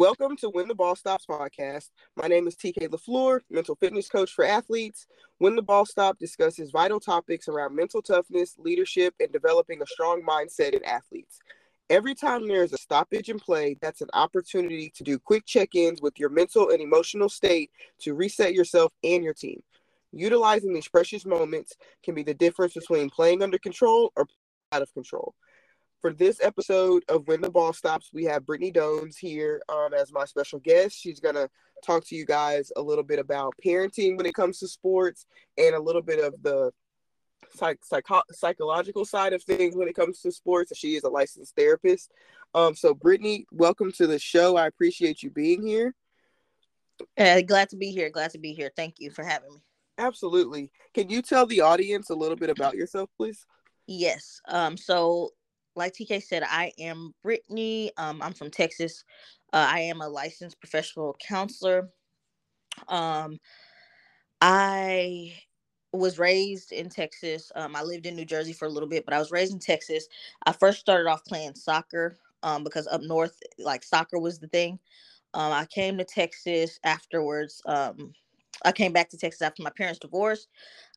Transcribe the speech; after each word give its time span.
Welcome 0.00 0.34
to 0.38 0.48
When 0.48 0.66
the 0.66 0.74
Ball 0.74 0.96
Stops 0.96 1.26
podcast. 1.26 1.90
My 2.16 2.26
name 2.26 2.46
is 2.48 2.56
TK 2.56 2.88
LaFleur, 2.88 3.40
mental 3.50 3.74
fitness 3.74 4.08
coach 4.08 4.32
for 4.32 4.46
athletes. 4.46 5.06
When 5.36 5.56
the 5.56 5.62
Ball 5.62 5.84
Stops 5.84 6.18
discusses 6.18 6.70
vital 6.70 6.98
topics 6.98 7.48
around 7.48 7.76
mental 7.76 8.00
toughness, 8.00 8.54
leadership, 8.56 9.12
and 9.20 9.30
developing 9.30 9.82
a 9.82 9.86
strong 9.86 10.22
mindset 10.22 10.72
in 10.72 10.82
athletes. 10.86 11.38
Every 11.90 12.14
time 12.14 12.48
there 12.48 12.64
is 12.64 12.72
a 12.72 12.78
stoppage 12.78 13.28
in 13.28 13.38
play, 13.38 13.76
that's 13.82 14.00
an 14.00 14.08
opportunity 14.14 14.90
to 14.96 15.04
do 15.04 15.18
quick 15.18 15.44
check 15.44 15.74
ins 15.74 16.00
with 16.00 16.18
your 16.18 16.30
mental 16.30 16.70
and 16.70 16.80
emotional 16.80 17.28
state 17.28 17.70
to 17.98 18.14
reset 18.14 18.54
yourself 18.54 18.94
and 19.04 19.22
your 19.22 19.34
team. 19.34 19.62
Utilizing 20.12 20.72
these 20.72 20.88
precious 20.88 21.26
moments 21.26 21.76
can 22.02 22.14
be 22.14 22.22
the 22.22 22.32
difference 22.32 22.72
between 22.72 23.10
playing 23.10 23.42
under 23.42 23.58
control 23.58 24.12
or 24.16 24.26
out 24.72 24.80
of 24.80 24.94
control 24.94 25.34
for 26.00 26.12
this 26.12 26.38
episode 26.42 27.04
of 27.08 27.28
When 27.28 27.40
the 27.40 27.50
Ball 27.50 27.72
Stops, 27.72 28.10
we 28.12 28.24
have 28.24 28.44
Britni 28.44 28.72
Dones 28.72 29.18
here 29.18 29.60
um, 29.68 29.92
as 29.92 30.12
my 30.12 30.24
special 30.24 30.58
guest. 30.58 30.98
She's 30.98 31.20
going 31.20 31.34
to 31.34 31.48
talk 31.84 32.06
to 32.06 32.16
you 32.16 32.24
guys 32.24 32.72
a 32.76 32.80
little 32.80 33.04
bit 33.04 33.18
about 33.18 33.54
parenting 33.64 34.16
when 34.16 34.26
it 34.26 34.34
comes 34.34 34.58
to 34.60 34.68
sports 34.68 35.26
and 35.58 35.74
a 35.74 35.80
little 35.80 36.02
bit 36.02 36.24
of 36.24 36.34
the 36.42 36.70
psych- 37.54 37.84
psycho- 37.84 38.22
psychological 38.32 39.04
side 39.04 39.34
of 39.34 39.42
things 39.42 39.76
when 39.76 39.88
it 39.88 39.94
comes 39.94 40.20
to 40.22 40.32
sports. 40.32 40.76
She 40.76 40.96
is 40.96 41.04
a 41.04 41.10
licensed 41.10 41.54
therapist. 41.54 42.10
Um, 42.54 42.74
so, 42.74 42.94
Britni, 42.94 43.44
welcome 43.52 43.92
to 43.92 44.06
the 44.06 44.18
show. 44.18 44.56
I 44.56 44.66
appreciate 44.66 45.22
you 45.22 45.30
being 45.30 45.66
here. 45.66 45.94
Uh, 47.18 47.42
glad 47.42 47.68
to 47.70 47.76
be 47.76 47.90
here. 47.90 48.10
Glad 48.10 48.30
to 48.30 48.38
be 48.38 48.52
here. 48.52 48.70
Thank 48.74 48.96
you 48.98 49.10
for 49.10 49.22
having 49.22 49.52
me. 49.52 49.60
Absolutely. 49.98 50.70
Can 50.94 51.10
you 51.10 51.20
tell 51.20 51.44
the 51.44 51.60
audience 51.60 52.08
a 52.08 52.14
little 52.14 52.36
bit 52.36 52.48
about 52.48 52.74
yourself, 52.74 53.10
please? 53.18 53.44
Yes. 53.86 54.40
Um, 54.48 54.76
so 54.76 55.30
like 55.76 55.94
TK 55.94 56.22
said, 56.22 56.42
I 56.44 56.72
am 56.78 57.14
Britni. 57.24 57.90
Um, 57.96 58.22
I'm 58.22 58.32
from 58.32 58.50
Texas. 58.50 59.04
Uh, 59.52 59.66
I 59.68 59.80
am 59.80 60.00
a 60.00 60.08
licensed 60.08 60.60
professional 60.60 61.16
counselor. 61.26 61.90
Um, 62.88 63.38
I 64.40 65.34
was 65.92 66.18
raised 66.18 66.72
in 66.72 66.88
Texas. 66.88 67.50
Um, 67.54 67.74
I 67.74 67.82
lived 67.82 68.06
in 68.06 68.14
New 68.16 68.24
Jersey 68.24 68.52
for 68.52 68.66
a 68.66 68.70
little 68.70 68.88
bit, 68.88 69.04
but 69.04 69.14
I 69.14 69.18
was 69.18 69.32
raised 69.32 69.52
in 69.52 69.58
Texas. 69.58 70.06
I 70.46 70.52
first 70.52 70.80
started 70.80 71.08
off 71.08 71.24
playing 71.24 71.54
soccer 71.56 72.16
um, 72.42 72.64
because 72.64 72.86
up 72.86 73.02
north, 73.02 73.36
like 73.58 73.82
soccer 73.82 74.18
was 74.18 74.38
the 74.38 74.48
thing. 74.48 74.78
Um, 75.34 75.52
I 75.52 75.66
came 75.66 75.98
to 75.98 76.04
Texas 76.04 76.78
afterwards. 76.84 77.60
Um, 77.66 78.12
I 78.64 78.72
came 78.72 78.92
back 78.92 79.08
to 79.10 79.16
Texas 79.16 79.42
after 79.42 79.62
my 79.62 79.70
parents' 79.70 80.00
divorce. 80.00 80.46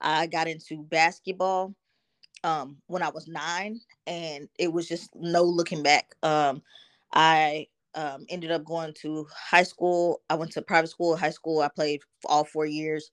I 0.01 0.27
got 0.27 0.47
into 0.47 0.83
basketball 0.83 1.73
um, 2.43 2.77
when 2.87 3.01
I 3.01 3.09
was 3.09 3.27
nine, 3.27 3.79
and 4.07 4.49
it 4.59 4.71
was 4.71 4.87
just 4.87 5.09
no 5.15 5.43
looking 5.43 5.83
back. 5.83 6.15
Um, 6.23 6.61
I 7.13 7.67
um, 7.95 8.25
ended 8.29 8.51
up 8.51 8.65
going 8.65 8.93
to 9.01 9.27
high 9.33 9.63
school. 9.63 10.21
I 10.29 10.35
went 10.35 10.51
to 10.53 10.61
private 10.61 10.89
school, 10.89 11.15
high 11.15 11.29
school. 11.29 11.61
I 11.61 11.69
played 11.69 12.01
all 12.25 12.43
four 12.43 12.65
years, 12.65 13.11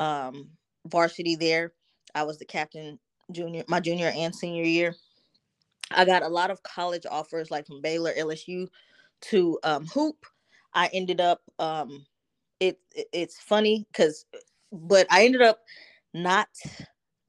um, 0.00 0.50
varsity 0.86 1.36
there. 1.36 1.72
I 2.14 2.22
was 2.22 2.38
the 2.38 2.44
captain 2.44 2.98
junior, 3.32 3.64
my 3.68 3.80
junior 3.80 4.12
and 4.14 4.34
senior 4.34 4.64
year. 4.64 4.94
I 5.90 6.04
got 6.04 6.22
a 6.22 6.28
lot 6.28 6.50
of 6.50 6.62
college 6.62 7.06
offers, 7.10 7.50
like 7.50 7.66
from 7.66 7.82
Baylor, 7.82 8.12
LSU, 8.14 8.68
to 9.22 9.58
um, 9.62 9.86
hoop. 9.86 10.26
I 10.72 10.88
ended 10.92 11.20
up. 11.20 11.42
Um, 11.58 12.06
it, 12.60 12.78
it 12.94 13.08
it's 13.12 13.40
funny 13.40 13.86
because, 13.92 14.24
but 14.72 15.06
I 15.10 15.24
ended 15.24 15.42
up 15.42 15.60
not 16.14 16.48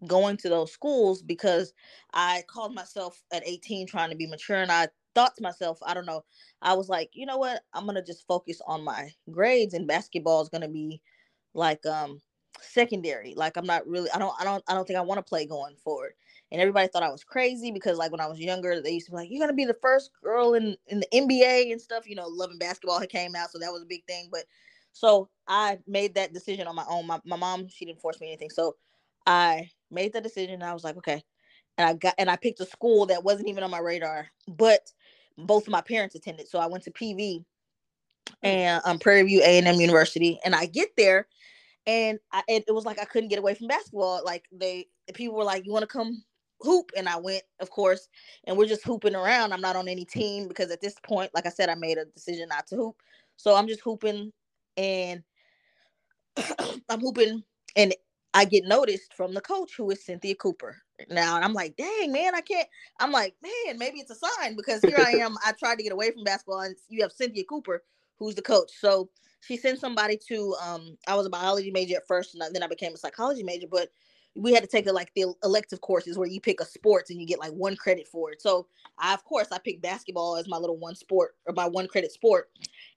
going 0.06 0.38
to 0.38 0.50
those 0.50 0.72
schools 0.72 1.22
because 1.22 1.74
I 2.14 2.44
called 2.48 2.74
myself 2.74 3.22
at 3.32 3.48
18 3.48 3.88
trying 3.88 4.10
to 4.10 4.16
be 4.16 4.28
mature 4.28 4.58
and 4.58 4.72
I 4.72 4.88
thought 5.14 5.36
to 5.38 5.44
myself, 5.44 5.80
I 5.86 5.94
don't 5.94 6.06
know, 6.06 6.24
I 6.62 6.74
was 6.74 6.90
like, 6.90 7.10
you 7.14 7.26
know 7.26 7.38
what? 7.38 7.64
I'm 7.74 7.86
going 7.86 7.96
to 7.96 8.04
just 8.04 8.28
focus 8.28 8.62
on 8.68 8.84
my 8.84 9.12
grades 9.32 9.74
and 9.74 9.88
basketball 9.88 10.42
is 10.42 10.50
going 10.50 10.62
to 10.62 10.68
be 10.68 11.02
like 11.54 11.86
um 11.86 12.22
secondary. 12.62 13.34
Like 13.36 13.58
I'm 13.58 13.66
not 13.66 13.88
really 13.88 14.10
I 14.12 14.20
don't 14.20 14.34
I 14.40 14.44
don't 14.44 14.64
I 14.68 14.74
don't 14.74 14.88
think 14.88 14.98
I 14.98 15.02
want 15.02 15.18
to 15.20 15.30
play 15.30 15.46
going 15.46 15.76
forward. 15.76 16.14
And 16.52 16.62
everybody 16.62 16.88
thought 16.88 17.04
I 17.04 17.10
was 17.10 17.24
crazy 17.24 17.72
because 17.72 17.98
like 17.98 18.12
when 18.12 18.22
I 18.22 18.28
was 18.28 18.40
younger, 18.40 18.82
they 18.82 18.92
used 18.92 19.08
to 19.08 19.12
be 19.12 19.18
like, 19.18 19.30
You're 19.32 19.42
gonna 19.42 19.54
be 19.54 19.66
the 19.66 19.78
first 19.82 20.12
girl 20.24 20.54
in 20.54 20.76
in 20.88 21.00
the 21.00 21.08
NBA 21.14 21.72
and 21.72 21.82
stuff, 21.82 22.08
you 22.08 22.16
know, 22.16 22.28
Love 22.28 22.52
and 22.52 22.60
Basketball 22.60 23.00
had 23.00 23.10
came 23.10 23.36
out, 23.36 23.52
so 23.52 23.60
that 23.60 23.72
was 23.72 23.82
a 23.82 23.88
big 23.88 24.06
thing. 24.06 24.30
But 24.32 24.46
so 24.94 25.30
I 25.48 25.80
made 25.88 26.16
that 26.16 26.34
decision 26.34 26.68
on 26.68 26.76
my 26.76 26.86
own. 26.90 27.06
My, 27.06 27.20
my 27.26 27.36
mom, 27.36 27.68
she 27.68 27.86
didn't 27.86 28.00
force 28.00 28.22
me 28.22 28.28
anything. 28.28 28.50
So 28.50 28.76
I 29.28 29.70
made 29.96 30.14
the 30.14 30.22
decision. 30.22 30.62
I 30.62 30.74
was 30.74 30.84
like, 30.84 30.98
okay. 30.98 31.24
And 31.78 31.90
I 31.90 31.94
got 31.94 32.14
and 32.18 32.30
I 32.30 32.36
picked 32.36 32.60
a 32.60 32.66
school 32.66 33.08
that 33.08 33.24
wasn't 33.24 33.50
even 33.50 33.64
on 33.64 33.72
my 33.72 33.80
radar, 33.80 34.28
but 34.48 34.92
both 35.38 35.64
of 35.64 35.72
my 35.72 35.82
parents 35.82 36.16
attended. 36.16 36.48
So 36.48 36.60
I 36.60 36.68
went 36.68 36.84
to 36.86 36.92
PV 36.92 37.40
hmm. 37.40 37.44
and 38.44 38.82
um 38.86 39.00
Prairie 39.00 39.24
View 39.24 39.42
A 39.42 39.58
and 39.58 39.68
M 39.68 39.80
University, 39.82 40.40
and 40.46 40.56
I 40.56 40.68
get 40.68 40.90
there, 40.96 41.28
and 41.86 42.20
I 42.32 42.44
it, 42.48 42.66
it 42.68 42.72
was 42.72 42.86
like 42.86 43.00
I 43.00 43.06
couldn't 43.06 43.30
get 43.30 43.40
away 43.40 43.56
from 43.56 43.68
basketball. 43.68 44.22
Like 44.24 44.46
they 44.52 44.88
the 45.08 45.14
people 45.14 45.36
were 45.36 45.44
like, 45.44 45.66
"You 45.66 45.74
want 45.74 45.84
to 45.84 45.88
come 45.88 46.24
hoop?" 46.62 46.92
And 46.96 47.10
I 47.10 47.18
went, 47.18 47.44
of 47.60 47.70
course, 47.70 48.08
and 48.46 48.58
we're 48.58 48.68
just 48.68 48.86
hooping 48.86 49.16
around. 49.16 49.52
I'm 49.52 49.62
not 49.62 49.76
on 49.76 49.88
any 49.88 50.06
team 50.06 50.48
because 50.48 50.72
at 50.72 50.82
this 50.82 50.96
point, 51.04 51.32
like 51.34 51.46
I 51.46 51.50
said, 51.50 51.70
I 51.70 51.76
made 51.76 51.98
a 51.98 52.06
decision 52.06 52.50
not 52.50 52.68
to 52.68 52.76
hoop, 52.76 52.96
so 53.38 53.56
I'm 53.56 53.68
just 53.68 53.82
hooping, 53.82 54.32
and 54.78 55.24
I'm 56.90 57.02
hooping, 57.02 57.44
and 57.76 57.94
I 58.36 58.46
get 58.46 58.66
noticed 58.66 59.14
from 59.16 59.34
the 59.34 59.42
coach 59.42 59.76
who 59.78 59.90
is 59.92 60.06
Cynthia 60.06 60.36
Cooper. 60.36 60.78
Now 61.10 61.38
And 61.38 61.46
I'm 61.46 61.54
like, 61.54 61.78
dang 61.78 62.12
man, 62.12 62.36
I 62.36 62.42
can't. 62.42 62.68
I'm 63.00 63.14
like, 63.14 63.36
man, 63.42 63.80
maybe 63.80 64.00
it's 64.00 64.12
a 64.12 64.16
sign 64.16 64.58
because 64.58 64.84
here 64.84 65.00
I 65.00 65.14
am. 65.14 65.38
I 65.46 65.54
tried 65.54 65.78
to 65.78 65.84
get 65.84 65.94
away 65.94 66.12
from 66.12 66.26
basketball, 66.26 66.62
and 66.62 66.76
you 66.90 67.02
have 67.04 67.14
Cynthia 67.14 67.46
Cooper, 67.46 67.84
who's 68.20 68.36
the 68.36 68.44
coach. 68.44 68.72
So 68.80 69.10
she 69.42 69.58
sent 69.58 69.80
somebody 69.80 70.20
to. 70.30 70.56
Um, 70.64 70.98
I 71.08 71.16
was 71.16 71.26
a 71.26 71.32
biology 71.32 71.72
major 71.72 71.98
at 71.98 72.08
first, 72.08 72.36
and 72.36 72.44
then 72.56 72.64
I 72.64 72.68
became 72.68 72.94
a 72.94 72.98
psychology 72.98 73.44
major. 73.44 73.68
But 73.72 73.90
we 74.36 74.54
had 74.54 74.64
to 74.64 74.70
take 74.70 74.86
the 74.86 74.94
like 74.94 75.14
the 75.16 75.34
elective 75.44 75.82
courses 75.82 76.18
where 76.18 76.28
you 76.28 76.42
pick 76.42 76.62
a 76.62 76.66
sports 76.66 77.12
and 77.12 77.22
you 77.22 77.28
get 77.28 77.40
like 77.40 77.54
one 77.54 77.78
credit 77.78 78.08
for 78.08 78.32
it. 78.34 78.42
So 78.42 78.68
I, 79.00 79.14
of 79.14 79.24
course, 79.26 79.50
I 79.54 79.60
picked 79.60 79.82
basketball 79.82 80.38
as 80.38 80.48
my 80.48 80.58
little 80.58 80.78
one 80.78 80.96
sport 80.96 81.36
or 81.48 81.54
my 81.54 81.68
one 81.68 81.88
credit 81.88 82.12
sport. 82.12 82.50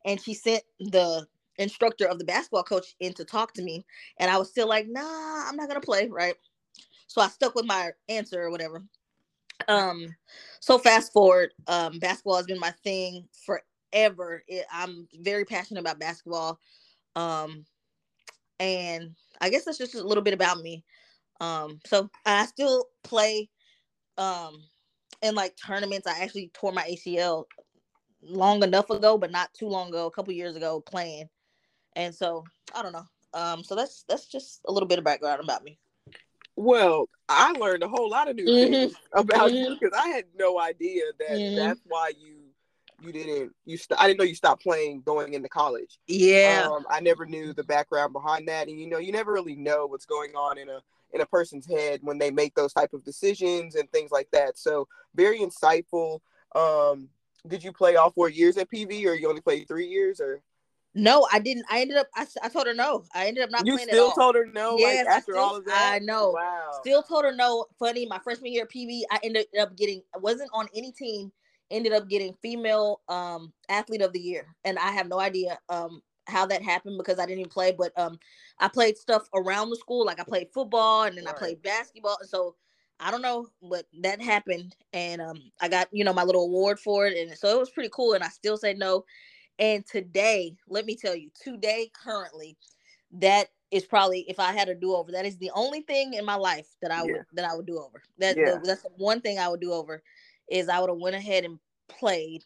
And 0.04 0.20
she 0.20 0.34
sent 0.34 0.64
the 0.80 1.26
instructor 1.58 2.06
of 2.06 2.18
the 2.18 2.24
basketball 2.26 2.64
coach 2.64 2.96
in 3.00 3.14
to 3.14 3.24
talk 3.24 3.54
to 3.54 3.62
me, 3.62 3.86
and 4.18 4.30
I 4.30 4.38
was 4.38 4.50
still 4.50 4.68
like, 4.68 4.88
nah, 4.88 5.48
I'm 5.48 5.56
not 5.56 5.68
gonna 5.68 5.80
play, 5.80 6.08
right? 6.08 6.34
So 7.08 7.20
I 7.22 7.28
stuck 7.28 7.54
with 7.54 7.66
my 7.66 7.90
answer 8.08 8.42
or 8.42 8.50
whatever. 8.50 8.84
Um, 9.68 10.14
so 10.60 10.78
fast 10.78 11.12
forward, 11.12 11.52
um, 11.68 11.98
basketball 12.00 12.36
has 12.36 12.46
been 12.46 12.60
my 12.60 12.72
thing 12.84 13.28
forever. 13.46 14.44
It, 14.48 14.66
I'm 14.72 15.08
very 15.20 15.44
passionate 15.44 15.80
about 15.80 16.00
basketball, 16.00 16.60
um, 17.16 17.64
and 18.60 19.14
I 19.40 19.50
guess 19.50 19.64
that's 19.64 19.78
just 19.78 19.94
a 19.96 20.02
little 20.06 20.24
bit 20.24 20.34
about 20.34 20.60
me. 20.60 20.84
Um, 21.40 21.80
so 21.86 22.10
I 22.26 22.46
still 22.46 22.86
play, 23.04 23.50
um, 24.18 24.62
in 25.22 25.34
like 25.34 25.56
tournaments. 25.56 26.06
I 26.06 26.20
actually 26.20 26.50
tore 26.54 26.72
my 26.72 26.84
ACL 26.84 27.44
long 28.22 28.62
enough 28.64 28.90
ago, 28.90 29.18
but 29.18 29.30
not 29.32 29.54
too 29.54 29.68
long 29.68 29.88
ago, 29.90 30.06
a 30.06 30.10
couple 30.10 30.32
years 30.34 30.56
ago, 30.56 30.80
playing. 30.80 31.28
And 31.96 32.14
so 32.14 32.44
I 32.74 32.82
don't 32.82 32.92
know. 32.92 33.06
Um, 33.34 33.62
so 33.62 33.74
that's 33.74 34.04
that's 34.08 34.26
just 34.26 34.60
a 34.66 34.72
little 34.72 34.88
bit 34.88 34.98
of 34.98 35.04
background 35.04 35.42
about 35.42 35.64
me. 35.64 35.78
Well, 36.56 37.08
I 37.28 37.52
learned 37.52 37.84
a 37.84 37.88
whole 37.88 38.10
lot 38.10 38.28
of 38.28 38.36
new 38.36 38.44
mm-hmm. 38.44 38.72
things 38.72 38.94
about 39.12 39.50
mm-hmm. 39.50 39.72
you 39.72 39.76
because 39.78 39.96
I 39.96 40.08
had 40.08 40.24
no 40.36 40.58
idea 40.58 41.02
that 41.18 41.30
mm-hmm. 41.30 41.56
that's 41.56 41.80
why 41.86 42.12
you 42.18 42.38
you 43.00 43.12
didn't 43.12 43.54
you 43.64 43.76
st- 43.76 44.00
I 44.00 44.06
didn't 44.06 44.18
know 44.18 44.24
you 44.24 44.34
stopped 44.34 44.62
playing 44.62 45.02
going 45.02 45.34
into 45.34 45.48
college. 45.48 45.98
Yeah. 46.06 46.68
Um, 46.70 46.84
I 46.90 47.00
never 47.00 47.26
knew 47.26 47.52
the 47.52 47.64
background 47.64 48.12
behind 48.12 48.48
that, 48.48 48.68
and 48.68 48.78
you 48.78 48.88
know, 48.88 48.98
you 48.98 49.12
never 49.12 49.32
really 49.32 49.54
know 49.54 49.86
what's 49.86 50.06
going 50.06 50.32
on 50.32 50.58
in 50.58 50.68
a 50.68 50.80
in 51.12 51.20
a 51.20 51.26
person's 51.26 51.66
head 51.66 52.00
when 52.02 52.18
they 52.18 52.30
make 52.30 52.54
those 52.54 52.72
type 52.72 52.92
of 52.92 53.04
decisions 53.04 53.76
and 53.76 53.90
things 53.92 54.10
like 54.10 54.30
that. 54.32 54.58
So 54.58 54.88
very 55.14 55.38
insightful. 55.38 56.20
Um, 56.54 57.08
did 57.46 57.62
you 57.62 57.72
play 57.72 57.96
all 57.96 58.10
four 58.10 58.28
years 58.28 58.56
at 58.56 58.70
PV, 58.70 59.06
or 59.06 59.14
you 59.14 59.28
only 59.28 59.40
played 59.40 59.68
three 59.68 59.86
years, 59.86 60.20
or? 60.20 60.42
No, 60.94 61.26
I 61.32 61.38
didn't. 61.38 61.64
I 61.70 61.80
ended 61.80 61.96
up. 61.96 62.08
I, 62.14 62.26
I 62.42 62.48
told 62.48 62.66
her 62.66 62.74
no. 62.74 63.04
I 63.14 63.26
ended 63.26 63.44
up 63.44 63.50
not. 63.50 63.60
Playing. 63.60 63.66
You 63.66 63.74
playing 63.74 63.88
still 63.88 64.12
told 64.12 64.34
her 64.34 64.46
no. 64.46 64.76
Yes, 64.78 65.06
like 65.06 65.16
after 65.16 65.32
still, 65.32 65.44
all 65.44 65.56
of 65.56 65.64
that. 65.66 65.92
I 65.94 65.98
know. 65.98 66.30
Wow. 66.30 66.70
Still 66.80 67.02
told 67.02 67.24
her 67.24 67.34
no. 67.34 67.66
Funny. 67.78 68.06
My 68.06 68.18
freshman 68.18 68.52
year 68.52 68.64
at 68.64 68.70
PV, 68.70 69.02
I 69.10 69.18
ended 69.22 69.46
up 69.60 69.76
getting. 69.76 70.02
I 70.14 70.18
wasn't 70.18 70.50
on 70.52 70.66
any 70.74 70.92
team. 70.92 71.30
Ended 71.70 71.92
up 71.92 72.08
getting 72.08 72.34
female 72.40 73.02
um 73.08 73.52
athlete 73.68 74.00
of 74.00 74.12
the 74.12 74.20
year, 74.20 74.46
and 74.64 74.78
I 74.78 74.90
have 74.92 75.08
no 75.08 75.20
idea 75.20 75.58
um 75.68 76.02
how 76.28 76.46
that 76.46 76.62
happened 76.62 76.98
because 76.98 77.18
I 77.18 77.26
didn't 77.26 77.40
even 77.40 77.50
play. 77.50 77.72
But 77.72 77.92
um, 77.98 78.18
I 78.58 78.68
played 78.68 78.96
stuff 78.96 79.28
around 79.34 79.70
the 79.70 79.76
school. 79.76 80.04
Like 80.04 80.20
I 80.20 80.24
played 80.24 80.48
football, 80.52 81.04
and 81.04 81.16
then 81.16 81.24
right. 81.24 81.34
I 81.34 81.38
played 81.38 81.62
basketball. 81.62 82.18
So 82.22 82.54
I 83.00 83.10
don't 83.10 83.22
know, 83.22 83.48
but 83.62 83.86
that 84.02 84.20
happened, 84.20 84.74
and 84.92 85.20
um, 85.20 85.38
I 85.60 85.68
got 85.68 85.88
you 85.92 86.04
know 86.04 86.12
my 86.12 86.24
little 86.24 86.44
award 86.44 86.78
for 86.80 87.06
it, 87.06 87.16
and 87.16 87.36
so 87.36 87.48
it 87.48 87.58
was 87.58 87.70
pretty 87.70 87.90
cool. 87.92 88.14
And 88.14 88.24
I 88.24 88.28
still 88.28 88.56
say 88.56 88.74
no. 88.74 89.04
And 89.58 89.84
today, 89.86 90.56
let 90.68 90.86
me 90.86 90.94
tell 90.94 91.14
you, 91.14 91.30
today, 91.40 91.90
currently, 91.92 92.56
that 93.12 93.48
is 93.70 93.84
probably 93.84 94.20
if 94.28 94.38
I 94.38 94.52
had 94.52 94.68
a 94.68 94.74
do 94.74 94.94
over, 94.94 95.12
that 95.12 95.26
is 95.26 95.36
the 95.36 95.50
only 95.54 95.82
thing 95.82 96.14
in 96.14 96.24
my 96.24 96.36
life 96.36 96.68
that 96.80 96.90
I 96.90 97.02
would 97.02 97.10
yeah. 97.10 97.22
that 97.34 97.44
I 97.44 97.54
would 97.54 97.66
do 97.66 97.78
over. 97.78 98.02
That 98.18 98.36
yeah. 98.36 98.58
that's 98.62 98.82
the 98.82 98.90
one 98.96 99.20
thing 99.20 99.38
I 99.38 99.48
would 99.48 99.60
do 99.60 99.72
over 99.72 100.02
is 100.48 100.68
I 100.68 100.80
would 100.80 100.90
have 100.90 100.98
went 100.98 101.16
ahead 101.16 101.44
and 101.44 101.58
played 101.88 102.44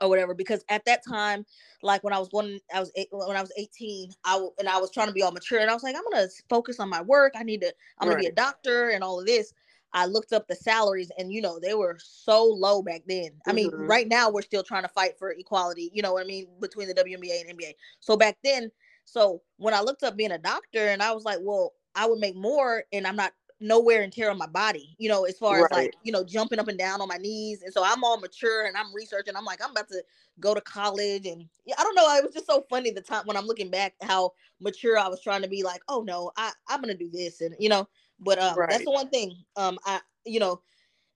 or 0.00 0.08
whatever 0.08 0.34
because 0.34 0.64
at 0.68 0.84
that 0.84 1.02
time 1.06 1.44
like 1.82 2.02
when 2.02 2.12
i 2.12 2.18
was 2.18 2.28
going 2.28 2.58
i 2.74 2.80
was 2.80 2.90
eight, 2.94 3.08
when 3.10 3.36
i 3.36 3.40
was 3.40 3.52
18 3.56 4.10
i 4.24 4.32
w- 4.32 4.52
and 4.58 4.68
i 4.68 4.78
was 4.78 4.90
trying 4.90 5.08
to 5.08 5.12
be 5.12 5.22
all 5.22 5.32
mature 5.32 5.58
and 5.58 5.70
i 5.70 5.74
was 5.74 5.82
like 5.82 5.94
i'm 5.94 6.02
gonna 6.10 6.28
focus 6.48 6.80
on 6.80 6.88
my 6.88 7.02
work 7.02 7.32
i 7.36 7.42
need 7.42 7.60
to 7.60 7.72
i'm 7.98 8.08
gonna 8.08 8.20
be 8.20 8.26
a 8.26 8.32
doctor 8.32 8.90
and 8.90 9.04
all 9.04 9.20
of 9.20 9.26
this 9.26 9.52
i 9.92 10.06
looked 10.06 10.32
up 10.32 10.46
the 10.48 10.54
salaries 10.54 11.10
and 11.18 11.32
you 11.32 11.40
know 11.40 11.58
they 11.58 11.74
were 11.74 11.98
so 12.00 12.44
low 12.44 12.82
back 12.82 13.02
then 13.06 13.30
i 13.46 13.52
mean 13.52 13.70
Mhm. 13.72 13.88
right 13.88 14.08
now 14.08 14.30
we're 14.30 14.42
still 14.42 14.62
trying 14.62 14.82
to 14.82 14.88
fight 14.88 15.18
for 15.18 15.30
equality 15.32 15.90
you 15.92 16.02
know 16.02 16.12
what 16.12 16.22
i 16.22 16.26
mean 16.26 16.46
between 16.60 16.88
the 16.88 16.94
WNBA 16.94 17.40
and 17.48 17.58
nba 17.58 17.74
so 18.00 18.16
back 18.16 18.38
then 18.42 18.70
so 19.04 19.42
when 19.56 19.74
i 19.74 19.80
looked 19.80 20.02
up 20.02 20.16
being 20.16 20.32
a 20.32 20.38
doctor 20.38 20.88
and 20.88 21.02
i 21.02 21.12
was 21.12 21.24
like 21.24 21.38
well 21.42 21.72
i 21.94 22.06
would 22.06 22.18
make 22.18 22.36
more 22.36 22.84
and 22.92 23.06
i'm 23.06 23.16
not 23.16 23.32
nowhere 23.60 24.02
and 24.02 24.12
tear 24.12 24.30
on 24.30 24.38
my 24.38 24.46
body, 24.46 24.96
you 24.98 25.08
know, 25.08 25.24
as 25.24 25.38
far 25.38 25.60
as 25.60 25.70
like, 25.70 25.92
you 26.02 26.10
know, 26.10 26.24
jumping 26.24 26.58
up 26.58 26.68
and 26.68 26.78
down 26.78 27.00
on 27.02 27.08
my 27.08 27.18
knees. 27.18 27.62
And 27.62 27.72
so 27.72 27.82
I'm 27.84 28.02
all 28.02 28.18
mature 28.18 28.64
and 28.64 28.76
I'm 28.76 28.92
researching. 28.94 29.36
I'm 29.36 29.44
like, 29.44 29.62
I'm 29.62 29.70
about 29.72 29.88
to 29.88 30.02
go 30.40 30.54
to 30.54 30.60
college. 30.62 31.26
And 31.26 31.46
yeah, 31.66 31.74
I 31.78 31.82
don't 31.82 31.94
know. 31.94 32.16
It 32.16 32.24
was 32.24 32.32
just 32.32 32.46
so 32.46 32.64
funny 32.70 32.90
the 32.90 33.02
time 33.02 33.22
when 33.26 33.36
I'm 33.36 33.46
looking 33.46 33.70
back 33.70 33.94
how 34.00 34.32
mature 34.60 34.98
I 34.98 35.08
was 35.08 35.20
trying 35.22 35.42
to 35.42 35.48
be 35.48 35.62
like, 35.62 35.82
oh 35.88 36.02
no, 36.02 36.32
I, 36.36 36.52
I'm 36.68 36.80
gonna 36.80 36.94
do 36.94 37.10
this. 37.10 37.42
And 37.42 37.54
you 37.58 37.68
know, 37.68 37.86
but 38.20 38.38
um 38.38 38.56
that's 38.68 38.84
the 38.84 38.90
one 38.90 39.08
thing. 39.08 39.36
Um 39.56 39.78
I 39.84 40.00
you 40.24 40.40
know, 40.40 40.60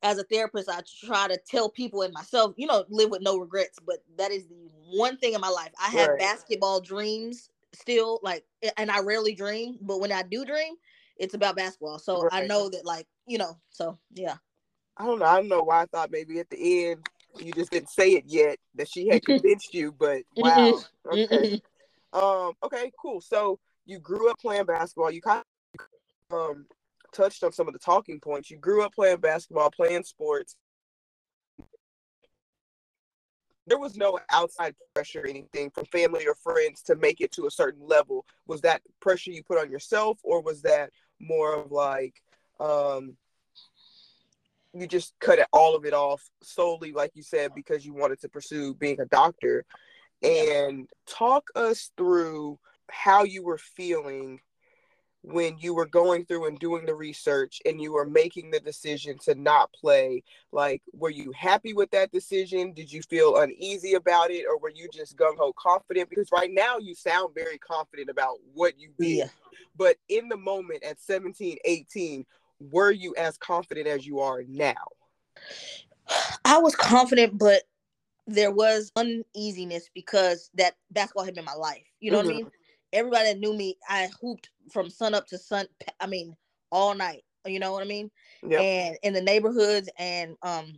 as 0.02 0.18
a 0.18 0.24
therapist, 0.24 0.68
I 0.68 0.80
try 1.04 1.28
to 1.28 1.38
tell 1.48 1.68
people 1.68 2.02
and 2.02 2.12
myself, 2.12 2.54
you 2.56 2.66
know, 2.66 2.84
live 2.88 3.10
with 3.10 3.22
no 3.22 3.38
regrets. 3.38 3.78
But 3.84 3.98
that 4.18 4.30
is 4.30 4.46
the 4.46 4.68
one 4.90 5.16
thing 5.16 5.34
in 5.34 5.40
my 5.40 5.48
life. 5.48 5.70
I 5.80 5.88
have 5.90 6.10
Right. 6.10 6.18
basketball 6.18 6.80
dreams 6.80 7.50
still, 7.72 8.20
like, 8.22 8.44
and 8.76 8.90
I 8.90 9.00
rarely 9.00 9.34
dream, 9.34 9.78
but 9.80 10.00
when 10.00 10.12
I 10.12 10.22
do 10.22 10.44
dream, 10.44 10.74
it's 11.16 11.34
about 11.34 11.56
basketball. 11.56 11.98
So 11.98 12.28
I 12.30 12.46
know 12.46 12.68
that, 12.68 12.84
like, 12.84 13.06
you 13.26 13.38
know, 13.38 13.58
so 13.70 13.98
yeah. 14.12 14.36
I 14.96 15.06
don't 15.06 15.18
know. 15.18 15.24
I 15.26 15.36
don't 15.36 15.48
know 15.48 15.62
why 15.62 15.82
I 15.82 15.86
thought 15.86 16.10
maybe 16.10 16.38
at 16.38 16.50
the 16.50 16.86
end 16.90 17.04
you 17.40 17.52
just 17.52 17.72
didn't 17.72 17.90
say 17.90 18.10
it 18.12 18.24
yet 18.26 18.58
that 18.74 18.88
she 18.88 19.08
had 19.08 19.22
convinced 19.24 19.74
you, 19.74 19.92
but 19.92 20.22
wow. 20.36 20.80
Okay. 21.10 21.60
Um. 22.12 22.52
Okay. 22.62 22.92
Cool. 23.00 23.20
So 23.20 23.58
you 23.86 23.98
grew 23.98 24.30
up 24.30 24.38
playing 24.38 24.66
basketball. 24.66 25.10
You 25.10 25.20
kind 25.20 25.42
of 26.30 26.36
um 26.36 26.66
touched 27.14 27.42
on 27.42 27.52
some 27.52 27.66
of 27.66 27.72
the 27.72 27.78
talking 27.78 28.20
points. 28.20 28.50
You 28.50 28.58
grew 28.58 28.84
up 28.84 28.94
playing 28.94 29.18
basketball, 29.18 29.70
playing 29.70 30.04
sports. 30.04 30.56
There 33.66 33.78
was 33.78 33.96
no 33.96 34.18
outside 34.30 34.74
pressure 34.94 35.22
or 35.22 35.26
anything 35.26 35.70
from 35.70 35.86
family 35.86 36.26
or 36.26 36.34
friends 36.34 36.82
to 36.82 36.96
make 36.96 37.22
it 37.22 37.32
to 37.32 37.46
a 37.46 37.50
certain 37.50 37.86
level. 37.86 38.26
Was 38.46 38.60
that 38.60 38.82
pressure 39.00 39.30
you 39.30 39.42
put 39.42 39.58
on 39.58 39.70
yourself, 39.70 40.18
or 40.22 40.42
was 40.42 40.62
that 40.62 40.90
more 41.18 41.54
of 41.54 41.72
like 41.72 42.14
um 42.60 43.16
you 44.74 44.86
just 44.86 45.14
cut 45.20 45.38
it, 45.38 45.46
all 45.52 45.76
of 45.76 45.84
it 45.84 45.94
off 45.94 46.28
solely, 46.42 46.92
like 46.92 47.12
you 47.14 47.22
said, 47.22 47.52
because 47.54 47.86
you 47.86 47.94
wanted 47.94 48.20
to 48.20 48.28
pursue 48.28 48.74
being 48.74 49.00
a 49.00 49.06
doctor? 49.06 49.64
And 50.22 50.88
talk 51.06 51.44
us 51.54 51.90
through 51.96 52.58
how 52.90 53.24
you 53.24 53.44
were 53.44 53.58
feeling 53.58 54.40
when 55.26 55.56
you 55.58 55.74
were 55.74 55.86
going 55.86 56.22
through 56.26 56.46
and 56.46 56.58
doing 56.58 56.84
the 56.84 56.94
research 56.94 57.62
and 57.64 57.80
you 57.80 57.92
were 57.94 58.04
making 58.04 58.50
the 58.50 58.60
decision 58.60 59.16
to 59.18 59.34
not 59.34 59.72
play 59.72 60.22
like 60.52 60.82
were 60.92 61.08
you 61.08 61.32
happy 61.34 61.72
with 61.72 61.90
that 61.90 62.12
decision 62.12 62.74
did 62.74 62.92
you 62.92 63.00
feel 63.00 63.38
uneasy 63.38 63.94
about 63.94 64.30
it 64.30 64.44
or 64.46 64.58
were 64.58 64.70
you 64.74 64.86
just 64.92 65.16
gung-ho 65.16 65.50
confident 65.58 66.10
because 66.10 66.28
right 66.30 66.50
now 66.52 66.76
you 66.76 66.94
sound 66.94 67.34
very 67.34 67.56
confident 67.56 68.10
about 68.10 68.36
what 68.52 68.78
you 68.78 68.90
did 68.98 69.16
Yeah. 69.16 69.28
but 69.74 69.96
in 70.10 70.28
the 70.28 70.36
moment 70.36 70.82
at 70.84 71.00
17 71.00 71.56
18 71.64 72.26
were 72.60 72.90
you 72.90 73.14
as 73.16 73.38
confident 73.38 73.86
as 73.86 74.06
you 74.06 74.20
are 74.20 74.42
now 74.46 74.74
I 76.44 76.58
was 76.58 76.76
confident, 76.76 77.38
but 77.38 77.62
there 78.26 78.50
was 78.50 78.92
uneasiness 78.96 79.88
because 79.94 80.50
that 80.54 80.74
basketball 80.90 81.24
had 81.24 81.34
been 81.34 81.44
my 81.44 81.54
life. 81.54 81.86
You 82.00 82.10
know 82.10 82.18
what 82.18 82.26
I 82.26 82.28
Mhm. 82.30 82.34
mean? 82.36 82.50
Everybody 82.94 83.32
that 83.32 83.38
knew 83.38 83.52
me, 83.54 83.76
I 83.88 84.08
hooped 84.20 84.50
from 84.72 84.88
sun 84.88 85.14
up 85.14 85.26
to 85.28 85.38
sun. 85.38 85.66
I 86.00 86.06
mean, 86.06 86.34
all 86.70 86.94
night. 86.94 87.24
You 87.46 87.58
know 87.58 87.72
what 87.72 87.82
I 87.82 87.86
mean? 87.86 88.10
yep 88.48 88.60
And 88.60 88.96
in 89.02 89.12
the 89.12 89.20
neighborhoods 89.20 89.90
and 89.98 90.36
um, 90.42 90.72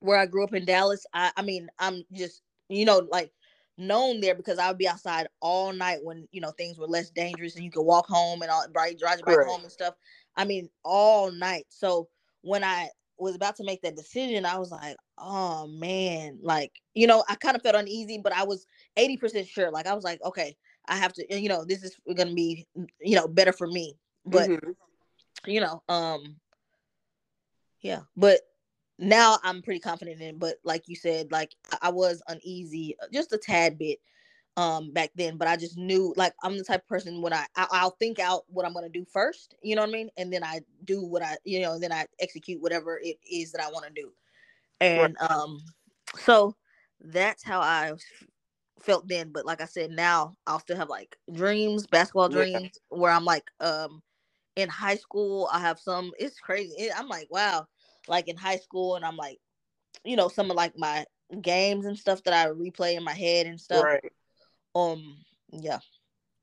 where 0.00 0.18
I 0.18 0.26
grew 0.26 0.44
up 0.44 0.54
in 0.54 0.66
Dallas, 0.66 1.06
I, 1.14 1.30
I 1.36 1.42
mean, 1.42 1.68
I'm 1.78 2.04
just 2.12 2.42
you 2.68 2.84
know 2.84 3.08
like 3.10 3.32
known 3.78 4.20
there 4.20 4.34
because 4.34 4.58
I 4.58 4.68
would 4.68 4.76
be 4.76 4.88
outside 4.88 5.28
all 5.40 5.72
night 5.72 6.00
when 6.02 6.28
you 6.32 6.40
know 6.42 6.50
things 6.50 6.78
were 6.78 6.86
less 6.86 7.08
dangerous 7.10 7.56
and 7.56 7.64
you 7.64 7.70
could 7.70 7.82
walk 7.82 8.06
home 8.06 8.42
and 8.42 8.50
all 8.50 8.66
right, 8.74 8.98
drive 8.98 9.18
your 9.18 9.26
bike 9.26 9.46
home 9.46 9.62
and 9.62 9.72
stuff. 9.72 9.94
I 10.36 10.44
mean, 10.44 10.68
all 10.84 11.30
night. 11.32 11.66
So 11.70 12.08
when 12.42 12.62
I 12.62 12.88
was 13.18 13.34
about 13.34 13.56
to 13.56 13.64
make 13.64 13.82
that 13.82 13.96
decision, 13.96 14.44
I 14.44 14.58
was 14.58 14.70
like, 14.70 14.96
oh 15.18 15.66
man, 15.66 16.38
like, 16.42 16.72
you 16.94 17.06
know, 17.06 17.24
I 17.28 17.34
kind 17.34 17.56
of 17.56 17.62
felt 17.62 17.76
uneasy, 17.76 18.18
but 18.22 18.32
I 18.32 18.44
was 18.44 18.66
80% 18.98 19.46
sure. 19.48 19.70
Like, 19.70 19.86
I 19.86 19.94
was 19.94 20.04
like, 20.04 20.22
okay, 20.24 20.56
I 20.88 20.96
have 20.96 21.12
to, 21.14 21.38
you 21.40 21.48
know, 21.48 21.64
this 21.64 21.82
is 21.82 21.96
gonna 22.16 22.34
be, 22.34 22.66
you 23.00 23.16
know, 23.16 23.28
better 23.28 23.52
for 23.52 23.66
me. 23.66 23.98
But 24.24 24.48
Mhm. 24.48 24.74
you 25.46 25.60
know, 25.60 25.82
um, 25.88 26.36
yeah, 27.80 28.00
but 28.16 28.40
now 28.98 29.38
I'm 29.42 29.62
pretty 29.62 29.80
confident 29.80 30.20
in. 30.20 30.38
But 30.38 30.56
like 30.64 30.88
you 30.88 30.96
said, 30.96 31.32
like 31.32 31.54
I- 31.80 31.90
was 31.90 32.22
uneasy 32.28 32.96
just 33.12 33.32
a 33.32 33.38
tad 33.38 33.78
bit 33.78 33.98
um 34.56 34.92
back 34.92 35.10
then 35.14 35.36
but 35.36 35.46
i 35.48 35.56
just 35.56 35.78
knew 35.78 36.12
like 36.16 36.34
i'm 36.42 36.58
the 36.58 36.64
type 36.64 36.82
of 36.82 36.88
person 36.88 37.22
when 37.22 37.32
i, 37.32 37.46
I 37.56 37.66
i'll 37.72 37.96
think 38.00 38.18
out 38.18 38.42
what 38.48 38.66
i'm 38.66 38.72
going 38.72 38.84
to 38.84 38.98
do 38.98 39.04
first 39.04 39.54
you 39.62 39.76
know 39.76 39.82
what 39.82 39.88
i 39.88 39.92
mean 39.92 40.10
and 40.16 40.32
then 40.32 40.42
i 40.42 40.60
do 40.84 41.04
what 41.04 41.22
i 41.22 41.36
you 41.44 41.60
know 41.60 41.78
then 41.78 41.92
i 41.92 42.04
execute 42.18 42.60
whatever 42.60 42.98
it 43.02 43.16
is 43.30 43.52
that 43.52 43.62
i 43.62 43.70
want 43.70 43.86
to 43.86 43.92
do 43.92 44.10
and 44.80 45.16
um 45.20 45.60
so 46.18 46.56
that's 47.00 47.44
how 47.44 47.60
i 47.60 47.92
felt 48.82 49.06
then 49.08 49.30
but 49.32 49.44
like 49.46 49.60
i 49.60 49.64
said 49.66 49.90
now 49.90 50.34
i'll 50.46 50.58
still 50.60 50.76
have 50.76 50.88
like 50.88 51.16
dreams 51.32 51.86
basketball 51.86 52.28
Yeah. 52.28 52.44
dreams 52.44 52.78
where 52.88 53.12
i'm 53.12 53.24
like 53.24 53.44
um 53.60 54.02
in 54.56 54.68
high 54.68 54.96
school 54.96 55.48
i 55.52 55.58
have 55.60 55.78
some 55.78 56.12
it's 56.18 56.38
crazy 56.40 56.74
It- 56.76 56.92
i'm 56.98 57.08
like 57.08 57.28
wow 57.30 57.66
like 58.08 58.28
in 58.28 58.36
high 58.36 58.56
school 58.56 58.96
and 58.96 59.04
i'm 59.04 59.16
like 59.16 59.38
you 60.04 60.16
know 60.16 60.28
some 60.28 60.50
of 60.50 60.56
like 60.56 60.76
my 60.78 61.04
games 61.40 61.86
and 61.86 61.98
stuff 61.98 62.22
that 62.24 62.34
i 62.34 62.50
replay 62.50 62.96
in 62.96 63.04
my 63.04 63.12
head 63.12 63.46
and 63.46 63.60
stuff. 63.60 63.84
Right. 63.84 64.12
Um 64.74 65.18
yeah. 65.52 65.78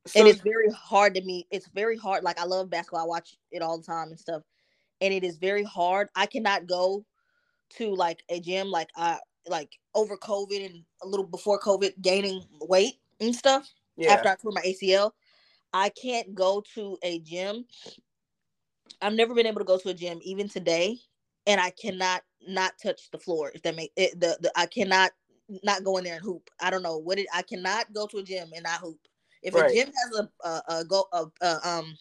So 0.05 0.19
and 0.19 0.27
it's 0.27 0.41
very 0.41 0.69
hard 0.71 1.15
to 1.15 1.21
me 1.21 1.47
it's 1.51 1.67
very 1.73 1.97
hard 1.97 2.23
like 2.23 2.39
i 2.39 2.45
love 2.45 2.69
basketball 2.69 3.01
i 3.01 3.07
watch 3.07 3.35
it 3.51 3.61
all 3.61 3.77
the 3.77 3.83
time 3.85 4.09
and 4.09 4.19
stuff 4.19 4.41
and 5.01 5.13
it 5.13 5.23
is 5.25 5.37
very 5.37 5.63
hard 5.63 6.07
i 6.15 6.25
cannot 6.25 6.65
go 6.67 7.03
to 7.71 7.93
like 7.93 8.23
a 8.29 8.39
gym 8.39 8.69
like 8.71 8.87
i 8.95 9.17
like 9.49 9.77
over 9.95 10.17
covid 10.17 10.65
and 10.65 10.83
a 11.03 11.07
little 11.07 11.25
before 11.25 11.59
covid 11.59 11.91
gaining 12.01 12.41
weight 12.61 12.95
and 13.19 13.35
stuff 13.35 13.71
yeah. 13.97 14.13
after 14.13 14.29
i 14.29 14.35
tore 14.35 14.51
my 14.51 14.61
acl 14.61 15.11
i 15.73 15.89
can't 15.89 16.33
go 16.33 16.63
to 16.73 16.97
a 17.03 17.19
gym. 17.19 17.65
I've 19.01 19.13
never 19.13 19.35
been 19.35 19.45
able 19.45 19.59
to 19.59 19.65
go 19.65 19.77
to 19.77 19.89
a 19.89 19.93
gym 19.93 20.19
even 20.23 20.47
today 20.49 20.97
and 21.45 21.59
i 21.61 21.69
cannot 21.71 22.23
not 22.47 22.73
touch 22.81 23.09
the 23.11 23.17
floor 23.19 23.51
if 23.53 23.61
that 23.63 23.75
make 23.75 23.91
it 23.95 24.19
the, 24.19 24.37
the 24.41 24.51
i 24.55 24.65
cannot 24.65 25.11
not 25.63 25.83
go 25.83 25.97
in 25.97 26.03
there 26.03 26.15
and 26.15 26.23
hoop. 26.23 26.49
I 26.59 26.69
don't 26.69 26.83
know 26.83 26.97
what 26.97 27.19
it 27.19 27.27
i 27.33 27.41
cannot 27.41 27.93
go 27.93 28.07
to 28.07 28.17
a 28.17 28.23
gym 28.23 28.49
and 28.53 28.63
not 28.63 28.79
hoop. 28.79 28.99
If 29.43 29.53
Right. 29.53 29.71
a 29.71 29.73
gym 29.73 29.87
has 29.87 30.19
a 30.19 30.47
a, 30.47 30.63
a 30.79 30.85
go 30.85 31.05
a, 31.13 31.25
a 31.41 31.69
um 31.69 31.97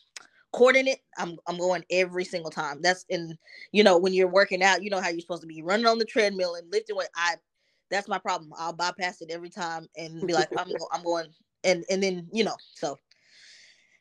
court 0.53 0.77
in 0.77 0.87
it 0.89 1.01
i'm 1.19 1.37
i'm 1.47 1.59
going 1.59 1.85
every 1.91 2.25
single 2.25 2.51
time 2.51 2.81
that's 2.81 3.05
in 3.09 3.37
you 3.73 3.85
know 3.85 3.99
when 3.99 4.13
you're 4.15 4.29
working 4.29 4.63
out 4.63 4.83
you 4.83 4.91
know 4.91 5.01
how 5.01 5.09
you're 5.09 5.21
supposed 5.21 5.43
to 5.43 5.47
be 5.49 5.63
running 5.63 5.87
on 5.87 5.99
the 5.99 6.05
treadmill 6.05 6.55
and 6.55 6.71
lifting 6.73 6.97
weight 6.97 7.09
i 7.17 7.35
that's 7.91 8.09
my 8.09 8.19
problem 8.19 8.53
i'll 8.59 8.73
bypass 8.73 9.21
it 9.21 9.31
every 9.31 9.51
time 9.51 9.87
and 9.97 10.27
be 10.27 10.33
like 10.33 10.49
i'm 10.57 10.69
go, 10.69 10.89
i'm 10.93 11.03
going 11.03 11.27
and 11.65 11.85
and 11.91 12.03
then 12.03 12.27
you 12.33 12.43
know 12.45 12.57
so 12.75 12.97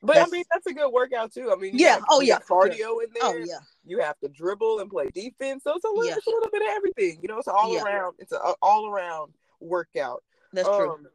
but 0.02 0.18
i 0.18 0.26
mean 0.28 0.44
that's 0.54 0.68
a 0.68 0.74
good 0.74 0.90
workout 0.92 1.34
too 1.34 1.52
i 1.52 1.56
mean 1.60 1.72
Yeah. 1.78 2.00
got- 2.00 2.08
Oh, 2.10 2.22
yeah, 2.22 2.36
got 2.36 2.46
for 2.46 2.68
sure. 2.68 2.72
cardio 2.76 3.04
in 3.04 3.10
there 3.14 3.24
oh 3.24 3.38
yeah 3.46 3.60
you 3.86 4.00
have 4.00 4.18
to 4.20 4.28
dribble 4.30 4.80
and 4.80 4.90
play 4.90 5.10
defense. 5.14 5.64
So 5.64 5.74
it's 5.76 5.86
a 5.86 5.88
little, 5.88 6.06
Yeah. 6.06 6.16
it's 6.18 6.26
a 6.26 6.32
little 6.32 6.50
bit 6.52 6.64
of 6.64 6.70
everything. 6.70 7.20
You 7.22 7.28
know, 7.28 7.38
it's 7.38 7.48
all 7.48 7.72
Yeah. 7.72 7.84
around. 7.84 8.16
It's 8.18 8.32
an 8.32 8.40
all 8.62 8.90
around 8.90 9.34
workout. 9.60 10.24
that's 10.54 10.68
true 10.68 10.90
Um, 10.94 11.08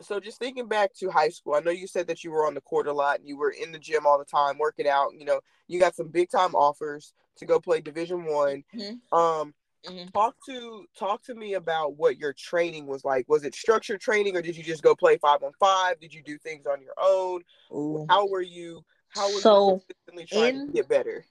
so 0.00 0.18
just 0.20 0.38
thinking 0.38 0.66
back 0.66 0.92
to 0.94 1.10
high 1.10 1.28
school, 1.28 1.54
I 1.54 1.60
know 1.60 1.70
you 1.70 1.86
said 1.86 2.06
that 2.08 2.24
you 2.24 2.30
were 2.30 2.46
on 2.46 2.54
the 2.54 2.60
court 2.60 2.86
a 2.86 2.92
lot 2.92 3.18
and 3.20 3.28
you 3.28 3.36
were 3.36 3.50
in 3.50 3.72
the 3.72 3.78
gym 3.78 4.06
all 4.06 4.18
the 4.18 4.24
time 4.24 4.58
working 4.58 4.88
out. 4.88 5.14
You 5.16 5.24
know, 5.24 5.40
you 5.68 5.78
got 5.80 5.94
some 5.94 6.08
big 6.08 6.30
time 6.30 6.54
offers 6.54 7.12
to 7.36 7.46
go 7.46 7.60
play 7.60 7.80
Division 7.80 8.24
One. 8.24 8.64
Mhm. 8.74 9.00
Um, 9.12 9.54
Mhm. 9.84 10.12
talk 10.12 10.36
to 10.46 10.86
talk 10.96 11.22
to 11.24 11.34
me 11.34 11.54
about 11.54 11.96
what 11.96 12.16
your 12.16 12.32
training 12.32 12.86
was 12.86 13.04
like. 13.04 13.28
Was 13.28 13.44
it 13.44 13.54
structured 13.54 14.00
training 14.00 14.36
or 14.36 14.42
did 14.42 14.56
you 14.56 14.64
just 14.64 14.82
go 14.82 14.94
play 14.94 15.18
five 15.18 15.42
on 15.42 15.52
five? 15.60 16.00
Did 16.00 16.12
you 16.14 16.22
do 16.22 16.38
things 16.38 16.66
on 16.66 16.80
your 16.80 16.94
own? 16.96 17.44
Ooh. 17.72 18.06
How 18.08 18.26
were 18.26 18.40
you? 18.42 18.84
How 19.08 19.32
were 19.32 19.40
So, 19.40 19.66
you 19.66 19.80
consistently 19.80 20.26
trying 20.26 20.54
in- 20.60 20.66
to 20.68 20.72
get 20.72 20.88
better? 20.88 21.24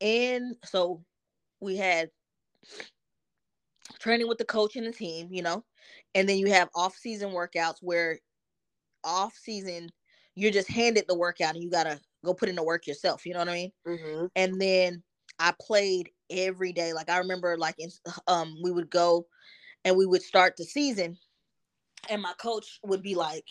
and 0.00 0.56
so 0.64 1.04
we 1.60 1.76
had 1.76 2.10
training 3.98 4.28
with 4.28 4.38
the 4.38 4.44
coach 4.44 4.76
and 4.76 4.86
the 4.86 4.92
team, 4.92 5.32
you 5.32 5.42
know, 5.42 5.64
and 6.14 6.28
then 6.28 6.38
you 6.38 6.48
have 6.48 6.68
off 6.74 6.96
season 6.96 7.30
workouts 7.30 7.76
where 7.80 8.18
off 9.04 9.34
season 9.34 9.90
you're 10.34 10.52
just 10.52 10.70
handed 10.70 11.04
the 11.08 11.16
workout 11.16 11.54
and 11.54 11.62
you 11.62 11.70
gotta 11.70 12.00
go 12.24 12.34
put 12.34 12.48
in 12.48 12.54
the 12.54 12.62
work 12.62 12.86
yourself. 12.86 13.26
You 13.26 13.34
know 13.34 13.40
what 13.40 13.48
I 13.48 13.54
mean? 13.54 13.72
Mm-hmm. 13.86 14.26
And 14.36 14.60
then 14.60 15.02
I 15.38 15.52
played 15.60 16.10
every 16.30 16.72
day. 16.72 16.92
Like 16.92 17.10
I 17.10 17.18
remember, 17.18 17.56
like 17.56 17.74
in, 17.78 17.90
um, 18.26 18.56
we 18.62 18.70
would 18.70 18.90
go 18.90 19.26
and 19.84 19.96
we 19.96 20.06
would 20.06 20.22
start 20.22 20.56
the 20.56 20.64
season 20.64 21.18
and 22.08 22.22
my 22.22 22.32
coach 22.34 22.78
would 22.84 23.02
be 23.02 23.14
like 23.14 23.44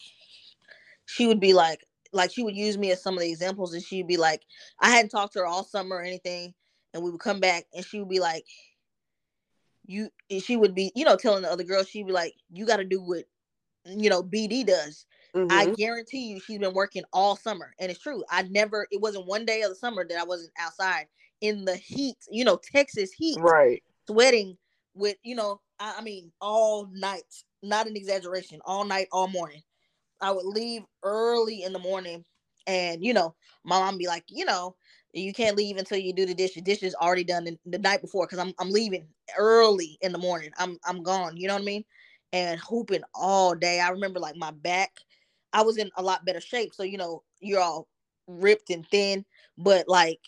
she 1.06 1.28
would 1.28 1.40
be 1.40 1.54
like 1.54 1.86
like 2.14 2.32
she 2.32 2.44
would 2.44 2.56
use 2.56 2.78
me 2.78 2.92
as 2.92 3.02
some 3.02 3.16
of 3.16 3.20
the 3.20 3.30
examples 3.30 3.74
and 3.74 3.84
she'd 3.84 4.08
be 4.08 4.18
like 4.18 4.42
i 4.82 4.90
hadn't 4.90 5.10
talked 5.10 5.34
to 5.34 5.40
her 5.40 5.46
all 5.46 5.64
summer 5.64 5.98
or 5.98 6.02
anything 6.02 6.54
and 6.94 7.04
we 7.04 7.12
would 7.12 7.20
come 7.20 7.40
back 7.40 7.66
and 7.74 7.86
she 7.86 8.00
would 8.00 8.10
be 8.10 8.20
like 8.20 8.46
you 9.88 10.10
she 10.40 10.56
would 10.56 10.76
be 10.76 10.92
you 10.96 11.06
know 11.06 11.16
telling 11.16 11.42
the 11.42 11.52
other 11.52 11.64
girls 11.64 11.88
she'd 11.90 12.06
be 12.06 12.12
like 12.12 12.34
you 12.52 12.66
got 12.66 12.78
to 12.78 12.84
do 12.84 13.02
what 13.02 13.24
you 13.86 14.10
know 14.10 14.22
bd 14.22 14.66
does. 14.66 15.06
Mm-hmm. 15.36 15.52
i 15.52 15.66
guarantee 15.76 16.28
you 16.28 16.40
she's 16.40 16.60
been 16.60 16.74
working 16.74 17.04
all 17.14 17.36
summer 17.36 17.74
and 17.80 17.90
it's 17.90 18.00
true 18.00 18.24
i 18.30 18.44
never 18.44 18.88
it 18.92 19.02
wasn't 19.02 19.26
one 19.26 19.46
day 19.46 19.62
of 19.62 19.70
the 19.70 19.76
summer 19.76 20.06
that 20.08 20.20
i 20.20 20.24
wasn't 20.24 20.52
outside 20.60 21.08
in 21.42 21.66
the 21.66 21.76
heat 21.76 22.18
you 22.30 22.44
know 22.44 22.60
texas 22.72 23.12
heat 23.12 23.38
right. 23.40 23.82
sweating 24.08 24.58
with 24.94 25.18
you 25.24 25.36
know 25.36 25.60
I, 25.80 25.96
I 26.00 26.02
mean 26.02 26.32
all 26.42 26.90
night 26.94 27.24
not 27.64 27.88
an 27.88 27.96
exaggeration 27.96 28.60
all 28.66 28.86
night 28.86 29.08
all 29.12 29.28
morning. 29.28 29.62
I 30.22 30.32
would 30.32 30.46
leave 30.46 30.84
early 31.04 31.64
in 31.64 31.74
the 31.74 31.80
morning 31.80 32.26
and 32.66 33.04
you 33.04 33.14
know 33.14 33.36
my 33.64 33.80
mom 33.80 33.98
be 33.98 34.08
like 34.08 34.26
you 34.30 34.46
know 34.46 34.76
you 35.14 35.34
can't 35.34 35.58
leave 35.58 35.78
until 35.78 35.98
you 35.98 36.14
do 36.14 36.26
the 36.26 36.34
dishes. 36.34 36.64
Dishes 36.64 36.90
is 36.90 36.96
already 36.96 37.24
done 37.24 37.46
the, 37.46 37.58
the 37.66 37.80
night 37.80 38.02
before 38.02 38.26
because 38.26 38.40
I'm 38.40 38.54
I'm 38.60 38.70
leaving 38.70 39.08
early 39.38 39.98
in 40.02 40.12
the 40.12 40.18
morning. 40.18 40.52
I'm 40.58 40.78
I'm 40.86 41.04
gone. 41.04 41.38
You 41.38 41.48
know 41.48 41.56
what 41.56 41.64
I 41.64 41.66
mean? 41.66 41.86
And 42.34 42.60
hooping 42.60 43.04
all 43.16 43.56
day. 43.56 43.80
I 43.80 43.90
remember 43.90 44.20
like 44.20 44.36
my 44.36 44.52
back. 44.52 44.92
I 45.54 45.62
was 45.62 45.78
in 45.78 45.90
a 45.98 46.04
lot 46.04 46.26
better 46.26 46.42
shape. 46.42 46.74
So 46.74 46.84
you 46.84 46.98
know 46.98 47.24
you're 47.40 47.62
all 47.62 47.88
ripped 48.28 48.70
and 48.70 48.86
thin, 48.88 49.26
but 49.58 49.88
like 49.88 50.20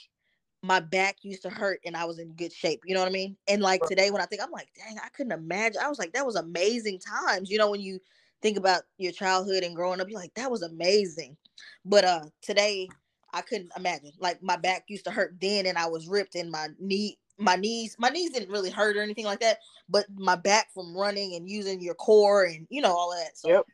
my 0.62 0.79
back 0.79 1.17
used 1.21 1.41
to 1.43 1.50
hurt 1.50 1.79
and 1.86 1.95
I 1.95 2.05
was 2.05 2.19
in 2.19 2.33
good 2.33 2.51
shape. 2.51 2.81
You 2.86 2.93
know 2.93 3.01
what 3.01 3.09
I 3.09 3.13
mean? 3.13 3.38
And 3.48 3.62
like 3.62 3.81
today 3.83 4.12
when 4.12 4.21
I 4.21 4.25
think 4.25 4.41
I'm 4.41 4.51
like, 4.51 4.69
dang, 4.75 4.98
I 5.03 5.09
couldn't 5.09 5.31
imagine. 5.31 5.81
I 5.83 5.88
was 5.88 6.00
like, 6.00 6.13
that 6.13 6.25
was 6.25 6.36
amazing 6.36 7.00
times. 7.00 7.50
You 7.50 7.57
know 7.57 7.69
when 7.69 7.81
you 7.81 8.00
think 8.41 8.57
about 8.57 8.83
your 8.98 9.12
childhood 9.12 9.63
and 9.63 9.75
growing 9.75 10.01
up, 10.01 10.09
you're 10.09 10.19
like, 10.19 10.33
that 10.36 10.51
was 10.51 10.63
amazing. 10.63 11.38
But 11.86 12.05
uh 12.05 12.24
today 12.41 12.89
I 13.33 13.41
couldn't 13.41 13.71
imagine. 13.75 14.12
Like 14.19 14.41
my 14.41 14.57
back 14.57 14.86
used 14.88 15.05
to 15.05 15.12
hurt 15.12 15.36
then, 15.39 15.65
and 15.65 15.77
I 15.77 15.88
was 15.88 16.07
ripped, 16.07 16.36
and 16.36 16.51
my 16.51 16.67
knee, 16.79 17.17
my 17.38 17.55
knees, 17.55 17.95
my 18.00 18.09
knees 18.09 18.31
didn't 18.31 18.50
really 18.50 18.69
hurt 18.69 18.98
or 18.98 19.01
anything 19.01 19.25
like 19.25 19.39
that, 19.41 19.59
but 19.88 20.05
my 20.15 20.36
back 20.36 20.67
from 20.74 20.95
running 20.95 21.36
and 21.36 21.50
using 21.50 21.81
your 21.81 21.95
core 21.95 22.45
and 22.45 22.67
you 22.69 22.81
know 22.81 22.91
all 22.91 23.12
that. 23.12 23.38
So. 23.38 23.50
Yep. 23.50 23.65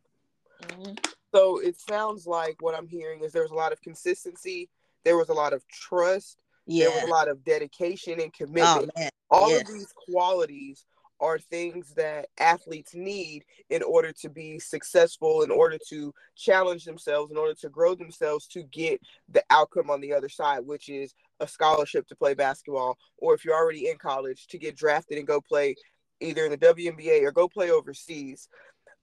Mm-hmm. 0.63 0.93
So 1.33 1.59
it 1.59 1.79
sounds 1.79 2.25
like 2.25 2.61
what 2.61 2.75
I'm 2.75 2.87
hearing 2.87 3.21
is 3.21 3.33
there 3.33 3.41
was 3.41 3.51
a 3.51 3.55
lot 3.55 3.73
of 3.73 3.81
consistency. 3.81 4.69
There 5.03 5.17
was 5.17 5.29
a 5.29 5.33
lot 5.33 5.51
of 5.51 5.67
trust. 5.67 6.41
Yeah. 6.65 6.85
There 6.85 6.95
was 6.95 7.03
a 7.03 7.11
lot 7.11 7.27
of 7.27 7.43
dedication 7.43 8.21
and 8.21 8.31
oh, 8.33 8.45
commitment. 8.45 8.91
Oh, 8.97 9.09
all 9.29 9.49
yes. 9.49 9.61
of 9.61 9.67
these 9.67 9.93
qualities 10.09 10.85
are 11.19 11.39
things 11.39 11.93
that 11.95 12.27
athletes 12.39 12.93
need 12.93 13.43
in 13.69 13.81
order 13.83 14.11
to 14.11 14.29
be 14.29 14.59
successful, 14.59 15.43
in 15.43 15.51
order 15.51 15.77
to 15.89 16.13
challenge 16.35 16.85
themselves, 16.85 17.31
in 17.31 17.37
order 17.37 17.53
to 17.53 17.69
grow 17.69 17.95
themselves 17.95 18.47
to 18.47 18.63
get 18.63 18.99
the 19.29 19.43
outcome 19.49 19.89
on 19.89 20.01
the 20.01 20.13
other 20.13 20.29
side, 20.29 20.59
which 20.65 20.89
is 20.89 21.13
a 21.39 21.47
scholarship 21.47 22.07
to 22.07 22.15
play 22.15 22.33
basketball, 22.33 22.97
or 23.17 23.33
if 23.33 23.45
you're 23.45 23.55
already 23.55 23.89
in 23.89 23.97
college, 23.97 24.47
to 24.47 24.57
get 24.57 24.75
drafted 24.75 25.17
and 25.17 25.27
go 25.27 25.39
play 25.41 25.75
either 26.19 26.45
in 26.45 26.51
the 26.51 26.57
WNBA 26.57 27.23
or 27.23 27.31
go 27.31 27.47
play 27.47 27.71
overseas. 27.71 28.47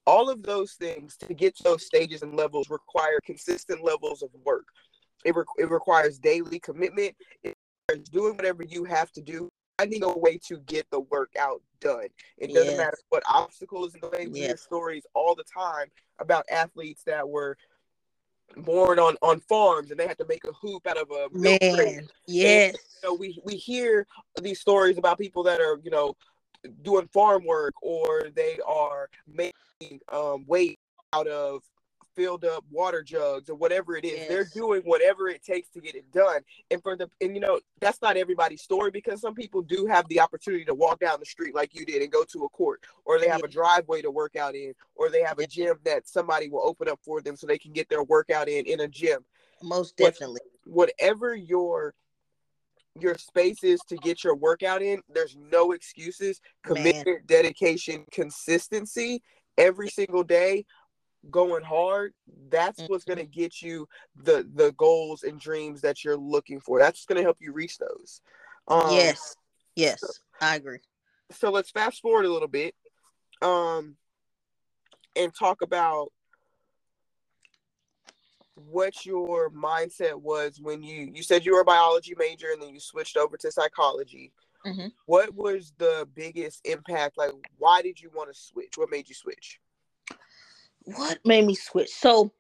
All 0.07 0.29
of 0.29 0.43
those 0.43 0.73
things 0.73 1.17
to 1.19 1.35
get 1.35 1.57
to 1.57 1.63
those 1.63 1.87
stages 1.87 2.23
and 2.23 2.35
levels 2.35 2.69
require 2.71 3.21
consistent 3.25 3.85
levels 3.85 4.23
of 4.23 4.31
work. 4.45 4.65
It, 5.25 5.37
re- 5.37 5.45
it 5.59 5.71
requires 5.71 6.19
daily 6.19 6.59
commitment. 6.59 7.15
It 7.45 7.55
requires 7.89 8.09
doing 8.09 8.37
whatever 8.37 8.65
you 8.65 8.85
have 8.85 9.13
to 9.13 9.23
do 9.23 9.49
finding 9.79 10.03
a 10.05 10.19
way 10.19 10.39
to 10.39 10.59
get 10.61 10.87
the 10.91 11.01
workout 11.01 11.63
done. 11.81 12.09
It 12.39 12.49
doesn't 12.53 12.71
yes. 12.71 12.79
matter 12.79 12.99
what 13.09 13.23
obstacles 13.29 13.95
in 13.95 14.01
the 14.01 14.09
way. 14.09 14.27
We 14.27 14.41
yes. 14.41 14.49
hear 14.49 14.57
stories 14.57 15.05
all 15.15 15.35
the 15.35 15.45
time 15.45 15.89
about 16.19 16.45
athletes 16.51 17.03
that 17.05 17.29
were 17.29 17.57
born 18.57 18.99
on 18.99 19.17
on 19.23 19.41
farms 19.41 19.91
and 19.91 19.99
they 19.99 20.07
had 20.07 20.19
to 20.19 20.27
make 20.29 20.45
a 20.45 20.53
hoop 20.53 20.87
out 20.87 20.99
of 20.99 21.11
a 21.11 21.29
man. 21.33 22.09
Yes. 22.27 22.75
And, 22.75 22.79
you 23.03 23.09
know, 23.09 23.15
we 23.15 23.41
we 23.45 23.57
hear 23.57 24.07
these 24.41 24.61
stories 24.61 24.99
about 24.99 25.19
people 25.19 25.43
that 25.45 25.61
are 25.61 25.81
you 25.83 25.91
know 25.91 26.15
doing 26.83 27.09
farm 27.09 27.45
work 27.45 27.75
or 27.83 28.29
they 28.35 28.59
are 28.67 29.09
making 29.27 30.01
um, 30.13 30.45
weight 30.47 30.79
out 31.13 31.27
of 31.27 31.63
filled 32.15 32.45
up 32.45 32.65
water 32.71 33.03
jugs 33.03 33.49
or 33.49 33.55
whatever 33.55 33.97
it 33.97 34.05
is. 34.05 34.19
Yes. 34.19 34.29
They're 34.29 34.49
doing 34.53 34.83
whatever 34.83 35.29
it 35.29 35.43
takes 35.43 35.69
to 35.71 35.81
get 35.81 35.95
it 35.95 36.11
done. 36.13 36.41
And 36.71 36.83
for 36.83 36.97
the 36.97 37.09
and 37.21 37.35
you 37.35 37.41
know, 37.41 37.61
that's 37.81 38.01
not 38.03 38.17
everybody's 38.17 38.63
story 38.63 38.91
because 38.91 39.21
some 39.21 39.35
people 39.35 39.63
do 39.63 39.87
have 39.87 40.07
the 40.09 40.21
opportunity 40.21 40.65
to 40.67 40.75
walk 40.75 41.01
down 41.01 41.19
the 41.21 41.27
street 41.27 41.55
like 41.55 41.75
you 41.75 41.85
did 41.85 42.03
and 42.03 42.13
go 42.13 42.25
to 42.25 42.45
a 42.45 42.49
court, 42.51 42.85
or 43.05 43.19
they 43.19 43.29
have 43.29 43.41
yeah. 43.41 43.47
a 43.47 43.51
driveway 43.51 44.03
to 44.03 44.11
work 44.11 44.37
out 44.37 44.55
in, 44.55 44.73
or 44.95 45.11
they 45.11 45.23
have 45.23 45.39
a 45.39 45.47
gym 45.47 45.77
that 45.85 46.09
somebody 46.09 46.49
will 46.49 46.67
open 46.67 46.89
up 46.89 47.01
for 47.03 47.21
them 47.21 47.37
so 47.37 47.47
they 47.47 47.59
can 47.59 47.73
get 47.73 47.89
their 47.89 48.03
workout 48.03 48.49
in 48.49 48.67
in 48.67 48.81
a 48.81 48.89
gym. 48.89 49.25
Most 49.63 49.97
definitely. 49.97 50.41
What, 50.65 50.91
whatever 50.99 51.35
your 51.35 51.95
your 53.01 53.17
space 53.17 53.65
is 53.65 53.81
to 53.89 53.97
get 53.97 54.23
your 54.23 54.35
workout 54.35 54.83
in, 54.83 55.01
there's 55.09 55.37
no 55.51 55.73
excuses. 55.73 56.41
Commitment, 56.63 57.07
Man. 57.07 57.23
dedication, 57.27 58.05
consistency 58.11 59.23
every 59.59 59.89
single 59.89 60.23
day 60.23 60.65
going 61.31 61.63
hard 61.63 62.13
that's 62.51 62.81
mm-hmm. 62.81 62.93
what's 62.93 63.05
going 63.05 63.19
to 63.19 63.25
get 63.25 63.63
you 63.63 63.89
the 64.17 64.49
the 64.55 64.73
goals 64.73 65.23
and 65.23 65.41
dreams 65.41 65.81
that 65.81 66.05
you're 66.05 66.17
looking 66.17 66.61
for. 66.61 66.79
That's 66.79 67.07
going 67.07 67.17
to 67.17 67.23
help 67.23 67.39
you 67.41 67.53
reach 67.53 67.79
those. 67.79 68.21
Um, 68.69 68.93
yes 68.93 69.37
yes 69.75 70.01
so, 70.01 70.09
i 70.41 70.55
agree. 70.55 70.79
so 71.31 71.51
let's 71.51 71.71
fast 71.71 72.01
forward 72.01 72.27
a 72.27 72.33
little 72.33 72.47
bit 72.47 72.75
um 73.41 73.97
and 75.17 75.35
talk 75.35 75.63
about 75.63 76.13
what 78.55 79.05
your 79.05 79.51
mindset 79.51 80.15
was 80.15 80.61
when 80.61 80.83
you 80.83 81.11
you 81.13 81.23
said 81.23 81.45
you 81.45 81.55
were 81.55 81.63
a 81.63 81.65
biology 81.65 82.15
major 82.17 82.49
and 82.53 82.63
then 82.63 82.69
you 82.69 82.81
switched 82.81 83.17
over 83.17 83.37
to 83.37 83.51
psychology. 83.51 84.33
Mm-hmm. 84.65 84.89
what 85.07 85.35
was 85.35 85.73
the 85.79 86.07
biggest 86.15 86.61
impact? 86.65 87.19
Like 87.19 87.33
why 87.59 87.83
did 87.83 88.01
you 88.01 88.11
want 88.15 88.33
to 88.33 88.41
switch? 88.41 88.75
What 88.77 88.91
made 88.93 89.09
you 89.09 89.15
switch 89.15 89.59
what 90.85 91.19
made 91.25 91.47
me 91.47 91.55
switch? 91.55 91.91
So 91.91 92.33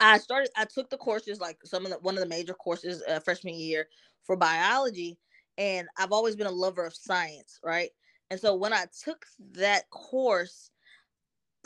I 0.00 0.18
started. 0.18 0.50
I 0.56 0.64
took 0.64 0.90
the 0.90 0.96
courses 0.96 1.40
like 1.40 1.58
some 1.64 1.84
of 1.84 1.92
the 1.92 1.98
one 1.98 2.14
of 2.14 2.20
the 2.20 2.28
major 2.28 2.54
courses 2.54 3.02
uh, 3.08 3.20
freshman 3.20 3.54
year 3.54 3.88
for 4.24 4.36
biology, 4.36 5.18
and 5.58 5.88
I've 5.96 6.12
always 6.12 6.36
been 6.36 6.46
a 6.46 6.52
lover 6.52 6.84
of 6.84 6.94
science, 6.94 7.60
right? 7.62 7.90
And 8.30 8.40
so 8.40 8.54
when 8.54 8.72
I 8.72 8.86
took 9.04 9.26
that 9.52 9.88
course, 9.90 10.70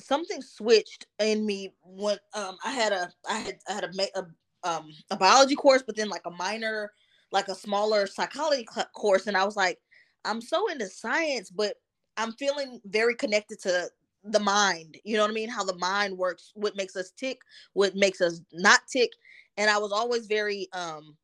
something 0.00 0.42
switched 0.42 1.06
in 1.18 1.46
me 1.46 1.72
when 1.84 2.18
um 2.34 2.56
I 2.64 2.72
had 2.72 2.92
a 2.92 3.10
I 3.28 3.38
had 3.38 3.58
I 3.68 3.72
had 3.72 3.84
a, 3.84 4.18
a 4.18 4.68
um 4.68 4.90
a 5.10 5.16
biology 5.16 5.54
course, 5.54 5.82
but 5.86 5.96
then 5.96 6.08
like 6.08 6.26
a 6.26 6.30
minor, 6.30 6.92
like 7.32 7.48
a 7.48 7.54
smaller 7.54 8.06
psychology 8.06 8.66
course, 8.94 9.26
and 9.26 9.36
I 9.36 9.44
was 9.44 9.56
like, 9.56 9.78
I'm 10.24 10.40
so 10.42 10.68
into 10.70 10.88
science, 10.88 11.50
but 11.50 11.76
I'm 12.16 12.32
feeling 12.32 12.80
very 12.86 13.14
connected 13.14 13.60
to 13.60 13.88
the 14.32 14.40
mind 14.40 14.96
you 15.04 15.16
know 15.16 15.22
what 15.22 15.30
i 15.30 15.34
mean 15.34 15.48
how 15.48 15.64
the 15.64 15.76
mind 15.78 16.16
works 16.16 16.52
what 16.54 16.76
makes 16.76 16.96
us 16.96 17.10
tick 17.12 17.38
what 17.74 17.94
makes 17.94 18.20
us 18.20 18.40
not 18.52 18.80
tick 18.90 19.10
and 19.56 19.70
i 19.70 19.78
was 19.78 19.92
always 19.92 20.26
very 20.26 20.68
um 20.72 21.16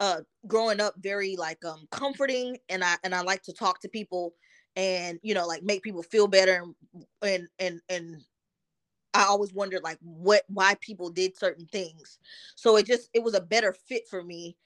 uh 0.00 0.20
growing 0.46 0.80
up 0.80 0.94
very 0.98 1.36
like 1.36 1.64
um 1.64 1.86
comforting 1.90 2.56
and 2.68 2.84
i 2.84 2.96
and 3.04 3.14
i 3.14 3.20
like 3.22 3.42
to 3.42 3.52
talk 3.52 3.80
to 3.80 3.88
people 3.88 4.34
and 4.76 5.18
you 5.22 5.34
know 5.34 5.46
like 5.46 5.62
make 5.62 5.82
people 5.82 6.02
feel 6.02 6.26
better 6.26 6.62
and 6.62 6.74
and 7.22 7.48
and, 7.58 7.80
and 7.88 8.22
I 9.14 9.24
always 9.24 9.52
wondered 9.52 9.82
like 9.82 9.98
what 10.00 10.44
why 10.48 10.76
people 10.80 11.10
did 11.10 11.36
certain 11.36 11.66
things. 11.66 12.18
So 12.54 12.76
it 12.76 12.86
just 12.86 13.10
it 13.12 13.22
was 13.22 13.34
a 13.34 13.40
better 13.40 13.72
fit 13.72 14.06
for 14.08 14.22
me. 14.22 14.56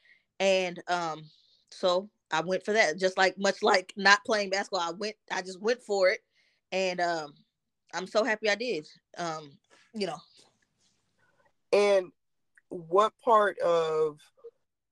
And 0.40 0.82
um 0.88 1.25
so 1.70 2.11
I 2.30 2.40
went 2.40 2.64
for 2.64 2.73
that. 2.73 2.99
Just 2.99 3.16
like 3.16 3.38
much 3.38 3.62
like 3.62 3.92
not 3.96 4.25
playing 4.25 4.50
basketball, 4.50 4.80
I 4.80 4.92
went 4.92 5.16
I 5.32 5.40
just 5.42 5.61
went 5.61 5.82
for 5.82 6.11
it. 6.11 6.20
And 6.73 7.00
um 7.00 7.34
I'm 7.94 8.06
so 8.06 8.24
happy 8.24 8.50
I 8.50 8.54
did. 8.54 8.86
Um, 9.16 9.50
you 9.94 10.06
know. 10.06 10.18
And 11.72 12.10
what 12.68 13.12
part 13.24 13.58
of 13.60 14.18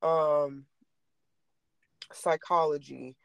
um 0.02 0.64
psychology 2.12 3.16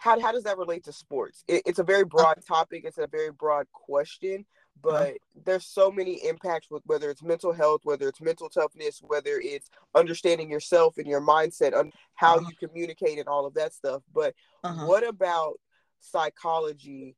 how, 0.00 0.18
how 0.20 0.32
does 0.32 0.44
that 0.44 0.58
relate 0.58 0.84
to 0.84 0.92
sports 0.92 1.44
it, 1.48 1.62
it's 1.64 1.78
a 1.78 1.84
very 1.84 2.04
broad 2.04 2.38
topic 2.46 2.82
it's 2.84 2.98
a 2.98 3.06
very 3.06 3.30
broad 3.30 3.66
question 3.72 4.44
but 4.82 5.02
uh-huh. 5.02 5.40
there's 5.44 5.66
so 5.66 5.90
many 5.90 6.14
impacts 6.26 6.68
with 6.70 6.82
whether 6.86 7.08
it's 7.10 7.22
mental 7.22 7.52
health 7.52 7.80
whether 7.84 8.08
it's 8.08 8.20
mental 8.20 8.48
toughness 8.48 9.00
whether 9.02 9.40
it's 9.40 9.70
understanding 9.94 10.50
yourself 10.50 10.98
and 10.98 11.06
your 11.06 11.20
mindset 11.20 11.78
and 11.78 11.92
how 12.14 12.36
uh-huh. 12.36 12.48
you 12.48 12.68
communicate 12.68 13.18
and 13.18 13.28
all 13.28 13.46
of 13.46 13.54
that 13.54 13.72
stuff 13.72 14.02
but 14.12 14.34
uh-huh. 14.64 14.86
what 14.86 15.06
about 15.06 15.54
psychology 16.00 17.16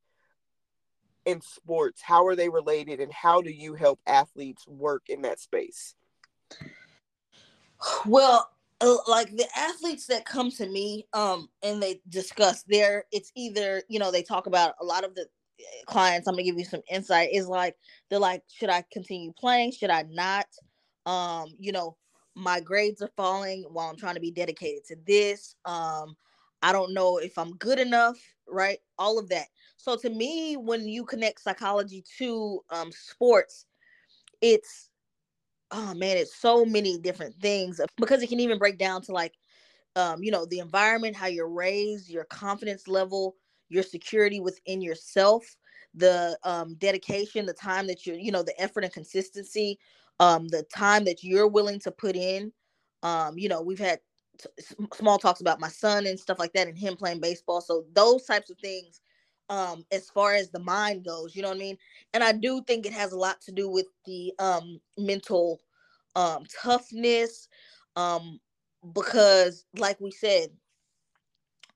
in 1.25 1.41
sports 1.41 2.01
how 2.01 2.25
are 2.25 2.35
they 2.35 2.49
related 2.49 2.99
and 2.99 3.11
how 3.11 3.41
do 3.41 3.51
you 3.51 3.73
help 3.73 3.99
athletes 4.05 4.67
work 4.67 5.03
in 5.09 5.21
that 5.23 5.39
space? 5.39 5.95
Well 8.05 8.49
uh, 8.81 8.97
like 9.07 9.35
the 9.35 9.47
athletes 9.55 10.07
that 10.07 10.25
come 10.25 10.51
to 10.51 10.67
me 10.67 11.07
um 11.13 11.47
and 11.63 11.81
they 11.81 12.01
discuss 12.09 12.63
their 12.63 13.05
it's 13.11 13.31
either 13.35 13.81
you 13.87 13.99
know 13.99 14.11
they 14.11 14.21
talk 14.21 14.47
about 14.47 14.73
a 14.81 14.85
lot 14.85 15.05
of 15.05 15.15
the 15.15 15.25
eh, 15.59 15.63
clients 15.85 16.27
i'm 16.27 16.33
gonna 16.33 16.43
give 16.43 16.57
you 16.57 16.65
some 16.65 16.81
insight 16.91 17.29
is 17.31 17.47
like 17.47 17.75
they're 18.09 18.19
like 18.19 18.43
should 18.53 18.69
i 18.69 18.83
continue 18.91 19.31
playing? 19.39 19.71
Should 19.71 19.89
i 19.89 20.03
not? 20.09 20.47
Um 21.05 21.47
you 21.57 21.71
know 21.71 21.95
my 22.35 22.59
grades 22.59 23.01
are 23.01 23.11
falling 23.15 23.63
while 23.71 23.89
i'm 23.89 23.95
trying 23.95 24.15
to 24.15 24.21
be 24.21 24.31
dedicated 24.31 24.83
to 24.87 24.97
this. 25.07 25.55
Um 25.63 26.15
i 26.65 26.71
don't 26.71 26.93
know 26.93 27.17
if 27.17 27.37
i'm 27.37 27.55
good 27.57 27.79
enough 27.79 28.17
right 28.47 28.79
all 28.97 29.17
of 29.19 29.29
that 29.29 29.47
so 29.77 29.95
to 29.95 30.09
me 30.09 30.55
when 30.55 30.87
you 30.87 31.05
connect 31.05 31.41
psychology 31.41 32.03
to 32.17 32.59
um 32.71 32.91
sports 32.91 33.65
it's 34.41 34.89
oh 35.71 35.93
man, 35.93 36.17
it's 36.17 36.35
so 36.35 36.65
many 36.65 36.97
different 36.97 37.35
things 37.35 37.81
because 37.97 38.21
it 38.21 38.29
can 38.29 38.39
even 38.39 38.57
break 38.57 38.77
down 38.77 39.01
to 39.03 39.11
like, 39.11 39.33
um, 39.95 40.23
you 40.23 40.31
know, 40.31 40.45
the 40.45 40.59
environment, 40.59 41.15
how 41.15 41.27
you're 41.27 41.49
raised, 41.49 42.09
your 42.09 42.25
confidence 42.25 42.87
level, 42.87 43.35
your 43.69 43.83
security 43.83 44.39
within 44.39 44.81
yourself, 44.81 45.43
the 45.93 46.37
um, 46.43 46.75
dedication, 46.75 47.45
the 47.45 47.53
time 47.53 47.87
that 47.87 48.05
you're, 48.05 48.17
you 48.17 48.31
know, 48.31 48.43
the 48.43 48.59
effort 48.61 48.83
and 48.83 48.93
consistency, 48.93 49.79
um, 50.19 50.47
the 50.47 50.63
time 50.73 51.03
that 51.05 51.23
you're 51.23 51.47
willing 51.47 51.79
to 51.79 51.91
put 51.91 52.15
in. 52.15 52.51
Um, 53.03 53.37
you 53.37 53.49
know, 53.49 53.61
we've 53.61 53.79
had 53.79 53.99
t- 54.37 54.85
small 54.93 55.17
talks 55.17 55.41
about 55.41 55.59
my 55.59 55.69
son 55.69 56.05
and 56.05 56.19
stuff 56.19 56.39
like 56.39 56.53
that, 56.53 56.67
and 56.67 56.77
him 56.77 56.95
playing 56.95 57.19
baseball. 57.19 57.61
So 57.61 57.85
those 57.93 58.25
types 58.25 58.49
of 58.49 58.57
things 58.59 59.01
um 59.49 59.85
as 59.91 60.09
far 60.09 60.33
as 60.33 60.49
the 60.49 60.59
mind 60.59 61.05
goes 61.05 61.35
you 61.35 61.41
know 61.41 61.49
what 61.49 61.57
i 61.57 61.59
mean 61.59 61.77
and 62.13 62.23
i 62.23 62.31
do 62.31 62.61
think 62.63 62.85
it 62.85 62.93
has 62.93 63.11
a 63.11 63.17
lot 63.17 63.39
to 63.41 63.51
do 63.51 63.69
with 63.69 63.85
the 64.05 64.33
um 64.39 64.79
mental 64.97 65.59
um 66.15 66.43
toughness 66.61 67.47
um 67.95 68.39
because 68.93 69.65
like 69.77 69.99
we 69.99 70.11
said 70.11 70.49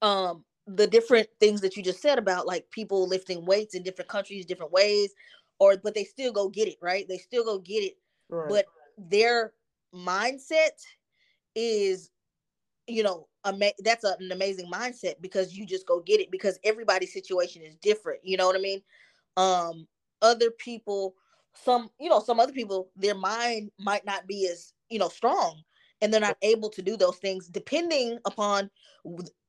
um 0.02 0.44
the 0.68 0.88
different 0.88 1.28
things 1.40 1.62
that 1.62 1.76
you 1.76 1.84
just 1.84 2.02
said 2.02 2.18
about 2.18 2.48
like 2.48 2.70
people 2.72 3.08
lifting 3.08 3.46
weights 3.46 3.76
in 3.76 3.84
different 3.84 4.10
countries 4.10 4.46
different 4.46 4.72
ways 4.72 5.14
or 5.60 5.78
but 5.78 5.94
they 5.94 6.04
still 6.04 6.32
go 6.32 6.50
get 6.50 6.68
it 6.68 6.78
right 6.82 7.08
they 7.08 7.18
still 7.18 7.44
go 7.44 7.60
get 7.60 7.84
it 7.84 7.98
right. 8.30 8.50
but 8.50 8.66
their 8.98 9.54
mindset 9.94 10.72
is 11.56 12.10
you 12.90 13.04
know 13.04 13.28
ama- 13.46 13.74
that's 13.80 14.04
a, 14.06 14.16
an 14.20 14.32
amazing 14.32 14.70
mindset 14.72 15.16
because 15.22 15.56
you 15.56 15.66
just 15.66 15.88
go 15.88 16.02
get 16.02 16.20
it 16.22 16.32
because 16.32 16.60
everybody's 16.66 17.14
situation 17.14 17.64
is 17.64 17.76
different 17.78 18.20
you 18.24 18.38
know 18.38 18.48
what 18.48 18.56
i 18.58 18.60
mean? 18.60 18.82
Um 19.38 19.88
other 20.22 20.52
people 20.52 21.16
some 21.54 21.90
you 22.00 22.10
know 22.10 22.20
some 22.22 22.40
other 22.40 22.54
people 22.54 22.90
their 22.98 23.16
mind 23.16 23.72
might 23.80 24.06
not 24.06 24.28
be 24.28 24.48
as 24.52 24.74
you 24.90 25.00
know 25.00 25.10
strong 25.10 25.62
and 26.02 26.14
they're 26.14 26.22
not 26.22 26.38
able 26.42 26.70
to 26.70 26.82
do 26.82 26.98
those 26.98 27.18
things 27.18 27.48
depending 27.48 28.20
upon 28.26 28.70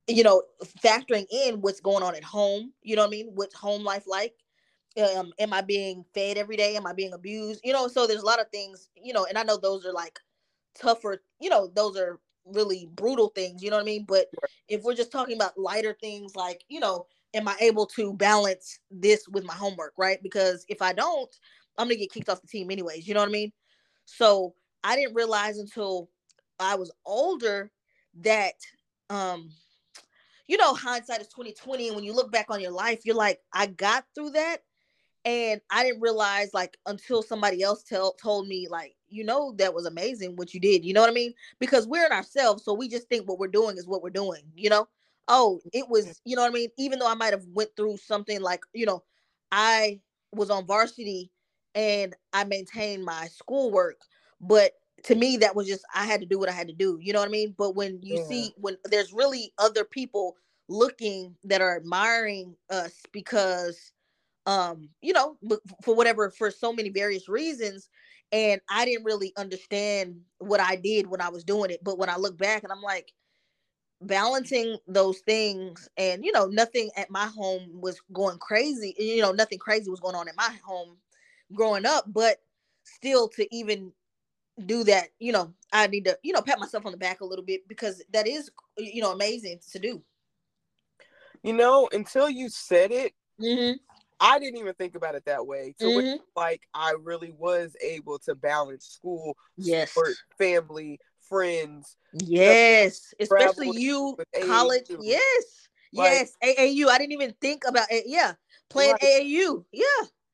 you 0.08 0.22
know 0.24 0.42
factoring 0.84 1.26
in 1.30 1.60
what's 1.60 1.80
going 1.80 2.02
on 2.02 2.14
at 2.16 2.24
home 2.24 2.72
you 2.82 2.96
know 2.96 3.02
what 3.02 3.08
i 3.08 3.10
mean? 3.10 3.30
What's 3.34 3.54
home 3.54 3.84
life 3.84 4.04
like? 4.06 4.34
Um 4.98 5.32
am 5.38 5.52
i 5.52 5.60
being 5.60 6.04
fed 6.14 6.38
every 6.38 6.56
day? 6.56 6.76
Am 6.76 6.86
i 6.86 6.92
being 6.92 7.12
abused? 7.12 7.60
You 7.64 7.72
know 7.72 7.88
so 7.88 8.06
there's 8.06 8.22
a 8.22 8.26
lot 8.26 8.40
of 8.40 8.50
things 8.50 8.90
you 8.96 9.12
know 9.12 9.26
and 9.26 9.38
i 9.38 9.42
know 9.44 9.56
those 9.58 9.86
are 9.86 9.92
like 9.92 10.18
tougher 10.80 11.22
you 11.40 11.50
know 11.50 11.68
those 11.74 11.96
are 11.96 12.20
really 12.44 12.88
brutal 12.94 13.28
things, 13.28 13.62
you 13.62 13.70
know 13.70 13.76
what 13.76 13.82
I 13.82 13.86
mean? 13.86 14.04
But 14.06 14.26
if 14.68 14.82
we're 14.82 14.94
just 14.94 15.12
talking 15.12 15.36
about 15.36 15.58
lighter 15.58 15.96
things 16.00 16.34
like, 16.36 16.64
you 16.68 16.80
know, 16.80 17.06
am 17.34 17.48
I 17.48 17.56
able 17.60 17.86
to 17.86 18.12
balance 18.14 18.78
this 18.90 19.26
with 19.28 19.44
my 19.44 19.54
homework, 19.54 19.92
right? 19.96 20.22
Because 20.22 20.64
if 20.68 20.82
I 20.82 20.92
don't, 20.92 21.30
I'm 21.78 21.86
gonna 21.86 21.96
get 21.96 22.12
kicked 22.12 22.28
off 22.28 22.40
the 22.40 22.48
team 22.48 22.70
anyways, 22.70 23.06
you 23.06 23.14
know 23.14 23.20
what 23.20 23.28
I 23.28 23.32
mean? 23.32 23.52
So 24.04 24.54
I 24.82 24.96
didn't 24.96 25.14
realize 25.14 25.58
until 25.58 26.10
I 26.58 26.74
was 26.74 26.90
older 27.06 27.70
that 28.22 28.54
um 29.08 29.50
you 30.46 30.56
know 30.56 30.74
hindsight 30.74 31.20
is 31.20 31.28
2020 31.28 31.88
and 31.88 31.96
when 31.96 32.04
you 32.04 32.12
look 32.12 32.32
back 32.32 32.46
on 32.48 32.60
your 32.60 32.72
life 32.72 33.00
you're 33.04 33.14
like 33.14 33.38
I 33.52 33.66
got 33.66 34.04
through 34.14 34.30
that 34.30 34.58
and 35.24 35.60
I 35.70 35.84
didn't 35.84 36.00
realize 36.00 36.52
like 36.52 36.76
until 36.86 37.22
somebody 37.22 37.62
else 37.62 37.82
tell 37.82 38.14
told 38.14 38.48
me 38.48 38.66
like 38.68 38.96
you 39.10 39.24
know 39.24 39.54
that 39.58 39.74
was 39.74 39.86
amazing 39.86 40.36
what 40.36 40.54
you 40.54 40.60
did. 40.60 40.84
You 40.84 40.94
know 40.94 41.00
what 41.00 41.10
I 41.10 41.14
mean? 41.14 41.34
Because 41.58 41.86
we're 41.86 42.06
in 42.06 42.12
ourselves, 42.12 42.64
so 42.64 42.74
we 42.74 42.88
just 42.88 43.08
think 43.08 43.28
what 43.28 43.38
we're 43.38 43.48
doing 43.48 43.76
is 43.76 43.86
what 43.86 44.02
we're 44.02 44.10
doing. 44.10 44.42
You 44.54 44.70
know? 44.70 44.88
Oh, 45.28 45.60
it 45.72 45.88
was. 45.88 46.20
You 46.24 46.36
know 46.36 46.42
what 46.42 46.50
I 46.50 46.54
mean? 46.54 46.70
Even 46.78 46.98
though 46.98 47.10
I 47.10 47.14
might 47.14 47.32
have 47.32 47.44
went 47.52 47.70
through 47.76 47.98
something 47.98 48.40
like 48.40 48.62
you 48.72 48.86
know, 48.86 49.02
I 49.52 50.00
was 50.32 50.50
on 50.50 50.66
varsity 50.66 51.30
and 51.74 52.14
I 52.32 52.44
maintained 52.44 53.04
my 53.04 53.28
schoolwork, 53.28 54.00
but 54.40 54.72
to 55.04 55.14
me 55.14 55.36
that 55.38 55.56
was 55.56 55.66
just 55.66 55.84
I 55.94 56.04
had 56.04 56.20
to 56.20 56.26
do 56.26 56.38
what 56.38 56.48
I 56.48 56.52
had 56.52 56.68
to 56.68 56.74
do. 56.74 56.98
You 57.00 57.12
know 57.12 57.20
what 57.20 57.28
I 57.28 57.32
mean? 57.32 57.54
But 57.56 57.74
when 57.74 58.00
you 58.02 58.18
yeah. 58.18 58.24
see 58.24 58.54
when 58.56 58.76
there's 58.84 59.12
really 59.12 59.52
other 59.58 59.84
people 59.84 60.36
looking 60.68 61.34
that 61.44 61.60
are 61.60 61.76
admiring 61.76 62.54
us 62.70 62.94
because 63.12 63.92
um 64.46 64.88
you 65.02 65.12
know 65.12 65.36
for 65.82 65.94
whatever 65.94 66.30
for 66.30 66.50
so 66.50 66.72
many 66.72 66.88
various 66.88 67.28
reasons 67.28 67.88
and 68.32 68.60
I 68.68 68.84
didn't 68.84 69.04
really 69.04 69.32
understand 69.36 70.20
what 70.38 70.60
I 70.60 70.76
did 70.76 71.06
when 71.06 71.20
I 71.20 71.28
was 71.28 71.44
doing 71.44 71.70
it. 71.70 71.82
But 71.82 71.98
when 71.98 72.08
I 72.08 72.16
look 72.16 72.36
back 72.36 72.62
and 72.62 72.72
I'm 72.72 72.82
like, 72.82 73.12
balancing 74.02 74.78
those 74.86 75.18
things, 75.18 75.88
and 75.96 76.24
you 76.24 76.32
know, 76.32 76.46
nothing 76.46 76.90
at 76.96 77.10
my 77.10 77.26
home 77.26 77.68
was 77.80 78.00
going 78.12 78.38
crazy. 78.38 78.94
You 78.98 79.22
know, 79.22 79.32
nothing 79.32 79.58
crazy 79.58 79.90
was 79.90 80.00
going 80.00 80.14
on 80.14 80.28
at 80.28 80.36
my 80.36 80.56
home 80.64 80.96
growing 81.52 81.84
up, 81.84 82.04
but 82.06 82.38
still 82.84 83.28
to 83.28 83.54
even 83.54 83.92
do 84.66 84.84
that, 84.84 85.08
you 85.18 85.32
know, 85.32 85.52
I 85.72 85.86
need 85.86 86.04
to, 86.04 86.18
you 86.22 86.32
know, 86.32 86.42
pat 86.42 86.58
myself 86.58 86.84
on 86.86 86.92
the 86.92 86.98
back 86.98 87.20
a 87.20 87.24
little 87.24 87.44
bit 87.44 87.66
because 87.68 88.02
that 88.12 88.26
is, 88.26 88.50
you 88.76 89.00
know, 89.00 89.12
amazing 89.12 89.60
to 89.72 89.78
do. 89.78 90.02
You 91.42 91.54
know, 91.54 91.88
until 91.92 92.28
you 92.28 92.48
said 92.50 92.90
it, 92.90 93.14
mm-hmm. 93.40 93.76
I 94.20 94.38
didn't 94.38 94.58
even 94.58 94.74
think 94.74 94.94
about 94.94 95.14
it 95.14 95.24
that 95.24 95.46
way. 95.46 95.74
So 95.80 95.86
mm-hmm. 95.86 96.16
like 96.36 96.62
I 96.74 96.94
really 97.02 97.32
was 97.36 97.74
able 97.82 98.18
to 98.20 98.34
balance 98.34 98.86
school, 98.86 99.36
yes, 99.56 99.90
sport, 99.90 100.14
family, 100.38 101.00
friends. 101.20 101.96
Yes, 102.12 103.14
especially 103.18 103.70
you 103.78 104.16
college. 104.46 104.88
AAU. 104.88 104.98
Yes. 105.00 105.44
Like, 105.92 106.10
yes, 106.10 106.32
AAU. 106.44 106.88
I 106.88 106.98
didn't 106.98 107.12
even 107.12 107.34
think 107.40 107.62
about 107.66 107.90
it. 107.90 108.04
Yeah, 108.06 108.34
playing 108.68 108.92
like, 108.92 109.02
AAU. 109.02 109.64
Yeah. 109.72 109.84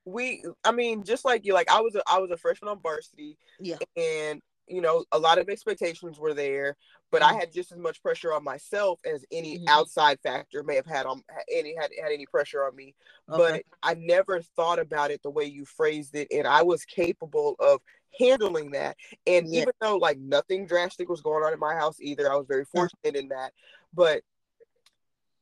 We, 0.05 0.45
I 0.65 0.71
mean, 0.71 1.03
just 1.03 1.25
like 1.25 1.45
you, 1.45 1.53
like 1.53 1.69
I 1.69 1.81
was, 1.81 1.97
a, 1.97 2.03
I 2.07 2.19
was 2.19 2.31
a 2.31 2.37
freshman 2.37 2.69
on 2.69 2.81
varsity. 2.81 3.39
Yeah. 3.59 3.79
And 3.97 4.41
you 4.69 4.81
know, 4.81 5.05
a 5.13 5.19
lot 5.19 5.39
of 5.39 5.49
expectations 5.49 6.19
were 6.19 6.35
there, 6.35 6.77
but 7.11 7.23
mm-hmm. 7.23 7.37
I 7.37 7.39
had 7.39 7.53
just 7.53 7.73
as 7.73 7.79
much 7.79 8.03
pressure 8.03 8.33
on 8.33 8.45
myself 8.45 9.01
as 9.05 9.25
any 9.31 9.59
mm-hmm. 9.59 9.69
outside 9.69 10.19
factor 10.23 10.63
may 10.63 10.75
have 10.75 10.87
had 10.87 11.07
on 11.07 11.23
any 11.53 11.75
had 11.77 11.91
had 12.03 12.13
any 12.13 12.27
pressure 12.27 12.65
on 12.65 12.75
me. 12.75 12.95
Okay. 13.31 13.63
But 13.63 13.63
I 13.83 13.95
never 13.95 14.41
thought 14.41 14.79
about 14.79 15.11
it 15.11 15.23
the 15.23 15.31
way 15.31 15.45
you 15.45 15.65
phrased 15.65 16.15
it, 16.15 16.29
and 16.31 16.47
I 16.47 16.63
was 16.63 16.85
capable 16.85 17.57
of 17.59 17.81
handling 18.19 18.73
that. 18.73 18.97
And 19.27 19.53
yeah. 19.53 19.63
even 19.63 19.75
though 19.81 19.97
like 19.97 20.19
nothing 20.19 20.67
drastic 20.67 21.09
was 21.09 21.21
going 21.21 21.45
on 21.45 21.53
in 21.53 21.59
my 21.59 21.75
house 21.75 21.99
either, 22.01 22.31
I 22.31 22.37
was 22.37 22.47
very 22.47 22.63
uh-huh. 22.63 22.89
fortunate 22.89 23.21
in 23.21 23.29
that. 23.29 23.53
But 23.95 24.23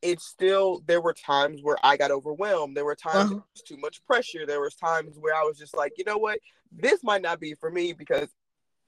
it's 0.02 0.26
still 0.26 0.82
there 0.86 1.00
were 1.00 1.14
times 1.14 1.60
where 1.62 1.78
I 1.82 1.96
got 1.96 2.10
overwhelmed. 2.10 2.76
There 2.76 2.84
were 2.84 2.94
times 2.94 3.30
uh-huh. 3.30 3.40
was 3.54 3.62
too 3.62 3.78
much 3.78 4.04
pressure. 4.06 4.44
There 4.44 4.60
was 4.60 4.74
times 4.74 5.16
where 5.18 5.34
I 5.34 5.44
was 5.44 5.56
just 5.56 5.74
like, 5.74 5.92
you 5.96 6.04
know 6.04 6.18
what, 6.18 6.38
this 6.70 7.02
might 7.02 7.22
not 7.22 7.40
be 7.40 7.54
for 7.54 7.70
me 7.70 7.94
because 7.94 8.28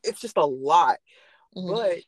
it's 0.06 0.20
just 0.20 0.36
a 0.36 0.44
lot. 0.44 0.98
Mm-hmm. 1.56 1.70
But 1.70 1.98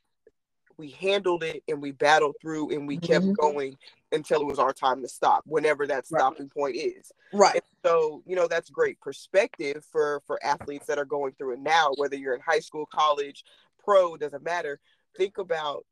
we 0.78 0.90
handled 0.90 1.42
it 1.42 1.62
and 1.68 1.82
we 1.82 1.90
battled 1.90 2.36
through 2.40 2.70
and 2.70 2.86
we 2.86 2.96
kept 2.96 3.24
mm-hmm. 3.24 3.34
going 3.40 3.76
until 4.12 4.40
it 4.40 4.46
was 4.46 4.58
our 4.58 4.72
time 4.72 5.02
to 5.02 5.08
stop 5.08 5.42
whenever 5.44 5.86
that 5.86 6.06
stopping 6.06 6.44
right. 6.44 6.54
point 6.54 6.76
is 6.76 7.12
right 7.32 7.56
and 7.56 7.62
so 7.84 8.22
you 8.24 8.34
know 8.34 8.46
that's 8.46 8.70
great 8.70 8.98
perspective 9.00 9.84
for 9.90 10.22
for 10.26 10.42
athletes 10.42 10.86
that 10.86 10.98
are 10.98 11.04
going 11.04 11.32
through 11.32 11.52
it 11.52 11.60
now 11.60 11.90
whether 11.96 12.16
you're 12.16 12.34
in 12.34 12.40
high 12.40 12.60
school 12.60 12.86
college 12.86 13.44
pro 13.84 14.16
doesn't 14.16 14.44
matter 14.44 14.80
think 15.16 15.36
about 15.36 15.84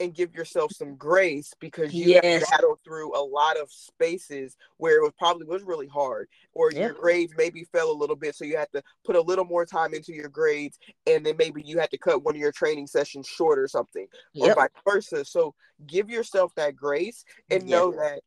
and 0.00 0.14
give 0.14 0.34
yourself 0.34 0.72
some 0.72 0.94
grace 0.96 1.52
because 1.60 1.92
you 1.92 2.06
yes. 2.06 2.24
have 2.24 2.50
battled 2.50 2.78
through 2.84 3.16
a 3.18 3.22
lot 3.22 3.58
of 3.58 3.70
spaces 3.70 4.56
where 4.76 4.98
it 4.98 5.02
was 5.02 5.12
probably 5.18 5.46
was 5.46 5.62
really 5.62 5.88
hard 5.88 6.28
or 6.54 6.72
your 6.72 6.92
grades 6.92 7.32
maybe 7.36 7.64
fell 7.72 7.90
a 7.90 7.92
little 7.92 8.16
bit 8.16 8.34
so 8.34 8.44
you 8.44 8.56
had 8.56 8.70
to 8.72 8.82
put 9.04 9.16
a 9.16 9.20
little 9.20 9.44
more 9.44 9.66
time 9.66 9.94
into 9.94 10.12
your 10.12 10.28
grades 10.28 10.78
and 11.06 11.26
then 11.26 11.36
maybe 11.36 11.62
you 11.62 11.78
had 11.78 11.90
to 11.90 11.98
cut 11.98 12.22
one 12.22 12.34
of 12.34 12.40
your 12.40 12.52
training 12.52 12.86
sessions 12.86 13.26
short 13.26 13.58
or 13.58 13.66
something 13.66 14.06
yep. 14.34 14.56
or 14.56 14.60
vice 14.60 14.70
versa 14.88 15.24
so 15.24 15.54
give 15.86 16.08
yourself 16.08 16.52
that 16.54 16.76
grace 16.76 17.24
and 17.50 17.66
know 17.66 17.90
that 17.90 18.20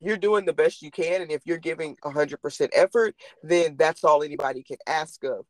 you're 0.00 0.16
doing 0.16 0.44
the 0.44 0.52
best 0.52 0.82
you 0.82 0.90
can 0.90 1.22
and 1.22 1.30
if 1.30 1.42
you're 1.46 1.56
giving 1.56 1.96
100% 2.04 2.68
effort 2.74 3.14
then 3.42 3.76
that's 3.78 4.04
all 4.04 4.22
anybody 4.22 4.62
can 4.62 4.76
ask 4.86 5.22
of 5.24 5.46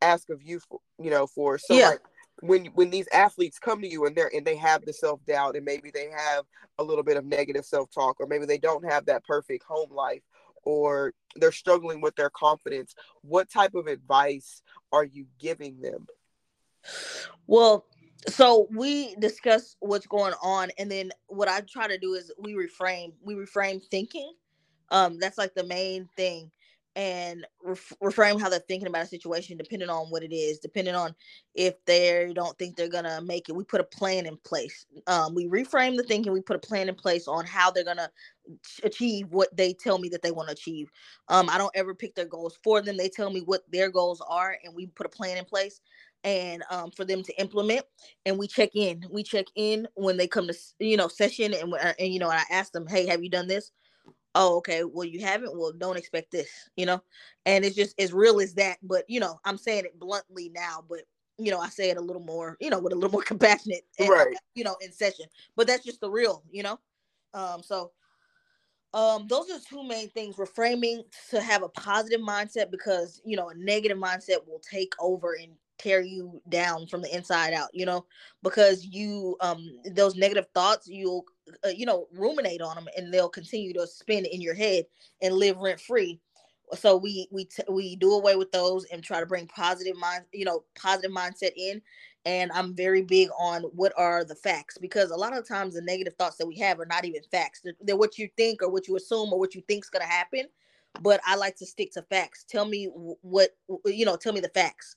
ask 0.00 0.30
of 0.30 0.42
you 0.42 0.60
for 0.60 0.78
you 1.00 1.10
know 1.10 1.26
for 1.26 1.58
so 1.58 1.74
yeah. 1.74 1.90
like 1.90 2.00
when 2.40 2.66
when 2.66 2.90
these 2.90 3.08
athletes 3.12 3.58
come 3.58 3.80
to 3.80 3.88
you 3.88 4.06
and 4.06 4.16
they're 4.16 4.30
and 4.34 4.46
they 4.46 4.56
have 4.56 4.84
the 4.84 4.92
self 4.92 5.24
doubt 5.26 5.56
and 5.56 5.64
maybe 5.64 5.90
they 5.92 6.08
have 6.10 6.44
a 6.78 6.82
little 6.84 7.02
bit 7.02 7.16
of 7.16 7.24
negative 7.24 7.64
self 7.64 7.90
talk 7.92 8.16
or 8.20 8.26
maybe 8.26 8.46
they 8.46 8.58
don't 8.58 8.88
have 8.88 9.06
that 9.06 9.24
perfect 9.24 9.64
home 9.64 9.90
life 9.90 10.22
or 10.64 11.12
they're 11.36 11.52
struggling 11.52 12.00
with 12.00 12.14
their 12.16 12.30
confidence 12.30 12.94
what 13.22 13.50
type 13.50 13.74
of 13.74 13.86
advice 13.86 14.62
are 14.92 15.04
you 15.04 15.26
giving 15.38 15.80
them? 15.80 16.06
Well 17.46 17.84
so 18.26 18.66
we 18.70 19.14
discuss 19.16 19.76
what's 19.80 20.06
going 20.06 20.34
on 20.42 20.70
and 20.76 20.90
then 20.90 21.12
what 21.28 21.46
i 21.46 21.60
try 21.60 21.86
to 21.86 21.98
do 21.98 22.14
is 22.14 22.32
we 22.36 22.54
reframe 22.54 23.12
we 23.22 23.34
reframe 23.34 23.82
thinking. 23.90 24.32
Um 24.90 25.18
that's 25.18 25.38
like 25.38 25.54
the 25.54 25.64
main 25.64 26.08
thing 26.16 26.50
and 26.98 27.46
ref- 27.62 27.92
reframe 28.02 28.40
how 28.40 28.48
they're 28.48 28.58
thinking 28.58 28.88
about 28.88 29.04
a 29.04 29.06
situation 29.06 29.56
depending 29.56 29.88
on 29.88 30.08
what 30.08 30.24
it 30.24 30.32
is 30.34 30.58
depending 30.58 30.96
on 30.96 31.14
if 31.54 31.74
they 31.84 32.32
don't 32.34 32.58
think 32.58 32.76
they're 32.76 32.88
gonna 32.88 33.20
make 33.22 33.48
it. 33.48 33.54
We 33.54 33.62
put 33.62 33.80
a 33.80 33.84
plan 33.84 34.26
in 34.26 34.36
place. 34.38 34.84
Um, 35.06 35.32
we 35.32 35.46
reframe 35.46 35.96
the 35.96 36.02
thinking 36.02 36.32
we 36.32 36.40
put 36.40 36.56
a 36.56 36.58
plan 36.68 36.88
in 36.88 36.96
place 36.96 37.28
on 37.28 37.46
how 37.46 37.70
they're 37.70 37.84
gonna 37.84 38.10
achieve 38.82 39.28
what 39.30 39.56
they 39.56 39.72
tell 39.72 39.98
me 39.98 40.08
that 40.08 40.22
they 40.22 40.32
want 40.32 40.48
to 40.48 40.54
achieve. 40.54 40.90
Um, 41.28 41.48
i 41.48 41.56
don't 41.56 41.70
ever 41.76 41.94
pick 41.94 42.16
their 42.16 42.26
goals 42.26 42.58
for 42.64 42.82
them. 42.82 42.96
They 42.96 43.08
tell 43.08 43.30
me 43.30 43.40
what 43.40 43.62
their 43.70 43.90
goals 43.90 44.20
are 44.28 44.58
and 44.64 44.74
we 44.74 44.86
put 44.86 45.06
a 45.06 45.10
plan 45.10 45.36
in 45.36 45.44
place 45.44 45.80
and 46.24 46.64
um, 46.68 46.90
for 46.90 47.04
them 47.04 47.22
to 47.22 47.40
implement 47.40 47.84
and 48.26 48.36
we 48.38 48.48
check 48.48 48.70
in. 48.74 49.04
We 49.08 49.22
check 49.22 49.46
in 49.54 49.86
when 49.94 50.16
they 50.16 50.26
come 50.26 50.48
to 50.48 50.54
you 50.80 50.96
know 50.96 51.06
session 51.06 51.54
and, 51.54 51.72
and 52.00 52.12
you 52.12 52.18
know 52.18 52.30
and 52.30 52.40
i 52.40 52.44
ask 52.52 52.72
them 52.72 52.88
hey 52.88 53.06
have 53.06 53.22
you 53.22 53.30
done 53.30 53.46
this 53.46 53.70
oh 54.38 54.56
okay 54.56 54.84
well 54.84 55.04
you 55.04 55.20
haven't 55.20 55.58
well 55.58 55.72
don't 55.72 55.98
expect 55.98 56.30
this 56.30 56.48
you 56.76 56.86
know? 56.86 57.02
And 57.44 57.64
it's 57.64 57.76
just 57.76 58.00
as 58.00 58.12
real 58.12 58.40
as 58.40 58.54
that 58.54 58.78
but 58.82 59.04
you 59.08 59.20
know 59.20 59.38
i'm 59.44 59.58
saying 59.58 59.84
it 59.84 59.98
bluntly 59.98 60.50
now 60.54 60.84
but 60.88 61.00
you 61.38 61.50
know 61.50 61.58
i 61.60 61.68
say 61.68 61.90
it 61.90 61.96
a 61.96 62.00
little 62.00 62.22
more 62.22 62.56
you 62.60 62.70
know 62.70 62.78
with 62.78 62.92
a 62.92 62.96
little 62.96 63.10
more 63.10 63.22
compassionate 63.26 63.82
and, 63.98 64.08
right. 64.08 64.36
you 64.54 64.64
know 64.64 64.76
in 64.80 64.92
session 64.92 65.26
but 65.56 65.66
that's 65.66 65.84
just 65.84 66.00
the 66.00 66.10
real 66.10 66.42
you 66.50 66.62
know? 66.62 66.78
Um 67.34 67.62
so 67.62 67.92
um 68.94 69.26
those 69.28 69.50
are 69.50 69.58
two 69.68 69.86
main 69.86 70.08
things 70.08 70.36
reframing 70.36 71.02
to 71.30 71.40
have 71.40 71.62
a 71.62 71.68
positive 71.68 72.20
mindset 72.20 72.70
because 72.70 73.20
you 73.24 73.36
know 73.36 73.50
a 73.50 73.54
negative 73.54 73.98
mindset 73.98 74.46
will 74.46 74.60
take 74.70 74.94
over 75.00 75.34
and 75.34 75.52
tear 75.78 76.00
you 76.00 76.40
down 76.48 76.86
from 76.86 77.02
the 77.02 77.14
inside 77.14 77.52
out 77.52 77.68
you 77.72 77.86
know 77.86 78.04
because 78.42 78.84
you 78.84 79.36
um 79.40 79.68
those 79.92 80.16
negative 80.16 80.46
thoughts 80.54 80.88
you'll 80.88 81.24
uh, 81.64 81.68
you 81.68 81.86
know 81.86 82.06
ruminate 82.12 82.60
on 82.60 82.74
them 82.74 82.88
and 82.96 83.12
they'll 83.12 83.28
continue 83.28 83.72
to 83.72 83.86
spin 83.86 84.24
in 84.26 84.40
your 84.40 84.54
head 84.54 84.84
and 85.22 85.34
live 85.34 85.56
rent 85.58 85.80
free 85.80 86.20
so 86.74 86.96
we 86.96 87.28
we 87.30 87.44
t- 87.44 87.62
we 87.68 87.96
do 87.96 88.12
away 88.12 88.36
with 88.36 88.52
those 88.52 88.84
and 88.86 89.02
try 89.02 89.20
to 89.20 89.26
bring 89.26 89.46
positive 89.46 89.96
mind 89.96 90.24
you 90.32 90.44
know 90.44 90.64
positive 90.80 91.10
mindset 91.10 91.52
in. 91.56 91.80
And 92.24 92.50
i'm 92.52 92.74
very 92.74 93.02
big 93.02 93.28
on 93.38 93.62
what 93.62 93.92
are 93.96 94.24
the 94.24 94.34
facts 94.34 94.76
because 94.76 95.10
a 95.10 95.16
lot 95.16 95.36
of 95.36 95.46
times 95.46 95.74
the 95.74 95.82
negative 95.82 96.14
thoughts 96.14 96.36
that 96.36 96.46
we 96.46 96.56
have 96.58 96.78
are 96.80 96.86
not 96.86 97.04
even 97.04 97.22
facts. 97.30 97.60
They're, 97.62 97.74
they're 97.80 97.96
what 97.96 98.18
you 98.18 98.28
think 98.36 98.62
or 98.62 98.68
what 98.68 98.88
you 98.88 98.96
assume 98.96 99.32
or 99.32 99.38
what 99.38 99.54
you 99.54 99.62
think's 99.66 99.88
going 99.88 100.04
to 100.04 100.12
happen 100.12 100.46
but 101.00 101.20
i 101.26 101.36
like 101.36 101.56
to 101.56 101.66
stick 101.66 101.92
to 101.92 102.02
facts. 102.02 102.44
Tell 102.48 102.64
me 102.64 102.86
what 103.22 103.50
you 103.86 104.04
know 104.04 104.16
tell 104.16 104.32
me 104.32 104.40
the 104.40 104.48
facts 104.48 104.96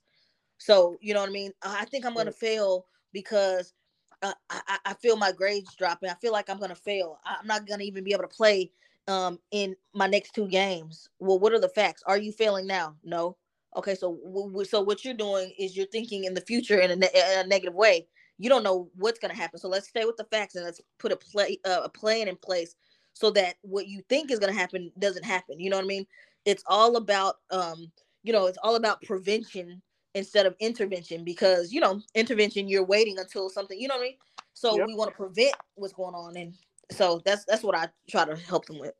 so 0.61 0.97
you 1.01 1.13
know 1.13 1.21
what 1.21 1.29
I 1.29 1.33
mean. 1.33 1.51
I 1.63 1.85
think 1.85 2.05
I'm 2.05 2.13
gonna 2.15 2.31
fail 2.31 2.85
because 3.13 3.73
uh, 4.21 4.33
I, 4.49 4.77
I 4.85 4.93
feel 4.95 5.17
my 5.17 5.31
grades 5.31 5.75
dropping. 5.75 6.09
I 6.09 6.15
feel 6.15 6.31
like 6.31 6.49
I'm 6.49 6.59
gonna 6.59 6.75
fail. 6.75 7.19
I'm 7.25 7.47
not 7.47 7.67
gonna 7.67 7.83
even 7.83 8.03
be 8.03 8.13
able 8.13 8.23
to 8.23 8.27
play 8.27 8.71
um 9.07 9.39
in 9.51 9.75
my 9.93 10.07
next 10.07 10.33
two 10.35 10.47
games. 10.47 11.09
Well, 11.19 11.39
what 11.39 11.53
are 11.53 11.59
the 11.59 11.69
facts? 11.69 12.03
Are 12.05 12.17
you 12.17 12.31
failing 12.31 12.67
now? 12.67 12.95
No. 13.03 13.37
Okay, 13.75 13.95
so 13.95 14.19
w- 14.23 14.65
so 14.65 14.81
what 14.81 15.03
you're 15.03 15.13
doing 15.13 15.53
is 15.57 15.75
you're 15.75 15.87
thinking 15.87 16.25
in 16.25 16.33
the 16.33 16.41
future 16.41 16.79
in 16.79 16.91
a, 16.91 16.95
ne- 16.95 17.09
in 17.13 17.45
a 17.45 17.47
negative 17.47 17.73
way. 17.73 18.07
You 18.37 18.49
don't 18.49 18.63
know 18.63 18.89
what's 18.95 19.19
gonna 19.19 19.33
happen. 19.35 19.59
So 19.59 19.69
let's 19.69 19.87
stay 19.87 20.05
with 20.05 20.17
the 20.17 20.25
facts 20.25 20.55
and 20.55 20.65
let's 20.65 20.81
put 20.99 21.11
a 21.11 21.17
play 21.17 21.59
uh, 21.65 21.81
a 21.83 21.89
plan 21.89 22.27
in 22.27 22.35
place 22.37 22.75
so 23.13 23.31
that 23.31 23.55
what 23.61 23.87
you 23.87 24.01
think 24.09 24.31
is 24.31 24.39
gonna 24.39 24.53
happen 24.53 24.91
doesn't 24.99 25.25
happen. 25.25 25.59
You 25.59 25.69
know 25.71 25.77
what 25.77 25.85
I 25.85 25.87
mean? 25.87 26.05
It's 26.45 26.63
all 26.67 26.97
about 26.97 27.37
um 27.49 27.91
you 28.23 28.33
know 28.33 28.45
it's 28.47 28.57
all 28.61 28.75
about 28.75 29.01
prevention 29.03 29.81
instead 30.13 30.45
of 30.45 30.55
intervention 30.59 31.23
because 31.23 31.71
you 31.71 31.79
know 31.79 32.01
intervention 32.15 32.67
you're 32.67 32.85
waiting 32.85 33.17
until 33.19 33.49
something 33.49 33.79
you 33.79 33.87
know 33.87 33.95
what 33.95 34.01
I 34.01 34.07
mean. 34.07 34.17
So 34.53 34.77
yep. 34.77 34.87
we 34.87 34.95
want 34.95 35.11
to 35.11 35.15
prevent 35.15 35.55
what's 35.75 35.93
going 35.93 36.15
on, 36.15 36.35
and 36.35 36.53
so 36.91 37.21
that's 37.25 37.45
that's 37.45 37.63
what 37.63 37.75
I 37.75 37.89
try 38.09 38.25
to 38.25 38.35
help 38.35 38.65
them 38.65 38.79
with. 38.79 38.93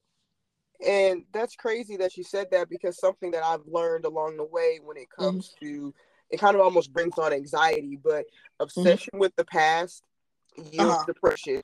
And 0.86 1.26
that's 1.34 1.56
crazy 1.56 1.98
that 1.98 2.18
you 2.18 2.24
said 2.24 2.48
that 2.52 2.70
because 2.70 3.00
something 3.00 3.32
that 3.32 3.44
I've 3.44 3.68
learned 3.68 4.06
along 4.06 4.38
the 4.38 4.46
way 4.46 4.80
when 4.84 4.98
it 4.98 5.08
mm-hmm. 5.10 5.24
comes 5.24 5.54
mm-hmm. 5.62 5.66
to 5.66 5.94
it 6.32 6.40
kind 6.40 6.56
of 6.56 6.62
almost 6.62 6.94
brings 6.94 7.18
on 7.18 7.34
anxiety, 7.34 8.00
but 8.02 8.26
mm-hmm. 8.26 8.64
obsession 8.64 9.12
mm-hmm. 9.14 9.20
with 9.20 9.36
the 9.36 9.46
past 9.46 10.04
yields 10.58 10.96
uh-huh. 10.96 11.04
depression. 11.06 11.62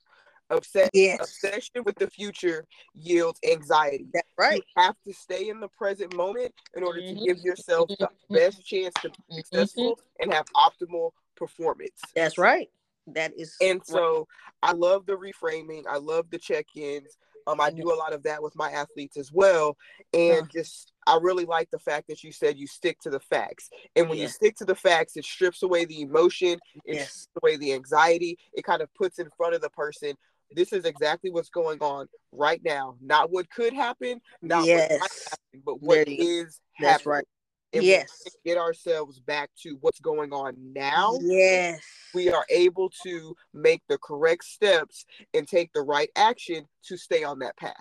Obsession, 0.49 0.89
yes. 0.93 1.19
obsession 1.19 1.83
with 1.83 1.95
the 1.97 2.09
future 2.09 2.65
yields 2.93 3.39
anxiety. 3.49 4.07
That's 4.13 4.27
right. 4.37 4.63
You 4.75 4.83
have 4.83 4.95
to 5.05 5.13
stay 5.13 5.49
in 5.49 5.59
the 5.59 5.67
present 5.67 6.15
moment 6.15 6.53
in 6.75 6.83
order 6.83 7.01
mm-hmm. 7.01 7.19
to 7.19 7.25
give 7.25 7.39
yourself 7.39 7.89
the 7.89 8.05
mm-hmm. 8.05 8.33
best 8.33 8.65
chance 8.65 8.93
to 9.01 9.09
be 9.09 9.15
mm-hmm. 9.15 9.35
successful 9.35 9.95
mm-hmm. 9.95 10.23
and 10.23 10.33
have 10.33 10.45
optimal 10.55 11.11
performance. 11.35 11.99
That's 12.15 12.37
right. 12.37 12.69
That 13.07 13.33
is. 13.37 13.55
And 13.61 13.81
so 13.85 14.27
I 14.63 14.71
love 14.71 15.05
the 15.05 15.17
reframing. 15.17 15.83
I 15.89 15.97
love 15.97 16.29
the 16.29 16.37
check-ins. 16.37 17.17
Um, 17.47 17.61
I 17.61 17.69
do 17.69 17.93
a 17.93 17.95
lot 17.95 18.11
of 18.11 18.23
that 18.23 18.43
with 18.43 18.55
my 18.57 18.71
athletes 18.71 19.15
as 19.15 19.31
well, 19.31 19.77
and 20.13 20.43
uh, 20.43 20.47
just 20.51 20.91
I 21.07 21.17
really 21.21 21.45
like 21.45 21.71
the 21.71 21.79
fact 21.79 22.09
that 22.09 22.21
you 22.21 22.33
said 22.33 22.57
you 22.57 22.67
stick 22.67 22.99
to 23.01 23.09
the 23.09 23.21
facts. 23.21 23.69
And 23.95 24.09
when 24.09 24.17
yeah. 24.17 24.23
you 24.23 24.29
stick 24.29 24.57
to 24.57 24.65
the 24.65 24.75
facts, 24.75 25.15
it 25.15 25.23
strips 25.23 25.63
away 25.63 25.85
the 25.85 26.01
emotion, 26.01 26.59
it 26.83 26.95
yes. 26.95 27.11
strips 27.11 27.29
away 27.41 27.55
the 27.55 27.71
anxiety. 27.71 28.37
It 28.51 28.65
kind 28.65 28.81
of 28.81 28.93
puts 28.95 29.17
in 29.17 29.29
front 29.37 29.55
of 29.55 29.61
the 29.61 29.69
person 29.69 30.15
this 30.51 30.73
is 30.73 30.85
exactly 30.85 31.29
what's 31.29 31.49
going 31.49 31.79
on 31.79 32.07
right 32.31 32.61
now. 32.63 32.95
Not 33.01 33.31
what 33.31 33.49
could 33.49 33.73
happen, 33.73 34.21
not 34.41 34.65
yes. 34.65 34.89
what 34.89 34.99
might 34.99 35.11
happen, 35.29 35.61
but 35.65 35.81
what 35.81 36.07
is 36.07 36.59
That's 36.79 37.03
happening. 37.03 37.11
right. 37.11 37.27
And 37.73 37.83
yes. 37.83 38.09
get 38.45 38.57
ourselves 38.57 39.19
back 39.19 39.49
to 39.63 39.77
what's 39.81 39.99
going 39.99 40.31
on 40.31 40.55
now. 40.73 41.17
Yes. 41.21 41.81
We 42.13 42.31
are 42.31 42.45
able 42.49 42.89
to 43.03 43.35
make 43.53 43.81
the 43.89 43.97
correct 43.97 44.45
steps 44.45 45.05
and 45.33 45.45
take 45.47 45.73
the 45.73 45.81
right 45.81 46.09
action 46.15 46.65
to 46.85 46.97
stay 46.97 47.23
on 47.23 47.39
that 47.39 47.57
path. 47.57 47.75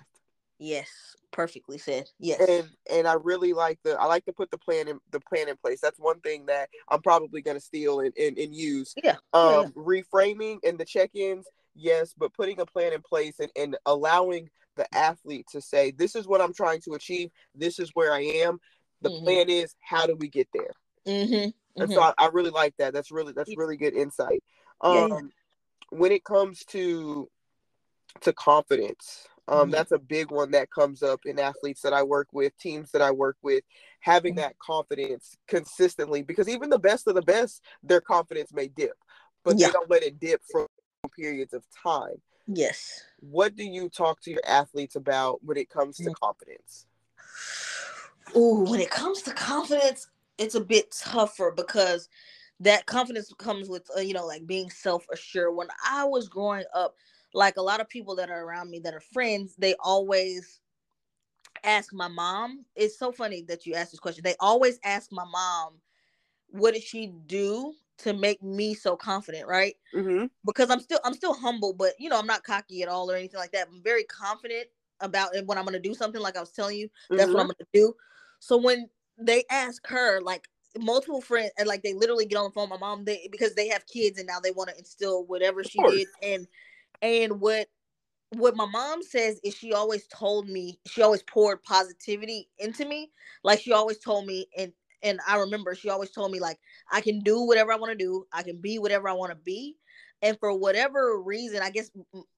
Yes, 0.59 0.89
perfectly 1.33 1.79
said. 1.79 2.09
Yes. 2.19 2.41
And 2.49 2.69
and 2.91 3.07
I 3.07 3.15
really 3.15 3.53
like 3.53 3.79
the 3.85 4.01
I 4.01 4.07
like 4.07 4.25
to 4.25 4.33
put 4.33 4.51
the 4.51 4.59
plan 4.59 4.89
in 4.89 4.99
the 5.11 5.21
plan 5.21 5.49
in 5.49 5.57
place. 5.57 5.81
That's 5.83 5.99
one 5.99 6.21
thing 6.21 6.47
that 6.47 6.71
I'm 6.89 7.03
probably 7.03 7.43
gonna 7.43 7.61
steal 7.61 8.01
and, 8.01 8.13
and, 8.17 8.39
and 8.39 8.55
use. 8.55 8.95
Yeah. 9.03 9.17
Um 9.35 9.73
yeah. 9.77 9.83
reframing 9.83 10.59
and 10.65 10.79
the 10.79 10.85
check-ins 10.85 11.47
yes, 11.77 12.15
but 12.17 12.35
putting 12.35 12.61
a 12.61 12.67
plan 12.67 12.93
in 12.93 13.03
place 13.03 13.39
and, 13.39 13.51
and 13.57 13.77
allowing 13.87 14.49
the 14.77 14.87
athlete 14.95 15.47
to 15.53 15.61
say, 15.61 15.91
this 15.91 16.15
is 16.15 16.27
what 16.27 16.41
I'm 16.41 16.55
trying 16.55 16.81
to 16.83 16.95
achieve. 16.95 17.31
This 17.55 17.79
is 17.79 17.91
where 17.95 18.13
I 18.13 18.21
am. 18.21 18.59
The 19.03 19.11
mm-hmm. 19.11 19.25
plan 19.25 19.51
is, 19.51 19.75
how 19.81 20.07
do 20.07 20.17
we 20.17 20.29
get 20.29 20.49
there? 20.53 20.73
Mm-hmm. 21.07 21.35
Mm-hmm. 21.35 21.83
And 21.83 21.93
so 21.93 22.01
I, 22.01 22.13
I, 22.19 22.29
really 22.33 22.51
like 22.51 22.75
that. 22.79 22.93
That's 22.93 23.11
really, 23.11 23.33
that's 23.33 23.57
really 23.57 23.77
good 23.77 23.95
insight. 23.95 24.43
Um, 24.81 25.11
yeah. 25.11 25.21
when 25.91 26.13
it 26.13 26.25
comes 26.25 26.65
to, 26.67 27.29
to 28.23 28.33
confidence, 28.33 29.27
um, 29.49 29.59
mm-hmm. 29.59 29.71
that's 29.73 29.93
a 29.93 29.99
big 29.99 30.31
one 30.31 30.51
that 30.53 30.71
comes 30.71 31.03
up 31.03 31.21
in 31.25 31.39
athletes 31.39 31.83
that 31.83 31.93
I 31.93 32.03
work 32.03 32.29
with, 32.33 32.57
teams 32.59 32.91
that 32.93 33.03
I 33.03 33.11
work 33.11 33.37
with, 33.43 33.63
having 34.01 34.35
mm-hmm. 34.35 34.41
that 34.41 34.59
confidence 34.59 35.37
consistently, 35.47 36.23
because 36.23 36.49
even 36.49 36.71
the 36.71 36.79
best 36.79 37.07
of 37.07 37.15
the 37.15 37.23
best, 37.23 37.63
their 37.83 38.01
confidence 38.01 38.53
may 38.53 38.69
dip, 38.69 38.97
but 39.45 39.59
yeah. 39.59 39.67
they 39.67 39.73
don't 39.73 39.91
let 39.91 40.03
it 40.03 40.19
dip 40.19 40.41
from 40.51 40.67
periods 41.17 41.55
of 41.55 41.65
time. 41.83 42.21
Yes. 42.47 43.03
What 43.21 43.57
do 43.57 43.65
you 43.65 43.89
talk 43.89 44.21
to 44.23 44.31
your 44.31 44.47
athletes 44.47 44.97
about 44.97 45.43
when 45.43 45.57
it 45.57 45.69
comes 45.69 45.97
to 45.97 46.11
mm. 46.11 46.15
confidence? 46.15 46.87
Ooh, 48.37 48.65
when 48.69 48.81
it 48.81 48.91
comes 48.91 49.23
to 49.23 49.33
confidence, 49.33 50.09
it's 50.39 50.55
a 50.55 50.61
bit 50.61 50.91
tougher 50.91 51.53
because 51.57 52.09
that 52.61 52.87
confidence 52.87 53.33
comes 53.39 53.69
with 53.69 53.89
uh, 53.97 54.01
you 54.01 54.15
know 54.15 54.27
like 54.27 54.47
being 54.47 54.71
self-assured. 54.71 55.55
When 55.55 55.69
I 55.89 56.05
was 56.05 56.29
growing 56.29 56.65
up, 56.75 56.95
like 57.35 57.57
a 57.57 57.63
lot 57.63 57.81
of 57.81 57.89
people 57.89 58.17
that 58.17 58.31
are 58.31 58.45
around 58.45 58.71
me 58.71 58.81
that 58.81 58.95
are 58.95 59.01
friends, 59.01 59.55
they 59.57 59.75
always 59.81 60.61
ask 61.65 61.93
my 61.93 62.09
mom. 62.09 62.65
It's 62.75 62.99
so 62.99 63.13
funny 63.13 63.43
that 63.49 63.67
you 63.67 63.75
asked 63.75 63.93
this 63.93 64.01
question. 64.01 64.23
They 64.25 64.37
always 64.41 64.79
ask 64.85 65.11
my 65.13 65.25
mom, 65.25 65.75
what 66.49 66.75
did 66.75 66.83
she 66.83 67.13
do 67.27 67.75
to 67.99 68.13
make 68.13 68.43
me 68.43 68.75
so 68.75 68.97
confident, 68.97 69.47
right? 69.47 69.75
Mm-hmm. 69.95 70.27
Because 70.45 70.71
I'm 70.71 70.81
still 70.81 71.01
I'm 71.05 71.15
still 71.15 71.35
humble, 71.35 71.73
but 71.73 71.93
you 71.99 72.09
know 72.09 72.19
I'm 72.19 72.27
not 72.27 72.45
cocky 72.45 72.83
at 72.83 72.89
all 72.89 73.11
or 73.11 73.17
anything 73.17 73.41
like 73.41 73.53
that. 73.53 73.69
I'm 73.73 73.83
very 73.83 74.05
confident 74.05 74.67
about 75.01 75.35
it 75.35 75.47
when 75.47 75.59
I'm 75.59 75.65
gonna 75.65 75.79
do 75.79 75.95
something. 75.95 76.21
Like 76.21 76.37
I 76.37 76.41
was 76.41 76.53
telling 76.53 76.79
you, 76.79 76.89
that's 77.11 77.23
mm-hmm. 77.23 77.33
what 77.33 77.41
I'm 77.41 77.47
gonna 77.47 77.69
do. 77.73 77.95
So 78.41 78.57
when 78.57 78.89
they 79.19 79.45
ask 79.51 79.87
her, 79.87 80.21
like 80.21 80.47
multiple 80.79 81.21
friends, 81.21 81.53
and 81.59 81.67
like 81.67 81.83
they 81.83 81.95
literally 81.95 82.27
get 82.27 82.37
on 82.37 82.45
the 82.45 82.51
phone, 82.51 82.69
my 82.69 82.79
mom, 82.79 83.05
they 83.05 83.29
because 83.33 83.55
they 83.55 83.69
have 83.69 83.87
kids 83.87 84.19
and 84.19 84.27
now 84.27 84.41
they 84.41 84.51
want 84.51 84.71
to 84.71 84.79
instill 84.79 85.25
whatever 85.25 85.65
she 85.65 85.79
did, 85.89 86.07
and 86.23 86.47
and 87.03 87.41
what 87.41 87.69
what 88.31 88.57
my 88.57 88.67
mom 88.67 89.03
says 89.03 89.41
is 89.45 89.55
she 89.55 89.73
always 89.73 90.07
told 90.09 90.49
me 90.49 90.79
she 90.87 91.01
always 91.01 91.23
poured 91.23 91.63
positivity 91.63 92.49
into 92.59 92.85
me 92.85 93.11
like 93.45 93.61
she 93.61 93.73
always 93.73 93.99
told 93.99 94.27
me 94.27 94.47
and 94.59 94.73
and 95.07 95.21
I 95.29 95.39
remember 95.39 95.75
she 95.75 95.91
always 95.91 96.11
told 96.13 96.33
me 96.33 96.41
like 96.41 96.59
I 96.93 97.03
can 97.03 97.21
do 97.21 97.43
whatever 97.43 97.73
I 97.73 97.77
want 97.77 97.93
to 97.93 98.05
do, 98.05 98.27
I 98.33 98.45
can 98.45 98.59
be 98.59 98.79
whatever 98.81 99.09
I 99.09 99.15
want 99.15 99.33
to 99.33 99.37
be. 99.37 99.77
And 100.23 100.39
for 100.41 100.53
whatever 100.59 101.21
reason, 101.23 101.61
I 101.63 101.71
guess 101.71 101.91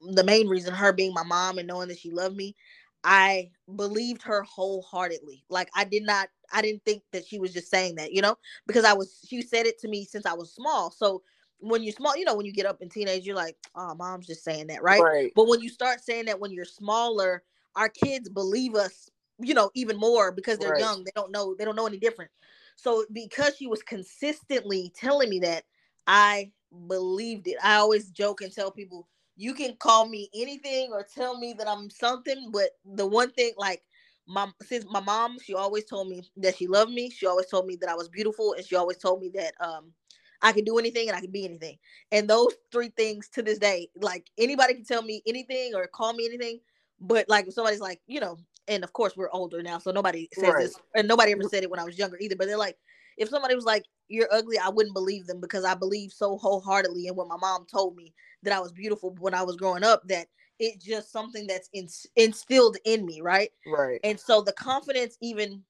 the 0.02 0.24
main 0.24 0.48
reason 0.48 0.74
her 0.74 0.92
being 0.92 1.14
my 1.14 1.24
mom 1.24 1.58
and 1.58 1.68
knowing 1.68 1.88
that 1.88 1.98
she 1.98 2.12
loved 2.12 2.36
me, 2.36 2.56
I 3.04 3.50
believed 3.76 4.22
her 4.24 4.42
wholeheartedly. 4.44 5.44
Like 5.50 5.70
I 5.76 5.84
did 5.84 6.04
not 6.04 6.28
I 6.52 6.62
didn't 6.62 6.84
think 6.84 7.02
that 7.12 7.26
she 7.26 7.40
was 7.40 7.52
just 7.54 7.70
saying 7.70 7.96
that, 7.96 8.12
you 8.12 8.22
know, 8.22 8.36
because 8.66 8.84
I 8.84 8.94
was 8.94 9.20
she 9.28 9.42
said 9.42 9.66
it 9.66 9.78
to 9.80 9.88
me 9.88 10.04
since 10.04 10.26
I 10.26 10.34
was 10.34 10.52
small. 10.54 10.90
So 10.92 11.22
when 11.60 11.82
you're 11.84 11.92
small, 11.94 12.16
you 12.16 12.26
know, 12.26 12.36
when 12.36 12.46
you 12.46 12.52
get 12.52 12.66
up 12.66 12.82
in 12.82 12.90
teenage, 12.90 13.26
you're 13.26 13.36
like, 13.36 13.56
oh, 13.76 13.94
mom's 13.96 14.26
just 14.28 14.44
saying 14.44 14.68
that, 14.68 14.82
right? 14.82 15.00
Right. 15.02 15.32
But 15.34 15.48
when 15.48 15.60
you 15.60 15.68
start 15.70 16.02
saying 16.04 16.26
that 16.26 16.40
when 16.40 16.52
you're 16.52 16.64
smaller, 16.66 17.42
our 17.76 17.88
kids 17.88 18.28
believe 18.28 18.74
us, 18.76 19.10
you 19.40 19.54
know, 19.54 19.70
even 19.74 19.98
more 19.98 20.32
because 20.32 20.58
they're 20.58 20.70
Right. 20.70 20.80
young. 20.80 21.04
They 21.04 21.12
don't 21.16 21.32
know, 21.32 21.54
they 21.58 21.64
don't 21.64 21.76
know 21.76 21.86
any 21.86 21.98
different. 21.98 22.30
So 22.78 23.04
because 23.12 23.56
she 23.56 23.66
was 23.66 23.82
consistently 23.82 24.92
telling 24.96 25.28
me 25.30 25.40
that, 25.40 25.64
I 26.06 26.52
believed 26.86 27.48
it. 27.48 27.56
I 27.62 27.74
always 27.74 28.08
joke 28.10 28.40
and 28.40 28.52
tell 28.52 28.70
people, 28.70 29.08
you 29.36 29.52
can 29.52 29.74
call 29.76 30.08
me 30.08 30.30
anything 30.34 30.90
or 30.92 31.02
tell 31.02 31.38
me 31.38 31.54
that 31.58 31.68
I'm 31.68 31.90
something, 31.90 32.50
but 32.52 32.70
the 32.84 33.06
one 33.06 33.30
thing, 33.32 33.52
like 33.58 33.82
my 34.28 34.46
since 34.62 34.84
my 34.88 35.00
mom, 35.00 35.38
she 35.44 35.54
always 35.54 35.84
told 35.86 36.08
me 36.08 36.22
that 36.36 36.56
she 36.56 36.68
loved 36.68 36.92
me. 36.92 37.10
She 37.10 37.26
always 37.26 37.46
told 37.46 37.66
me 37.66 37.76
that 37.80 37.90
I 37.90 37.94
was 37.94 38.08
beautiful, 38.08 38.52
and 38.54 38.64
she 38.64 38.76
always 38.76 38.96
told 38.98 39.20
me 39.20 39.30
that 39.34 39.54
um 39.60 39.92
I 40.40 40.52
could 40.52 40.64
do 40.64 40.78
anything 40.78 41.08
and 41.08 41.16
I 41.16 41.20
could 41.20 41.32
be 41.32 41.44
anything. 41.44 41.78
And 42.12 42.30
those 42.30 42.54
three 42.70 42.90
things 42.96 43.28
to 43.30 43.42
this 43.42 43.58
day, 43.58 43.88
like 43.96 44.30
anybody 44.38 44.74
can 44.74 44.84
tell 44.84 45.02
me 45.02 45.20
anything 45.26 45.74
or 45.74 45.88
call 45.88 46.12
me 46.12 46.26
anything, 46.26 46.60
but 47.00 47.28
like 47.28 47.48
if 47.48 47.54
somebody's 47.54 47.80
like, 47.80 48.00
you 48.06 48.20
know, 48.20 48.38
and 48.68 48.84
of 48.84 48.92
course 48.92 49.16
we're 49.16 49.30
older 49.32 49.62
now, 49.62 49.78
so 49.78 49.90
nobody 49.90 50.28
says 50.32 50.54
Right. 50.54 50.64
this, 50.64 50.80
and 50.94 51.08
nobody 51.08 51.32
ever 51.32 51.44
said 51.44 51.62
it 51.62 51.70
when 51.70 51.80
I 51.80 51.84
was 51.84 51.98
younger 51.98 52.18
either. 52.20 52.36
But 52.36 52.46
they're 52.46 52.58
like, 52.58 52.76
if 53.16 53.28
somebody 53.28 53.54
was 53.54 53.64
like, 53.64 53.84
"You're 54.08 54.32
ugly," 54.32 54.58
I 54.58 54.68
wouldn't 54.68 54.94
believe 54.94 55.26
them 55.26 55.40
because 55.40 55.64
I 55.64 55.74
believe 55.74 56.12
so 56.12 56.36
wholeheartedly 56.36 57.06
in 57.06 57.16
what 57.16 57.28
my 57.28 57.36
mom 57.36 57.66
told 57.66 57.96
me 57.96 58.14
that 58.42 58.52
I 58.52 58.60
was 58.60 58.72
beautiful 58.72 59.14
when 59.18 59.34
I 59.34 59.42
was 59.42 59.56
growing 59.56 59.84
up. 59.84 60.06
That 60.08 60.28
it's 60.58 60.84
just 60.84 61.12
something 61.12 61.46
that's 61.46 61.68
ins- 61.72 62.06
instilled 62.16 62.76
in 62.84 63.04
me, 63.06 63.20
right? 63.20 63.50
Right. 63.66 64.00
And 64.04 64.18
so 64.18 64.42
the 64.42 64.52
confidence, 64.52 65.16
even 65.20 65.62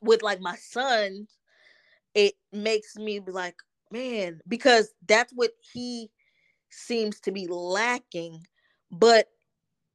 with 0.00 0.22
like 0.22 0.40
my 0.40 0.56
son, 0.56 1.26
it 2.14 2.34
makes 2.52 2.96
me 2.96 3.18
be 3.18 3.32
like, 3.32 3.56
man, 3.90 4.40
because 4.48 4.92
that's 5.06 5.32
what 5.32 5.52
he 5.72 6.10
seems 6.70 7.20
to 7.20 7.32
be 7.32 7.46
lacking. 7.46 8.46
But 8.90 9.28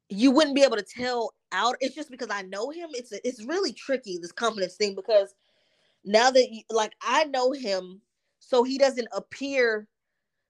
you 0.10 0.32
wouldn't 0.32 0.56
be 0.56 0.63
able 0.63 0.78
to 0.78 0.84
tell 0.84 1.34
out. 1.53 1.77
It's 1.81 1.95
just 1.95 2.11
because 2.11 2.29
I 2.31 2.43
know 2.43 2.71
him. 2.71 2.89
It's 2.93 3.13
it's 3.13 3.43
really 3.45 3.73
tricky 3.73 4.19
this 4.19 4.33
confidence 4.33 4.75
thing 4.77 4.95
because 4.95 5.35
now 6.05 6.31
that 6.31 6.49
you, 6.51 6.63
like 6.71 6.93
I 7.01 7.25
know 7.25 7.51
him, 7.53 8.01
so 8.39 8.63
he 8.63 8.77
doesn't 8.77 9.09
appear 9.13 9.87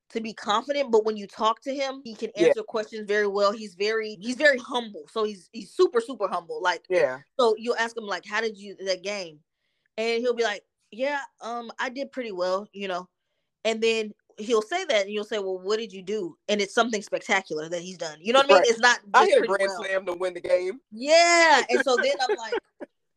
to 0.09 0.21
be 0.21 0.33
confident 0.33 0.91
but 0.91 1.05
when 1.05 1.17
you 1.17 1.27
talk 1.27 1.61
to 1.61 1.73
him 1.73 2.01
he 2.03 2.15
can 2.15 2.29
Yeah. 2.37 2.53
answer 2.53 2.61
questions 2.63 3.07
very 3.07 3.27
well 3.27 3.51
he's 3.51 3.75
very 3.75 4.15
he's 4.21 4.35
very 4.35 4.59
humble 4.59 5.07
so 5.09 5.23
he's 5.23 5.49
he's 5.53 5.71
super 5.73 5.99
super 6.01 6.27
humble 6.27 6.61
like 6.61 6.85
Yeah. 6.89 7.23
so 7.39 7.55
you'll 7.57 7.75
ask 7.77 7.97
him 7.97 8.05
like, 8.05 8.25
"How 8.25 8.41
did 8.41 8.57
you 8.57 8.75
that 8.85 9.03
game?" 9.03 9.39
And 9.97 10.21
he'll 10.21 10.35
be 10.35 10.43
like, 10.43 10.65
"Yeah, 10.91 11.21
um, 11.41 11.71
I 11.79 11.89
did 11.89 12.11
pretty 12.11 12.31
well, 12.33 12.67
you 12.73 12.87
know." 12.87 13.09
And 13.65 13.81
then 13.83 14.13
he'll 14.38 14.62
say 14.62 14.86
that, 14.86 15.04
and 15.04 15.12
you'll 15.12 15.24
say, 15.24 15.39
"Well, 15.39 15.60
what 15.60 15.80
did 15.80 15.91
you 15.91 16.02
do?" 16.02 16.38
And 16.48 16.62
it's 16.62 16.74
something 16.74 17.02
spectacular 17.02 17.69
that 17.69 17.82
he's 17.82 17.98
done. 17.98 18.17
You 18.22 18.34
know 18.34 18.39
what 18.39 18.52
I 18.52 18.56
mean? 18.56 18.63
It's 18.65 18.80
not. 18.80 19.00
I 19.13 19.26
hit 19.26 19.43
a 19.43 19.48
grand 19.48 19.67
well. 19.67 19.84
slam 19.84 20.06
to 20.06 20.13
win 20.13 20.34
the 20.34 20.41
game. 20.41 20.80
Yeah, 20.91 21.62
and 21.69 21.82
so 21.84 21.98
then 21.98 22.15
I'm 22.22 22.36
like, 22.38 22.54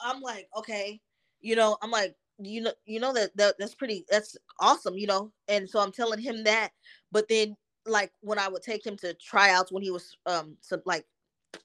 I'm 0.00 0.20
like, 0.20 0.48
okay, 0.56 1.00
you 1.40 1.56
know, 1.56 1.76
I'm 1.82 1.90
like, 1.90 2.14
you 2.38 2.62
know, 2.62 2.72
you 2.84 3.00
know 3.00 3.12
that, 3.12 3.36
that 3.36 3.56
that's 3.58 3.74
pretty, 3.74 4.04
that's 4.10 4.36
awesome, 4.60 4.96
you 4.96 5.06
know. 5.06 5.32
And 5.48 5.68
so 5.68 5.80
I'm 5.80 5.92
telling 5.92 6.20
him 6.20 6.44
that, 6.44 6.70
but 7.12 7.28
then 7.28 7.56
like 7.86 8.12
when 8.20 8.38
I 8.38 8.48
would 8.48 8.62
take 8.62 8.84
him 8.84 8.96
to 8.98 9.14
tryouts 9.14 9.70
when 9.70 9.82
he 9.82 9.90
was 9.90 10.16
um 10.26 10.56
some 10.60 10.82
like 10.84 11.04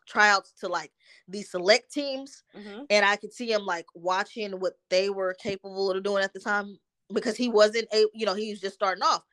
tryouts 0.08 0.54
to 0.60 0.68
like 0.68 0.92
these 1.28 1.52
select 1.52 1.92
teams, 1.92 2.44
and 2.90 3.06
I 3.06 3.16
could 3.16 3.34
see 3.34 3.52
him 3.52 3.66
like 3.66 3.86
watching 3.96 4.52
what 4.60 4.74
they 4.90 5.10
were 5.10 5.36
capable 5.42 5.92
of 5.92 6.04
doing 6.04 6.24
at 6.24 6.34
the 6.34 6.40
time 6.40 6.78
because 7.13 7.36
he 7.36 7.50
wasn't 7.50 7.88
a 7.93 8.06
you 8.13 8.26
know 8.26 8.34
he 8.34 8.52
was 8.52 8.60
just 8.60 8.76
starting 8.76 9.04
off. 9.04 9.24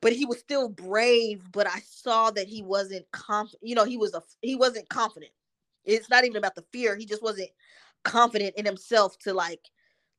But 0.00 0.12
he 0.12 0.26
was 0.26 0.38
still 0.38 0.68
brave 0.68 1.42
but 1.52 1.66
i 1.66 1.80
saw 1.80 2.30
that 2.30 2.46
he 2.46 2.62
wasn't 2.62 3.10
confident 3.10 3.62
you 3.62 3.74
know 3.74 3.84
he 3.84 3.96
was 3.96 4.14
a 4.14 4.22
he 4.42 4.54
wasn't 4.54 4.88
confident. 4.88 5.32
It's 5.84 6.10
not 6.10 6.24
even 6.24 6.36
about 6.36 6.54
the 6.54 6.64
fear. 6.72 6.96
He 6.96 7.06
just 7.06 7.22
wasn't 7.22 7.50
confident 8.04 8.54
in 8.56 8.64
himself 8.64 9.18
to 9.20 9.32
like 9.32 9.60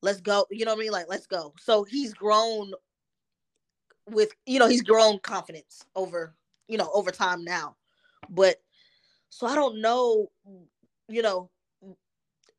let's 0.02 0.22
go 0.22 0.46
you 0.50 0.66
know 0.66 0.74
what 0.74 0.82
i 0.82 0.84
mean? 0.84 0.92
Like 0.92 1.08
let's 1.10 1.28
go. 1.28 1.54
So 1.60 1.84
he's 1.84 2.14
grown 2.14 2.72
with 4.10 4.32
you 4.46 4.60
know 4.60 4.68
he's 4.68 4.82
grown 4.82 5.20
confidence 5.20 5.86
over 5.96 6.36
you 6.68 6.78
know 6.78 6.90
over 6.94 7.12
time 7.12 7.44
now. 7.44 7.76
But 8.30 8.58
so 9.30 9.48
i 9.48 9.56
don't 9.56 9.80
know 9.82 10.30
you 11.08 11.22
know 11.22 11.50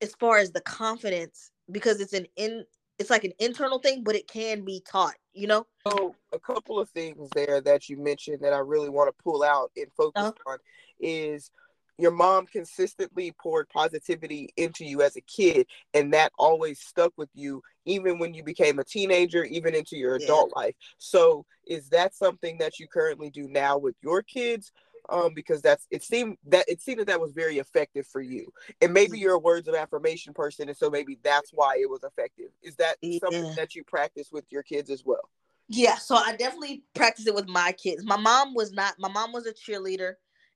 as 0.00 0.14
far 0.14 0.38
as 0.38 0.50
the 0.52 0.60
confidence 0.60 1.50
because 1.70 2.00
it's 2.00 2.12
an 2.12 2.26
in 2.36 2.64
it's 3.00 3.10
like 3.10 3.24
an 3.24 3.32
internal 3.38 3.78
thing 3.78 4.04
but 4.04 4.14
it 4.14 4.28
can 4.28 4.64
be 4.64 4.82
taught 4.86 5.14
you 5.32 5.46
know 5.46 5.66
So 5.88 6.14
a 6.32 6.38
couple 6.38 6.78
of 6.78 6.88
things 6.90 7.30
there 7.34 7.60
that 7.62 7.88
you 7.88 7.96
mentioned 7.96 8.40
that 8.42 8.52
I 8.52 8.58
really 8.58 8.90
want 8.90 9.08
to 9.14 9.22
pull 9.22 9.42
out 9.42 9.72
and 9.76 9.86
focus 9.96 10.22
Uh-huh. 10.26 10.32
on 10.52 10.58
is 11.00 11.50
your 11.98 12.10
mom 12.10 12.46
consistently 12.46 13.32
poured 13.42 13.68
positivity 13.68 14.48
into 14.56 14.84
you 14.84 15.02
as 15.02 15.16
a 15.16 15.20
kid 15.22 15.66
and 15.94 16.12
that 16.12 16.32
always 16.38 16.80
stuck 16.80 17.12
with 17.16 17.28
you 17.34 17.62
even 17.86 18.18
when 18.18 18.32
you 18.34 18.42
became 18.44 18.78
a 18.78 18.84
teenager 18.84 19.44
even 19.44 19.74
into 19.74 19.96
your 19.96 20.16
Yeah. 20.16 20.24
adult 20.26 20.54
life 20.54 20.74
so 20.98 21.44
is 21.66 21.88
that 21.88 22.14
something 22.14 22.58
that 22.58 22.78
you 22.78 22.86
currently 22.86 23.30
do 23.30 23.48
now 23.48 23.76
with 23.78 23.94
your 24.02 24.22
kids 24.22 24.72
um 25.10 25.34
because 25.34 25.60
that's 25.62 25.86
it 25.90 26.02
seemed 26.02 26.36
that 26.46 26.64
it 26.68 26.80
seemed 26.80 27.00
that 27.00 27.06
that 27.06 27.20
was 27.20 27.32
very 27.32 27.58
effective 27.58 28.06
for 28.06 28.20
you 28.20 28.52
and 28.80 28.92
maybe 28.92 29.18
Mm. 29.18 29.20
you're 29.22 29.34
a 29.34 29.38
words 29.38 29.68
of 29.68 29.74
affirmation 29.74 30.32
person 30.32 30.68
and 30.68 30.76
so 30.76 30.90
maybe 30.90 31.18
that's 31.22 31.50
why 31.52 31.76
it 31.80 31.88
was 31.88 32.04
effective 32.04 32.48
is 32.62 32.76
that 32.76 32.96
something 33.20 33.54
that 33.56 33.74
you 33.74 33.84
practice 33.84 34.30
with 34.32 34.44
your 34.50 34.62
kids 34.62 34.90
as 34.90 35.04
well 35.04 35.28
Yeah, 35.68 35.96
so 35.96 36.16
I 36.16 36.34
definitely 36.36 36.82
practice 36.94 37.26
it 37.26 37.34
with 37.34 37.48
my 37.48 37.72
kids. 37.72 38.04
My 38.04 38.16
mom 38.16 38.54
was 38.54 38.72
not. 38.72 38.94
My 38.98 39.08
mom 39.08 39.32
was 39.32 39.46
a 39.46 39.52
cheerleader, 39.52 40.14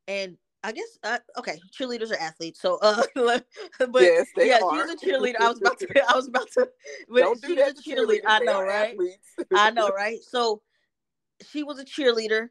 and 0.09 0.37
I 0.65 0.73
guess 0.73 0.99
uh, 1.05 1.19
okay, 1.39 1.61
cheerleaders 1.73 2.11
are 2.11 2.21
athletes. 2.21 2.61
So, 2.61 2.79
uh, 2.83 3.03
but 3.15 4.03
yes, 4.03 4.27
yeah, 4.37 4.61
are. 4.63 4.89
she's 4.89 5.03
a 5.03 5.07
cheerleader. 5.07 5.37
I 5.41 5.49
was 5.49 5.59
about 5.59 5.79
to. 5.79 5.89
I 6.11 6.17
was 6.17 6.27
about 6.27 6.51
to. 6.53 6.69
But 7.09 7.21
Don't 7.21 7.41
do 7.41 7.55
that 7.55 7.79
a 7.79 7.83
cheerleader. 7.83 8.23
I 8.27 8.41
know, 8.41 8.61
right? 8.63 8.97
I 9.55 9.71
know, 9.71 9.89
right? 9.95 10.19
So 10.23 10.63
she 11.51 11.63
was 11.63 11.79
a 11.79 11.85
cheerleader 11.85 12.49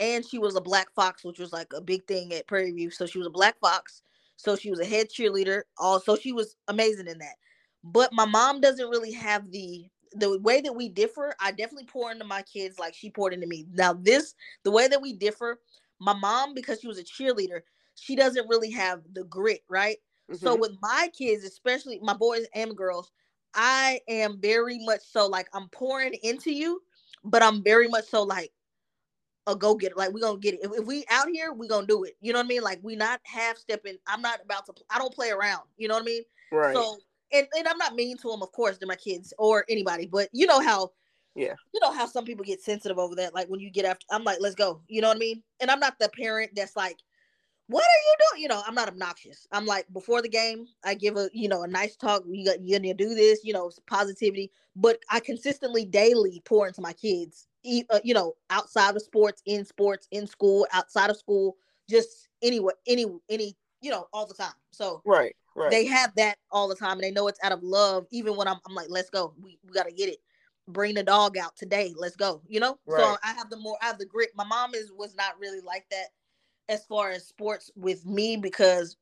and 0.00 0.24
she 0.26 0.38
was 0.38 0.56
a 0.56 0.60
black 0.60 0.88
fox, 0.94 1.24
which 1.24 1.38
was 1.38 1.52
like 1.52 1.72
a 1.74 1.80
big 1.80 2.06
thing 2.06 2.32
at 2.32 2.46
Prairie 2.46 2.72
View. 2.72 2.90
So 2.90 3.06
she 3.06 3.18
was 3.18 3.26
a 3.26 3.30
black 3.30 3.58
fox. 3.60 4.02
So 4.36 4.56
she 4.56 4.70
was 4.70 4.80
a 4.80 4.84
head 4.84 5.08
cheerleader. 5.08 5.62
Also, 5.78 6.16
she 6.16 6.32
was 6.32 6.56
amazing 6.68 7.06
in 7.08 7.18
that. 7.18 7.36
But 7.84 8.12
my 8.12 8.24
mom 8.26 8.60
doesn't 8.60 8.88
really 8.88 9.12
have 9.12 9.50
the 9.50 9.86
the 10.12 10.38
way 10.40 10.60
that 10.60 10.74
we 10.74 10.88
differ. 10.88 11.34
I 11.40 11.50
definitely 11.52 11.86
pour 11.86 12.10
into 12.12 12.24
my 12.24 12.42
kids 12.42 12.78
like 12.78 12.94
she 12.94 13.10
poured 13.10 13.34
into 13.34 13.46
me. 13.46 13.66
Now, 13.72 13.92
this 13.94 14.34
the 14.64 14.70
way 14.70 14.88
that 14.88 15.02
we 15.02 15.12
differ, 15.14 15.60
my 16.00 16.14
mom, 16.14 16.54
because 16.54 16.80
she 16.80 16.86
was 16.88 16.98
a 16.98 17.04
cheerleader, 17.04 17.60
she 17.96 18.16
doesn't 18.16 18.48
really 18.48 18.70
have 18.70 19.00
the 19.14 19.24
grit, 19.24 19.62
right? 19.68 19.98
So 20.32 20.54
Mhm. 20.54 20.60
with 20.60 20.72
my 20.82 21.10
kids, 21.16 21.44
especially 21.44 21.98
my 22.02 22.14
boys 22.14 22.46
and 22.54 22.76
girls, 22.76 23.10
I 23.54 24.00
am 24.08 24.40
very 24.40 24.78
much 24.84 25.00
so 25.10 25.26
like 25.26 25.48
I'm 25.54 25.68
pouring 25.70 26.14
into 26.22 26.52
you, 26.52 26.82
but 27.24 27.42
I'm 27.42 27.62
very 27.64 27.88
much 27.88 28.06
so 28.06 28.22
like 28.22 28.52
a 29.46 29.56
go 29.56 29.74
getter. 29.74 29.94
Like 29.96 30.12
we 30.12 30.20
gonna 30.20 30.38
get 30.38 30.54
it. 30.54 30.60
If, 30.62 30.72
if 30.72 30.86
we 30.86 31.04
out 31.10 31.28
here, 31.32 31.52
we 31.52 31.68
gonna 31.68 31.86
do 31.86 32.04
it. 32.04 32.16
You 32.20 32.32
know 32.32 32.38
what 32.38 32.46
I 32.46 32.48
mean? 32.48 32.62
Like 32.62 32.80
we 32.82 32.96
not 32.96 33.20
half 33.24 33.56
stepping. 33.56 33.96
I'm 34.06 34.22
not 34.22 34.40
about 34.44 34.66
to. 34.66 34.74
I 34.90 34.98
don't 34.98 35.14
play 35.14 35.30
around. 35.30 35.62
You 35.76 35.88
know 35.88 35.94
what 35.94 36.02
I 36.02 36.06
mean? 36.06 36.22
right. 36.50 36.74
So 36.74 36.98
and 37.32 37.46
and 37.56 37.66
I'm 37.66 37.78
not 37.78 37.94
mean 37.94 38.16
to 38.18 38.30
them, 38.30 38.42
of 38.42 38.52
course, 38.52 38.78
they're 38.78 38.86
my 38.86 38.96
kids 38.96 39.32
or 39.38 39.64
anybody. 39.68 40.06
But 40.06 40.28
you 40.32 40.46
know 40.46 40.60
how. 40.60 40.92
Yeah. 41.34 41.54
You 41.72 41.80
know 41.80 41.92
how 41.92 42.04
some 42.04 42.26
people 42.26 42.44
get 42.44 42.60
sensitive 42.60 42.98
over 42.98 43.14
that. 43.14 43.34
Like 43.34 43.48
when 43.48 43.58
you 43.58 43.70
get 43.70 43.86
after, 43.86 44.04
I'm 44.10 44.22
like, 44.22 44.36
let's 44.40 44.54
go. 44.54 44.82
You 44.86 45.00
know 45.00 45.08
what 45.08 45.16
I 45.16 45.20
mean? 45.20 45.42
And 45.60 45.70
I'm 45.70 45.80
not 45.80 45.98
the 45.98 46.10
parent 46.10 46.50
that's 46.54 46.76
like, 46.76 46.98
what 47.68 47.82
are 47.82 47.86
you 47.86 48.16
doing? 48.18 48.42
You 48.42 48.48
know, 48.48 48.62
I'm 48.66 48.74
not 48.74 48.88
obnoxious. 48.88 49.46
I'm 49.50 49.64
like 49.64 49.86
before 49.94 50.20
the 50.20 50.28
game, 50.28 50.66
I 50.84 50.92
give 50.92 51.16
a 51.16 51.30
you 51.32 51.48
know 51.48 51.62
a 51.62 51.68
nice 51.68 51.96
talk. 51.96 52.22
You 52.28 52.44
got 52.44 52.60
you 52.60 52.78
gonna 52.78 52.92
do 52.92 53.14
this, 53.14 53.40
you 53.44 53.54
know, 53.54 53.70
positivity. 53.86 54.50
But 54.76 54.98
I 55.10 55.20
consistently 55.20 55.86
daily 55.86 56.42
pour 56.44 56.66
into 56.66 56.82
my 56.82 56.92
kids. 56.92 57.46
Uh, 57.64 58.00
You 58.04 58.14
know, 58.14 58.34
outside 58.50 58.96
of 58.96 59.02
sports, 59.02 59.42
in 59.46 59.64
sports, 59.64 60.08
in 60.10 60.26
school, 60.26 60.66
outside 60.72 61.10
of 61.10 61.16
school, 61.16 61.56
just 61.88 62.28
anywhere, 62.42 62.74
any 62.86 63.06
any 63.28 63.56
you 63.80 63.90
know, 63.90 64.06
all 64.12 64.26
the 64.26 64.34
time. 64.34 64.54
So 64.70 65.02
right. 65.04 65.34
Right. 65.54 65.70
they 65.70 65.84
have 65.84 66.14
that 66.16 66.38
all 66.50 66.66
the 66.66 66.74
time, 66.74 66.92
and 66.92 67.02
they 67.02 67.10
know 67.10 67.28
it's 67.28 67.40
out 67.42 67.52
of 67.52 67.62
love. 67.62 68.06
Even 68.10 68.36
when 68.36 68.48
I'm, 68.48 68.56
I'm 68.66 68.74
like, 68.74 68.86
let's 68.88 69.10
go. 69.10 69.34
We 69.42 69.58
we 69.66 69.72
gotta 69.72 69.92
get 69.92 70.08
it. 70.08 70.18
Bring 70.68 70.94
the 70.94 71.02
dog 71.02 71.36
out 71.36 71.56
today. 71.56 71.92
Let's 71.96 72.16
go. 72.16 72.40
You 72.48 72.60
know. 72.60 72.78
So 72.88 73.16
I 73.22 73.32
have 73.32 73.50
the 73.50 73.58
more. 73.58 73.76
I 73.82 73.86
have 73.86 73.98
the 73.98 74.06
grit. 74.06 74.30
My 74.34 74.44
mom 74.44 74.74
is 74.74 74.90
was 74.96 75.14
not 75.14 75.38
really 75.38 75.60
like 75.60 75.84
that 75.90 76.06
as 76.68 76.86
far 76.86 77.10
as 77.10 77.26
sports 77.26 77.70
with 77.76 78.06
me 78.06 78.36
because 78.36 78.96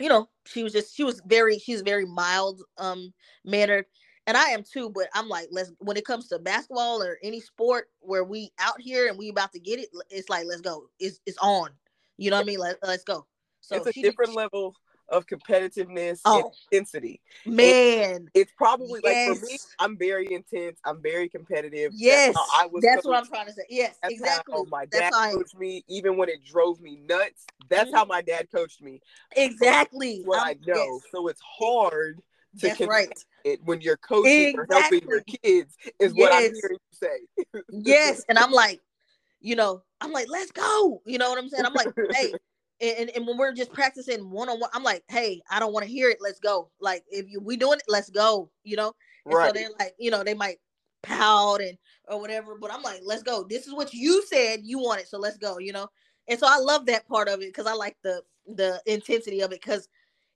you 0.00 0.08
know 0.08 0.28
she 0.46 0.62
was 0.62 0.72
just 0.72 0.96
she 0.96 1.04
was 1.04 1.20
very 1.26 1.58
she's 1.58 1.82
very 1.82 2.06
mild 2.06 2.62
um 2.78 3.12
mannered 3.44 3.84
and 4.26 4.36
i 4.36 4.48
am 4.50 4.62
too 4.62 4.88
but 4.90 5.08
i'm 5.14 5.28
like 5.28 5.48
let's 5.50 5.72
when 5.78 5.96
it 5.96 6.04
comes 6.04 6.28
to 6.28 6.38
basketball 6.38 7.02
or 7.02 7.18
any 7.22 7.40
sport 7.40 7.88
where 8.00 8.24
we 8.24 8.50
out 8.58 8.80
here 8.80 9.08
and 9.08 9.18
we 9.18 9.28
about 9.28 9.52
to 9.52 9.58
get 9.60 9.78
it 9.78 9.88
it's 10.10 10.28
like 10.28 10.46
let's 10.46 10.60
go 10.60 10.88
it's 10.98 11.20
it's 11.26 11.38
on 11.38 11.70
you 12.18 12.30
know 12.30 12.36
what 12.36 12.42
i 12.42 12.46
mean 12.46 12.58
Let, 12.58 12.76
let's 12.82 13.04
go 13.04 13.26
so 13.60 13.76
it's 13.76 13.86
a 13.86 13.92
she- 13.92 14.02
different 14.02 14.30
she- 14.32 14.36
level 14.36 14.74
of 15.08 15.26
competitiveness 15.26 16.20
Oh. 16.24 16.52
intensity. 16.70 17.20
Man, 17.44 18.30
It's 18.32 18.52
probably 18.56 19.00
like 19.04 19.26
for 19.26 19.44
me, 19.44 19.58
I'm 19.78 19.98
very 19.98 20.32
intense. 20.32 20.78
I'm 20.86 21.02
very 21.02 21.28
competitive. 21.28 21.92
yes, 21.94 22.34
That's 22.34 22.50
I 22.56 22.66
was. 22.66 22.82
that's 22.82 23.04
what 23.04 23.18
I'm 23.18 23.26
trying 23.26 23.46
to 23.46 23.52
say. 23.52 23.64
Yes, 23.68 23.98
That's 24.02 24.14
exactly. 24.14 24.54
how 24.54 24.64
my 24.70 24.86
That's 24.90 25.10
dad 25.10 25.12
I- 25.14 25.32
coached 25.32 25.58
me, 25.58 25.84
even 25.88 26.16
when 26.16 26.30
it 26.30 26.42
drove 26.44 26.80
me 26.80 26.96
nuts. 27.06 27.44
That's 27.68 27.90
Mhm. 27.90 27.94
how 27.94 28.04
my 28.06 28.22
dad 28.22 28.48
coached 28.50 28.80
me. 28.80 29.02
exactly. 29.36 30.22
What 30.24 30.38
I'm- 30.38 30.58
I 30.62 30.66
know. 30.66 31.00
yes, 31.02 31.10
So 31.10 31.28
it's 31.28 31.40
hard 31.42 32.22
to 32.60 32.68
that's 32.68 32.80
right. 32.82 33.08
it 33.44 33.60
when 33.64 33.80
you're 33.80 33.96
coaching 33.96 34.58
or 34.58 34.66
helping 34.70 35.06
your 35.08 35.22
kids, 35.22 35.76
is 35.98 36.14
what 36.14 36.32
I'm 36.32 36.42
hearing 36.42 36.56
you 36.60 36.78
say. 36.92 37.62
Yes, 37.70 38.24
and 38.28 38.38
I'm 38.38 38.52
like, 38.52 38.80
you 39.40 39.56
know, 39.56 39.82
I'm 40.00 40.12
like, 40.12 40.28
let's 40.28 40.52
go. 40.52 41.02
You 41.06 41.18
know 41.18 41.30
what 41.30 41.38
I'm 41.38 41.48
saying? 41.48 41.64
I'm 41.64 41.74
like, 41.74 41.88
hey, 42.12 42.32
and, 42.80 43.10
and 43.10 43.26
when 43.26 43.36
we're 43.36 43.52
just 43.52 43.72
practicing 43.72 44.30
one 44.30 44.48
on 44.48 44.60
one, 44.60 44.70
I'm 44.74 44.82
like, 44.82 45.04
hey, 45.08 45.40
I 45.50 45.58
don't 45.58 45.72
want 45.72 45.86
to 45.86 45.92
hear 45.92 46.10
it. 46.10 46.18
Let's 46.20 46.40
go. 46.40 46.70
Like, 46.80 47.04
if 47.10 47.28
you 47.28 47.40
we 47.40 47.56
doing 47.56 47.78
it, 47.78 47.84
let's 47.88 48.10
go. 48.10 48.50
You 48.64 48.76
know. 48.76 48.92
And 49.24 49.34
so 49.34 49.52
they're 49.52 49.70
like, 49.78 49.94
you 49.98 50.10
know, 50.10 50.24
they 50.24 50.34
might 50.34 50.58
pout 51.02 51.60
and 51.60 51.76
or 52.08 52.20
whatever, 52.20 52.56
but 52.60 52.72
I'm 52.72 52.82
like, 52.82 53.00
let's 53.04 53.22
go. 53.22 53.44
This 53.48 53.66
is 53.66 53.74
what 53.74 53.92
you 53.94 54.22
said 54.26 54.60
you 54.62 54.78
wanted, 54.78 55.08
so 55.08 55.18
let's 55.18 55.38
go. 55.38 55.58
You 55.58 55.72
know. 55.72 55.88
And 56.28 56.38
so 56.38 56.46
I 56.48 56.58
love 56.58 56.86
that 56.86 57.06
part 57.08 57.28
of 57.28 57.40
it 57.40 57.46
because 57.46 57.66
I 57.66 57.74
like 57.74 57.96
the 58.02 58.22
the 58.46 58.80
intensity 58.86 59.40
of 59.40 59.52
it 59.52 59.60
because 59.60 59.88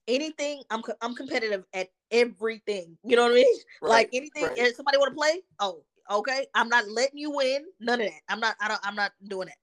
anything 0.08 0.62
I'm 0.70 0.82
I'm 1.00 1.14
competitive 1.14 1.64
at 1.72 1.88
everything. 2.10 2.96
You 3.04 3.16
know 3.16 3.24
what 3.24 3.32
I 3.32 3.36
mean? 3.36 3.56
Like 3.82 4.10
anything, 4.12 4.44
right. 4.44 4.58
if 4.58 4.76
somebody 4.76 4.98
want 4.98 5.12
to 5.12 5.16
play, 5.16 5.42
oh, 5.60 5.82
okay. 6.10 6.46
I'm 6.54 6.68
not 6.68 6.88
letting 6.88 7.18
you 7.18 7.30
win. 7.30 7.64
None 7.80 8.00
of 8.00 8.06
that. 8.06 8.20
I'm 8.28 8.40
not. 8.40 8.56
I 8.60 8.68
don't. 8.68 8.80
I'm 8.82 8.94
not 8.96 9.12
doing 9.26 9.46
that. 9.48 9.56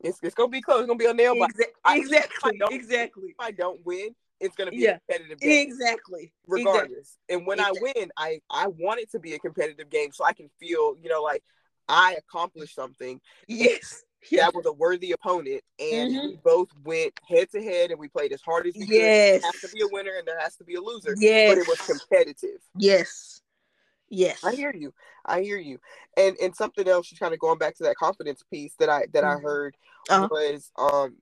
It's, 0.00 0.18
it's 0.22 0.34
gonna 0.34 0.48
be 0.48 0.60
close. 0.60 0.80
It's 0.80 0.86
gonna 0.86 0.98
be 0.98 1.06
a 1.06 1.14
nail 1.14 1.38
bite. 1.38 1.50
Exa- 1.50 1.64
I- 1.84 1.98
exactly. 1.98 2.60
exactly. 2.70 3.28
If 3.30 3.36
I 3.40 3.50
don't 3.50 3.84
win, 3.84 4.14
it's 4.40 4.54
gonna 4.54 4.70
be 4.70 4.78
Yeah. 4.78 4.90
a 4.96 5.00
competitive 5.00 5.40
game. 5.40 5.66
Exactly. 5.66 6.32
regardless. 6.46 7.18
And 7.28 7.46
when 7.46 7.58
Exactly. 7.58 7.80
I 7.88 7.92
win, 7.96 8.10
I 8.16 8.40
I 8.50 8.66
want 8.68 9.00
it 9.00 9.10
to 9.12 9.18
be 9.18 9.34
a 9.34 9.38
competitive 9.38 9.90
game 9.90 10.12
so 10.12 10.24
I 10.24 10.32
can 10.32 10.50
feel, 10.60 10.94
you 11.02 11.08
know, 11.08 11.22
like 11.22 11.42
I 11.88 12.14
accomplished 12.18 12.74
something. 12.74 13.20
Yes. 13.48 14.02
That 14.32 14.54
was 14.54 14.66
a 14.66 14.72
worthy 14.72 15.12
opponent, 15.12 15.62
and 15.78 16.10
Mhm. 16.10 16.24
we 16.28 16.36
both 16.42 16.68
went 16.84 17.18
head 17.28 17.50
to 17.52 17.62
head, 17.62 17.90
and 17.90 18.00
we 18.00 18.08
played 18.08 18.32
as 18.32 18.42
hard 18.42 18.66
as 18.66 18.74
we 18.74 18.86
could. 18.86 18.94
Yes. 18.94 19.42
There 19.42 19.50
has 19.52 19.60
to 19.60 19.68
be 19.68 19.82
a 19.82 19.88
winner, 19.88 20.14
and 20.16 20.26
there 20.26 20.38
has 20.40 20.56
to 20.56 20.64
be 20.64 20.74
a 20.74 20.80
loser. 20.80 21.14
Yes. 21.18 21.48
But 21.48 21.58
it 21.58 21.68
was 21.68 21.80
competitive. 21.80 22.60
Yes. 22.76 23.40
Yes. 24.08 24.38
I 24.44 24.54
hear 24.54 24.72
you. 24.74 24.94
I 25.24 25.42
hear 25.42 25.58
you. 25.58 25.80
And 26.16 26.36
and 26.40 26.54
something 26.54 26.86
else, 26.86 27.08
just 27.08 27.20
kind 27.20 27.34
of 27.34 27.40
going 27.40 27.58
back 27.58 27.76
to 27.76 27.82
that 27.84 27.96
confidence 27.96 28.42
piece 28.50 28.74
that 28.78 28.88
I 28.88 29.06
that 29.12 29.24
I 29.24 29.34
Mhm. 29.34 29.42
heard 29.42 29.76
Uh-huh. 30.08 30.28
was 30.30 30.70
um 30.76 31.16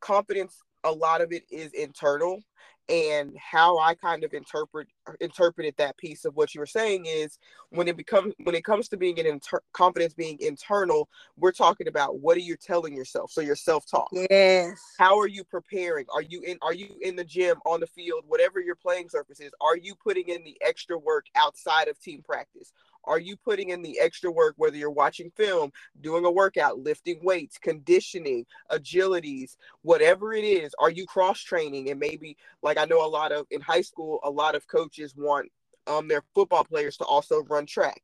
confidence. 0.00 0.62
A 0.84 0.92
lot 0.92 1.20
of 1.20 1.32
it 1.32 1.44
is 1.50 1.72
internal, 1.72 2.42
and 2.90 3.36
how 3.38 3.78
I 3.78 3.94
kind 3.94 4.24
of 4.24 4.34
interpret 4.34 4.88
uh, 5.06 5.12
interpreted 5.20 5.74
that 5.78 5.96
piece 5.96 6.24
of 6.24 6.34
what 6.34 6.54
you 6.54 6.60
were 6.60 6.66
saying 6.66 7.06
is 7.06 7.38
when 7.70 7.86
it 7.86 7.96
becomes 7.96 8.34
when 8.42 8.54
it 8.54 8.64
comes 8.64 8.88
to 8.88 8.96
being 8.96 9.18
an 9.20 9.26
inter- 9.26 9.62
confidence 9.72 10.12
being 10.12 10.38
internal, 10.40 11.08
we're 11.36 11.52
talking 11.52 11.86
about 11.86 12.18
what 12.18 12.36
are 12.36 12.40
you 12.40 12.56
telling 12.56 12.94
yourself? 12.94 13.30
So 13.30 13.40
your 13.40 13.56
self 13.56 13.86
talk. 13.88 14.08
Yes. 14.12 14.80
How 14.98 15.18
are 15.18 15.28
you 15.28 15.44
preparing? 15.44 16.06
Are 16.12 16.22
you 16.22 16.42
in 16.42 16.58
are 16.62 16.74
you 16.74 16.88
in 17.00 17.14
the 17.14 17.24
gym, 17.24 17.58
on 17.64 17.80
the 17.80 17.86
field, 17.86 18.24
whatever 18.26 18.60
your 18.60 18.74
playing 18.74 19.08
surface 19.08 19.40
is? 19.40 19.52
Are 19.60 19.76
you 19.76 19.94
putting 19.94 20.28
in 20.28 20.42
the 20.42 20.58
extra 20.60 20.98
work 20.98 21.26
outside 21.36 21.86
of 21.88 21.98
team 22.00 22.22
practice? 22.22 22.72
Are 23.04 23.18
you 23.18 23.36
putting 23.36 23.70
in 23.70 23.82
the 23.82 23.98
extra 24.00 24.30
work 24.30 24.54
whether 24.56 24.76
you're 24.76 24.90
watching 24.90 25.30
film, 25.36 25.72
doing 26.00 26.24
a 26.24 26.30
workout, 26.30 26.78
lifting 26.78 27.20
weights, 27.22 27.58
conditioning, 27.58 28.44
agilities, 28.70 29.56
whatever 29.82 30.32
it 30.32 30.44
is? 30.44 30.74
Are 30.78 30.90
you 30.90 31.06
cross 31.06 31.40
training 31.40 31.90
and 31.90 31.98
maybe 31.98 32.36
like 32.62 32.78
I 32.78 32.84
know 32.84 33.04
a 33.04 33.08
lot 33.08 33.32
of 33.32 33.46
in 33.50 33.60
high 33.60 33.82
school 33.82 34.20
a 34.24 34.30
lot 34.30 34.54
of 34.54 34.66
coaches 34.66 35.14
want 35.16 35.50
um 35.86 36.08
their 36.08 36.22
football 36.34 36.64
players 36.64 36.96
to 36.98 37.04
also 37.04 37.42
run 37.48 37.66
track 37.66 38.02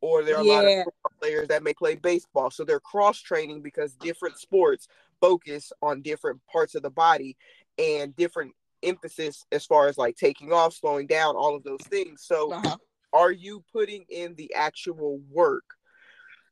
or 0.00 0.22
there 0.22 0.36
are 0.36 0.42
a 0.42 0.44
lot 0.44 0.64
of 0.64 0.72
football 0.84 1.12
players 1.20 1.48
that 1.48 1.62
may 1.62 1.74
play 1.74 1.96
baseball. 1.96 2.50
So 2.50 2.64
they're 2.64 2.80
cross 2.80 3.20
training 3.20 3.62
because 3.62 3.94
different 3.94 4.38
sports 4.38 4.88
focus 5.20 5.72
on 5.82 6.02
different 6.02 6.40
parts 6.50 6.74
of 6.74 6.82
the 6.82 6.90
body 6.90 7.36
and 7.78 8.14
different 8.14 8.52
emphasis 8.82 9.44
as 9.50 9.66
far 9.66 9.88
as 9.88 9.98
like 9.98 10.16
taking 10.16 10.52
off, 10.52 10.74
slowing 10.74 11.06
down, 11.06 11.34
all 11.36 11.56
of 11.56 11.64
those 11.64 11.80
things. 11.88 12.22
So 12.22 12.52
Uh-huh. 12.52 12.76
Are 13.12 13.32
you 13.32 13.64
putting 13.72 14.04
in 14.08 14.34
the 14.36 14.52
actual 14.54 15.20
work 15.30 15.64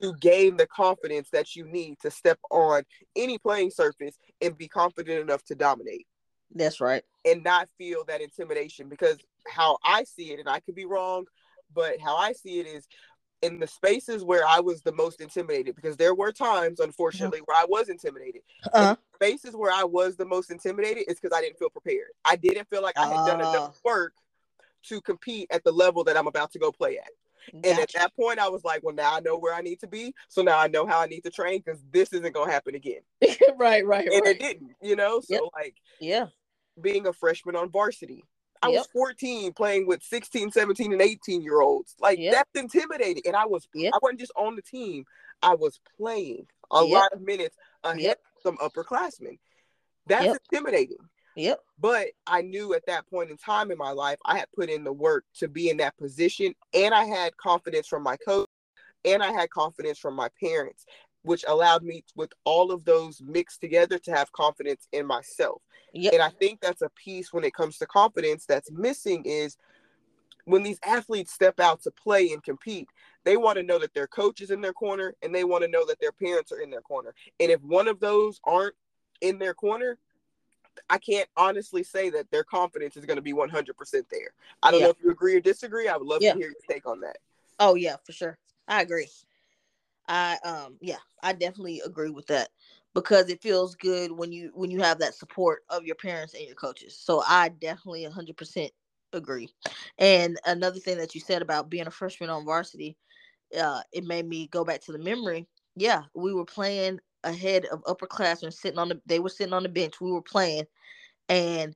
to 0.02 0.14
gain 0.20 0.56
the 0.56 0.66
confidence 0.66 1.28
that 1.30 1.56
you 1.56 1.64
need 1.66 1.98
to 2.02 2.10
step 2.10 2.38
on 2.50 2.82
any 3.14 3.38
playing 3.38 3.70
surface 3.70 4.16
and 4.40 4.56
be 4.58 4.68
confident 4.68 5.20
enough 5.20 5.42
to 5.44 5.54
dominate? 5.54 6.06
That's 6.54 6.80
right. 6.80 7.02
and 7.24 7.42
not 7.42 7.68
feel 7.76 8.04
that 8.06 8.20
intimidation 8.20 8.88
because 8.88 9.18
how 9.48 9.78
I 9.84 10.04
see 10.04 10.32
it, 10.32 10.38
and 10.38 10.48
I 10.48 10.60
could 10.60 10.76
be 10.76 10.84
wrong, 10.84 11.24
but 11.74 11.98
how 12.00 12.16
I 12.16 12.32
see 12.32 12.60
it 12.60 12.66
is 12.66 12.86
in 13.42 13.58
the 13.58 13.66
spaces 13.66 14.22
where 14.24 14.46
I 14.46 14.60
was 14.60 14.80
the 14.82 14.92
most 14.92 15.20
intimidated 15.20 15.74
because 15.74 15.96
there 15.96 16.14
were 16.14 16.30
times, 16.32 16.78
unfortunately, 16.80 17.40
where 17.44 17.56
I 17.56 17.66
was 17.68 17.88
intimidated. 17.88 18.42
Uh-huh. 18.72 18.94
Spaces 19.16 19.54
where 19.56 19.72
I 19.72 19.84
was 19.84 20.16
the 20.16 20.24
most 20.24 20.50
intimidated 20.52 21.04
is 21.08 21.18
because 21.20 21.36
I 21.36 21.40
didn't 21.42 21.58
feel 21.58 21.68
prepared. 21.70 22.10
I 22.24 22.36
didn't 22.36 22.68
feel 22.70 22.80
like 22.82 22.96
I 22.96 23.06
had 23.08 23.26
done 23.26 23.40
Ah. 23.42 23.50
enough 23.50 23.80
work 23.84 24.12
to 24.88 25.00
compete 25.00 25.48
at 25.50 25.64
the 25.64 25.72
level 25.72 26.04
that 26.04 26.16
I'm 26.16 26.26
about 26.26 26.52
to 26.52 26.58
go 26.58 26.72
play 26.72 26.98
at. 26.98 27.10
And 27.62 27.78
at 27.78 27.92
that 27.94 28.14
point, 28.16 28.38
I 28.38 28.48
was 28.48 28.64
like, 28.64 28.82
well, 28.82 28.94
now 28.94 29.14
I 29.14 29.20
know 29.20 29.38
where 29.38 29.54
I 29.54 29.60
need 29.60 29.78
to 29.80 29.86
be. 29.86 30.12
So 30.28 30.42
now 30.42 30.58
I 30.58 30.66
know 30.66 30.84
how 30.86 31.00
I 31.00 31.06
need 31.06 31.20
to 31.20 31.30
train 31.30 31.62
because 31.64 31.80
this 31.92 32.12
isn't 32.12 32.34
going 32.34 32.48
to 32.48 32.52
happen 32.52 32.74
again. 32.74 33.00
right, 33.56 33.86
right, 33.86 34.08
And 34.12 34.22
right. 34.22 34.34
it 34.36 34.40
didn't, 34.40 34.72
you 34.82 34.96
know? 34.96 35.20
So, 35.20 35.34
Yep. 35.34 35.42
like, 35.54 35.74
Yeah. 36.00 36.26
being 36.80 37.06
a 37.06 37.12
freshman 37.12 37.54
on 37.56 37.70
varsity. 37.70 38.24
I 38.62 38.68
Yep. 38.68 38.78
was 38.78 38.86
14 38.88 39.52
playing 39.52 39.86
with 39.86 40.02
16, 40.02 40.50
17, 40.50 40.92
and 40.92 41.02
18 41.02 41.42
year 41.42 41.60
olds. 41.60 41.94
Like 42.00 42.18
Yep. 42.18 42.32
that's 42.32 42.60
intimidating. 42.60 43.22
And 43.26 43.36
I 43.36 43.46
was. 43.46 43.68
I 43.94 43.98
wasn't 44.02 44.20
just 44.20 44.32
on 44.34 44.56
the 44.56 44.62
team, 44.62 45.04
I 45.42 45.54
was 45.54 45.78
playing 45.96 46.46
a 46.70 46.82
lot 46.82 47.12
of 47.12 47.20
minutes 47.20 47.56
ahead 47.84 48.16
of 48.36 48.42
some 48.42 48.56
upperclassmen. 48.58 49.38
That's 50.06 50.24
intimidating. 50.50 50.98
Yep. 51.36 51.60
But 51.78 52.08
I 52.26 52.40
knew 52.40 52.74
at 52.74 52.86
that 52.86 53.08
point 53.08 53.30
in 53.30 53.36
time 53.36 53.70
in 53.70 53.78
my 53.78 53.92
life, 53.92 54.18
I 54.24 54.38
had 54.38 54.48
put 54.54 54.70
in 54.70 54.84
the 54.84 54.92
work 54.92 55.24
to 55.38 55.48
be 55.48 55.68
in 55.68 55.76
that 55.76 55.96
position, 55.98 56.54
and 56.74 56.94
I 56.94 57.04
had 57.04 57.36
confidence 57.36 57.86
from 57.86 58.02
my 58.02 58.16
coach, 58.16 58.48
and 59.04 59.22
I 59.22 59.32
had 59.32 59.50
confidence 59.50 59.98
from 59.98 60.14
my 60.14 60.28
parents, 60.42 60.86
which 61.22 61.44
allowed 61.46 61.82
me, 61.82 62.04
with 62.16 62.32
all 62.44 62.72
of 62.72 62.84
those 62.84 63.20
mixed 63.20 63.60
together, 63.60 63.98
to 63.98 64.12
have 64.12 64.32
confidence 64.32 64.88
in 64.92 65.06
myself. 65.06 65.60
Yep. 65.92 66.14
And 66.14 66.22
I 66.22 66.30
think 66.30 66.60
that's 66.60 66.82
a 66.82 66.90
piece 66.90 67.32
when 67.32 67.44
it 67.44 67.54
comes 67.54 67.78
to 67.78 67.86
confidence 67.86 68.46
that's 68.46 68.70
missing 68.70 69.22
is 69.26 69.56
when 70.46 70.62
these 70.62 70.78
athletes 70.86 71.32
step 71.32 71.60
out 71.60 71.82
to 71.82 71.90
play 71.90 72.32
and 72.32 72.42
compete, 72.42 72.88
they 73.24 73.36
want 73.36 73.56
to 73.56 73.62
know 73.62 73.78
that 73.80 73.92
their 73.92 74.06
coach 74.06 74.40
is 74.40 74.50
in 74.50 74.60
their 74.60 74.72
corner 74.72 75.14
and 75.22 75.34
they 75.34 75.44
want 75.44 75.64
to 75.64 75.70
know 75.70 75.84
that 75.84 76.00
their 76.00 76.12
parents 76.12 76.52
are 76.52 76.60
in 76.60 76.70
their 76.70 76.80
corner. 76.80 77.14
And 77.40 77.50
if 77.50 77.60
one 77.62 77.88
of 77.88 77.98
those 77.98 78.40
aren't 78.44 78.76
in 79.20 79.38
their 79.38 79.54
corner, 79.54 79.98
I 80.90 80.98
can't 80.98 81.28
honestly 81.36 81.82
say 81.82 82.10
that 82.10 82.30
their 82.30 82.44
confidence 82.44 82.96
is 82.96 83.04
going 83.06 83.16
to 83.16 83.22
be 83.22 83.32
100% 83.32 84.06
there. 84.10 84.32
I 84.62 84.70
don't 84.70 84.80
Yeah. 84.80 84.86
know 84.86 84.90
if 84.90 84.96
you 85.02 85.10
agree 85.10 85.34
or 85.34 85.40
disagree. 85.40 85.88
I 85.88 85.96
would 85.96 86.06
love 86.06 86.22
Yeah. 86.22 86.32
to 86.32 86.38
hear 86.38 86.48
your 86.48 86.56
take 86.68 86.86
on 86.86 87.00
that. 87.00 87.18
Oh 87.58 87.74
yeah, 87.74 87.96
for 88.04 88.12
sure. 88.12 88.38
I 88.68 88.82
agree. 88.82 89.08
I 90.08 90.38
um 90.44 90.76
yeah, 90.80 90.98
I 91.22 91.32
definitely 91.32 91.80
agree 91.84 92.10
with 92.10 92.26
that 92.28 92.50
because 92.94 93.28
it 93.28 93.42
feels 93.42 93.74
good 93.74 94.12
when 94.12 94.32
you 94.32 94.50
when 94.54 94.70
you 94.70 94.80
have 94.80 94.98
that 95.00 95.14
support 95.14 95.64
of 95.68 95.84
your 95.84 95.96
parents 95.96 96.34
and 96.34 96.46
your 96.46 96.54
coaches. 96.54 96.96
So 96.96 97.22
I 97.26 97.48
definitely 97.48 98.04
100% 98.04 98.70
agree. 99.12 99.48
And 99.98 100.38
another 100.46 100.78
thing 100.78 100.98
that 100.98 101.14
you 101.14 101.20
said 101.20 101.42
about 101.42 101.70
being 101.70 101.86
a 101.86 101.90
freshman 101.90 102.30
on 102.30 102.44
varsity, 102.44 102.96
uh 103.58 103.80
it 103.92 104.04
made 104.04 104.26
me 104.28 104.48
go 104.48 104.64
back 104.64 104.80
to 104.82 104.92
the 104.92 104.98
memory. 104.98 105.46
Yeah, 105.76 106.02
we 106.14 106.32
were 106.32 106.44
playing 106.44 107.00
ahead 107.26 107.66
of 107.66 107.82
upperclassmen 107.84 108.52
sitting 108.52 108.78
on 108.78 108.88
the 108.88 109.00
they 109.06 109.18
were 109.18 109.28
sitting 109.28 109.52
on 109.52 109.62
the 109.62 109.68
bench. 109.68 110.00
We 110.00 110.12
were 110.12 110.22
playing 110.22 110.64
and 111.28 111.74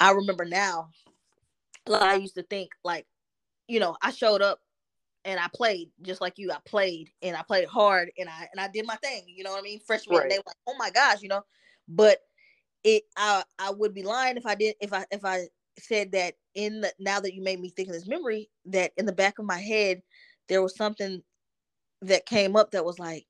I 0.00 0.12
remember 0.12 0.44
now 0.44 0.90
like 1.86 2.02
I 2.02 2.16
used 2.16 2.34
to 2.34 2.42
think 2.42 2.70
like 2.84 3.06
you 3.68 3.80
know, 3.80 3.96
I 4.02 4.10
showed 4.10 4.42
up 4.42 4.60
and 5.24 5.38
I 5.38 5.46
played 5.54 5.90
just 6.02 6.20
like 6.20 6.34
you. 6.38 6.50
I 6.50 6.58
played 6.66 7.10
and 7.22 7.36
I 7.36 7.42
played 7.42 7.68
hard 7.68 8.10
and 8.18 8.28
I 8.28 8.48
and 8.52 8.60
I 8.60 8.68
did 8.68 8.86
my 8.86 8.96
thing. 8.96 9.24
You 9.26 9.44
know 9.44 9.50
what 9.50 9.60
I 9.60 9.62
mean? 9.62 9.80
Freshman, 9.86 10.18
Right. 10.18 10.30
they 10.30 10.38
were 10.38 10.44
like, 10.46 10.56
"Oh 10.66 10.74
my 10.78 10.90
gosh," 10.90 11.22
you 11.22 11.28
know. 11.28 11.42
But 11.86 12.18
it, 12.84 13.04
I 13.16 13.44
I 13.58 13.70
would 13.70 13.94
be 13.94 14.02
lying 14.02 14.36
if 14.36 14.46
I 14.46 14.54
did 14.54 14.76
if 14.80 14.92
I 14.92 15.04
if 15.10 15.24
I 15.24 15.48
said 15.78 16.12
that 16.12 16.34
in 16.54 16.80
the 16.80 16.92
now 16.98 17.20
that 17.20 17.34
you 17.34 17.42
made 17.42 17.60
me 17.60 17.70
think 17.70 17.88
of 17.88 17.94
this 17.94 18.08
memory 18.08 18.50
that 18.66 18.92
in 18.96 19.06
the 19.06 19.12
back 19.12 19.38
of 19.38 19.44
my 19.44 19.58
head 19.58 20.02
there 20.48 20.62
was 20.62 20.76
something 20.76 21.22
that 22.02 22.26
came 22.26 22.56
up 22.56 22.70
that 22.70 22.84
was 22.84 22.98
like, 22.98 23.26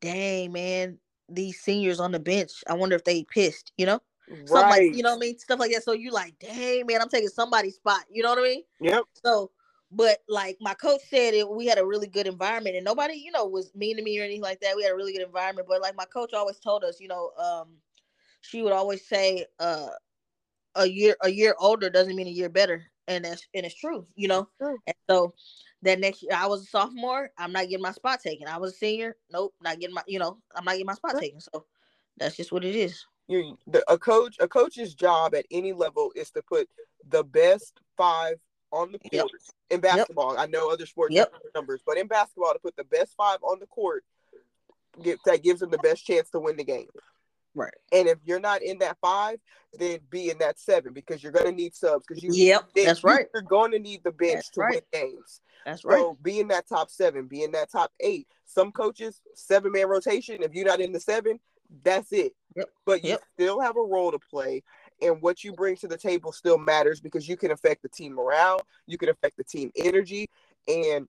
"Dang 0.00 0.52
man, 0.52 0.98
these 1.28 1.60
seniors 1.60 2.00
on 2.00 2.12
the 2.12 2.20
bench. 2.20 2.52
I 2.68 2.74
wonder 2.74 2.96
if 2.96 3.04
they 3.04 3.24
pissed." 3.24 3.72
You 3.76 3.86
know, 3.86 4.00
Right. 4.28 4.70
like 4.70 4.96
you 4.96 5.02
know 5.02 5.10
what 5.10 5.16
I 5.16 5.20
mean, 5.20 5.38
stuff 5.38 5.58
like 5.60 5.72
that. 5.72 5.82
So 5.84 5.92
you 5.92 6.10
like, 6.10 6.38
"Dang 6.38 6.86
man, 6.86 7.00
I'm 7.02 7.08
taking 7.08 7.28
somebody's 7.28 7.76
spot." 7.76 8.04
You 8.10 8.22
know 8.22 8.30
what 8.30 8.38
I 8.38 8.42
mean? 8.42 8.62
Yep. 8.80 9.04
So, 9.24 9.50
but 9.90 10.18
like 10.28 10.56
my 10.60 10.74
coach 10.74 11.00
said, 11.08 11.34
it 11.34 11.48
we 11.48 11.66
had 11.66 11.78
a 11.78 11.86
really 11.86 12.06
good 12.06 12.26
environment, 12.26 12.76
and 12.76 12.84
nobody, 12.84 13.14
you 13.14 13.32
know, 13.32 13.46
was 13.46 13.74
mean 13.74 13.96
to 13.96 14.02
me 14.02 14.18
or 14.20 14.24
anything 14.24 14.42
like 14.42 14.60
that. 14.60 14.76
We 14.76 14.82
had 14.82 14.92
a 14.92 14.96
really 14.96 15.12
good 15.12 15.26
environment. 15.26 15.68
But 15.68 15.82
like 15.82 15.96
my 15.96 16.04
coach 16.06 16.32
always 16.34 16.58
told 16.58 16.84
us, 16.84 17.00
you 17.00 17.08
know, 17.08 17.30
um, 17.38 17.76
she 18.40 18.62
would 18.62 18.72
always 18.72 19.06
say, 19.06 19.46
uh, 19.58 19.88
a 20.76 20.86
year 20.86 21.16
a 21.22 21.28
year 21.30 21.54
older 21.58 21.90
doesn't 21.90 22.14
mean 22.16 22.26
a 22.28 22.30
year 22.30 22.48
better, 22.48 22.84
and 23.08 23.24
that's 23.24 23.46
and 23.54 23.66
it's 23.66 23.74
true, 23.74 24.06
you 24.14 24.28
know. 24.28 24.48
True. 24.60 24.78
And 24.86 24.96
so 25.08 25.34
that 25.82 26.00
next 26.00 26.22
year 26.22 26.32
I 26.34 26.46
was 26.46 26.62
a 26.62 26.66
sophomore, 26.66 27.30
I'm 27.38 27.52
not 27.52 27.68
getting 27.68 27.82
my 27.82 27.92
spot 27.92 28.20
taken. 28.20 28.46
I 28.46 28.58
was 28.58 28.72
a 28.72 28.76
senior, 28.76 29.16
nope, 29.30 29.54
not 29.62 29.78
getting 29.80 29.94
my 29.94 30.02
you 30.06 30.18
know 30.18 30.38
I'm 30.54 30.64
not 30.64 30.72
getting 30.72 30.86
my 30.86 30.94
spot 30.94 31.18
taken. 31.18 31.40
So 31.40 31.64
that's 32.16 32.36
just 32.36 32.52
what 32.52 32.64
it 32.64 32.76
is. 32.76 33.04
You 33.28 33.56
the, 33.66 33.84
a 33.90 33.98
coach 33.98 34.36
a 34.40 34.48
coach's 34.48 34.94
job 34.94 35.34
at 35.34 35.46
any 35.50 35.72
level 35.72 36.12
is 36.14 36.30
to 36.32 36.42
put 36.42 36.68
the 37.08 37.24
best 37.24 37.80
five 37.96 38.36
on 38.72 38.92
the 38.92 38.98
court 38.98 39.12
Yep. 39.12 39.26
in 39.70 39.80
basketball. 39.80 40.38
I 40.38 40.46
know 40.46 40.70
other 40.70 40.86
sports 40.86 41.14
Yep. 41.14 41.32
have 41.32 41.42
numbers, 41.54 41.80
but 41.84 41.96
in 41.96 42.06
basketball, 42.06 42.52
to 42.52 42.58
put 42.58 42.76
the 42.76 42.84
best 42.84 43.14
five 43.16 43.38
on 43.42 43.58
the 43.58 43.66
court, 43.66 44.04
give, 45.02 45.18
that 45.24 45.42
gives 45.42 45.60
them 45.60 45.70
the 45.70 45.78
best 45.78 46.04
chance 46.04 46.30
to 46.30 46.40
win 46.40 46.56
the 46.56 46.64
game. 46.64 46.88
Right. 47.54 47.72
And 47.92 48.08
if 48.08 48.18
you're 48.24 48.40
not 48.40 48.62
in 48.62 48.78
that 48.78 48.96
five, 49.00 49.38
then 49.78 50.00
be 50.08 50.30
in 50.30 50.38
that 50.38 50.58
seven 50.58 50.92
because 50.92 51.22
you're 51.22 51.32
going 51.32 51.46
to 51.46 51.52
need 51.52 51.74
subs 51.74 52.04
because 52.06 52.22
you. 52.22 52.32
Yep, 52.32 52.70
that's 52.74 53.04
right. 53.04 53.26
You're 53.34 53.42
going 53.42 53.72
to 53.72 53.78
need 53.78 54.02
the 54.04 54.12
bench 54.12 54.34
That's 54.34 54.50
to 54.50 54.60
right. 54.60 54.82
win 54.92 55.10
games. 55.10 55.40
That's 55.64 55.84
right. 55.84 55.98
So 55.98 56.16
be 56.22 56.40
in 56.40 56.48
that 56.48 56.68
top 56.68 56.90
seven, 56.90 57.26
be 57.26 57.42
in 57.42 57.52
that 57.52 57.70
top 57.70 57.92
eight. 58.00 58.26
Some 58.46 58.72
coaches 58.72 59.20
seven 59.34 59.72
man 59.72 59.88
rotation. 59.88 60.42
If 60.42 60.54
you're 60.54 60.66
not 60.66 60.80
in 60.80 60.92
the 60.92 61.00
seven, 61.00 61.38
that's 61.84 62.12
it. 62.12 62.32
Yep. 62.56 62.68
But 62.86 63.04
you 63.04 63.10
Yep. 63.10 63.22
still 63.34 63.60
have 63.60 63.76
a 63.76 63.82
role 63.82 64.10
to 64.10 64.18
play, 64.18 64.62
and 65.02 65.20
what 65.22 65.44
you 65.44 65.52
bring 65.52 65.76
to 65.76 65.88
the 65.88 65.98
table 65.98 66.32
still 66.32 66.58
matters 66.58 67.00
because 67.00 67.28
you 67.28 67.36
can 67.36 67.50
affect 67.50 67.82
the 67.82 67.88
team 67.88 68.14
morale, 68.14 68.60
you 68.86 68.98
can 68.98 69.08
affect 69.08 69.36
the 69.36 69.44
team 69.44 69.70
energy, 69.76 70.28
and 70.66 71.06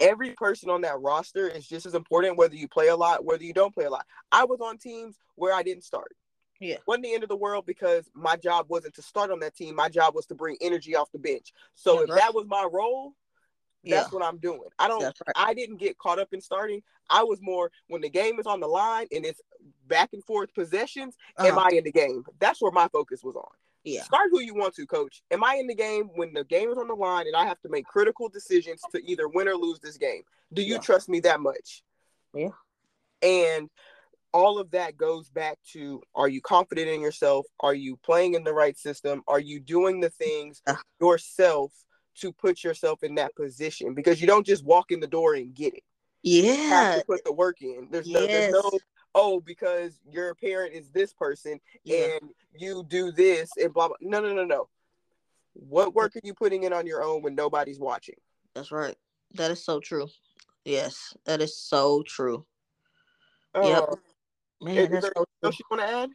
every 0.00 0.30
person 0.32 0.70
on 0.70 0.82
that 0.82 1.00
roster 1.00 1.48
is 1.48 1.66
just 1.66 1.86
as 1.86 1.94
important 1.94 2.36
whether 2.36 2.54
you 2.54 2.68
play 2.68 2.88
a 2.88 2.96
lot, 2.96 3.24
whether 3.24 3.42
you 3.44 3.52
don't 3.52 3.74
play 3.74 3.84
a 3.84 3.90
lot. 3.90 4.06
I 4.32 4.44
was 4.44 4.60
on 4.60 4.78
teams 4.78 5.16
where 5.34 5.54
I 5.54 5.62
didn't 5.62 5.84
start. 5.84 6.14
Yeah. 6.60 6.76
Wasn't 6.86 7.04
the 7.04 7.14
end 7.14 7.22
of 7.22 7.28
the 7.28 7.36
world 7.36 7.66
because 7.66 8.10
my 8.14 8.36
job 8.36 8.66
wasn't 8.68 8.94
to 8.94 9.02
start 9.02 9.30
on 9.30 9.38
that 9.40 9.54
team. 9.54 9.74
My 9.76 9.88
job 9.88 10.14
was 10.14 10.26
to 10.26 10.34
bring 10.34 10.56
energy 10.60 10.96
off 10.96 11.10
the 11.12 11.18
bench. 11.18 11.52
So 11.74 11.94
Yeah, 11.98 12.02
if 12.04 12.10
right. 12.10 12.18
that 12.20 12.34
was 12.34 12.46
my 12.48 12.66
role, 12.70 13.14
yeah, 13.84 13.96
that's 14.00 14.12
what 14.12 14.24
I'm 14.24 14.38
doing. 14.38 14.60
I 14.78 14.88
don't 14.88 15.02
right. 15.02 15.14
I 15.36 15.54
didn't 15.54 15.76
get 15.76 15.98
caught 15.98 16.18
up 16.18 16.32
in 16.32 16.40
starting. 16.40 16.82
I 17.08 17.22
was 17.22 17.38
more 17.40 17.70
when 17.86 18.00
the 18.00 18.08
game 18.10 18.40
is 18.40 18.46
on 18.46 18.58
the 18.58 18.66
line 18.66 19.06
and 19.12 19.24
it's 19.24 19.40
back 19.86 20.10
and 20.12 20.24
forth 20.24 20.52
possessions, 20.52 21.14
am 21.38 21.56
Uh-huh. 21.56 21.68
I 21.72 21.76
in 21.76 21.84
the 21.84 21.92
game? 21.92 22.24
That's 22.40 22.60
where 22.60 22.72
my 22.72 22.88
focus 22.88 23.22
was 23.22 23.36
on. 23.36 23.50
Yeah. 23.94 24.02
Start 24.02 24.28
who 24.30 24.40
you 24.40 24.54
want 24.54 24.74
to, 24.74 24.86
coach. 24.86 25.22
Am 25.30 25.42
I 25.42 25.54
in 25.54 25.66
the 25.66 25.74
game 25.74 26.10
when 26.14 26.32
the 26.34 26.44
game 26.44 26.70
is 26.70 26.76
on 26.76 26.88
the 26.88 26.94
line 26.94 27.26
and 27.26 27.34
I 27.36 27.46
have 27.46 27.60
to 27.62 27.68
make 27.68 27.86
critical 27.86 28.28
decisions 28.28 28.80
to 28.92 29.00
either 29.10 29.28
win 29.28 29.48
or 29.48 29.54
lose 29.54 29.80
this 29.80 29.96
game? 29.96 30.22
Do 30.52 30.62
you 30.62 30.74
Yeah. 30.74 30.80
trust 30.80 31.08
me 31.08 31.20
that 31.20 31.40
much? 31.40 31.82
Yeah. 32.34 32.50
And 33.22 33.70
all 34.32 34.58
of 34.58 34.70
that 34.72 34.96
goes 34.96 35.30
back 35.30 35.58
to 35.72 36.02
are 36.14 36.28
you 36.28 36.40
confident 36.42 36.88
in 36.88 37.00
yourself? 37.00 37.46
Are 37.60 37.74
you 37.74 37.96
playing 37.96 38.34
in 38.34 38.44
the 38.44 38.52
right 38.52 38.76
system? 38.76 39.22
Are 39.26 39.40
you 39.40 39.58
doing 39.58 40.00
the 40.00 40.10
things 40.10 40.62
yourself 41.00 41.72
to 42.16 42.32
put 42.32 42.62
yourself 42.62 43.02
in 43.02 43.14
that 43.14 43.34
position? 43.36 43.94
Because 43.94 44.20
you 44.20 44.26
don't 44.26 44.46
just 44.46 44.64
walk 44.64 44.90
in 44.90 45.00
the 45.00 45.06
door 45.06 45.34
and 45.34 45.54
get 45.54 45.74
it. 45.74 45.82
You 46.22 46.44
have 46.52 46.94
Yeah. 46.94 46.98
to 46.98 47.04
put 47.06 47.24
the 47.24 47.32
work 47.32 47.62
in. 47.62 47.88
There's 47.90 48.06
no 48.08 48.26
there's 48.26 48.52
no. 48.52 48.70
Oh 49.14 49.40
because 49.40 50.00
your 50.10 50.34
parent 50.34 50.74
is 50.74 50.90
this 50.90 51.12
person 51.12 51.60
Yeah. 51.84 52.08
and 52.20 52.30
you 52.56 52.84
do 52.88 53.12
this 53.12 53.50
and 53.56 53.72
blah 53.72 53.88
blah. 53.88 53.96
No 54.00 54.20
no 54.20 54.32
no 54.34 54.44
no. 54.44 54.68
What 55.54 55.94
work 55.94 56.14
are 56.16 56.20
you 56.22 56.34
putting 56.34 56.62
in 56.64 56.72
on 56.72 56.86
your 56.86 57.02
own 57.02 57.22
when 57.22 57.34
nobody's 57.34 57.80
watching? 57.80 58.14
That's 58.54 58.70
right. 58.70 58.96
That 59.34 59.50
is 59.50 59.64
so 59.64 59.80
true. 59.80 60.08
Yes, 60.64 61.14
that 61.24 61.40
is 61.40 61.56
so 61.56 62.02
true. 62.06 62.44
Uh, 63.54 63.66
Yep. 63.66 63.90
is 63.90 63.98
Man, 64.60 64.76
there 64.76 64.86
that's 64.88 65.06
so 65.06 65.12
anything 65.16 65.26
true. 65.40 65.46
else 65.48 65.58
you 65.58 65.64
want 65.70 65.82
to 65.82 65.88
add? 65.88 66.10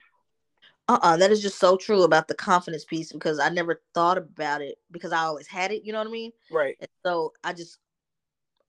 Uh-uh, 0.89 1.17
that 1.17 1.31
is 1.31 1.41
just 1.41 1.59
so 1.59 1.77
true 1.77 2.03
about 2.03 2.27
the 2.27 2.35
confidence 2.35 2.83
piece 2.83 3.11
because 3.13 3.39
I 3.39 3.49
never 3.49 3.81
thought 3.93 4.17
about 4.17 4.61
it 4.61 4.77
because 4.91 5.13
I 5.13 5.19
always 5.19 5.47
had 5.47 5.71
it, 5.71 5.83
you 5.85 5.93
know 5.93 5.99
what 5.99 6.07
I 6.07 6.11
mean? 6.11 6.31
Right. 6.51 6.75
And 6.79 6.89
so 7.05 7.31
I 7.43 7.53
just 7.53 7.77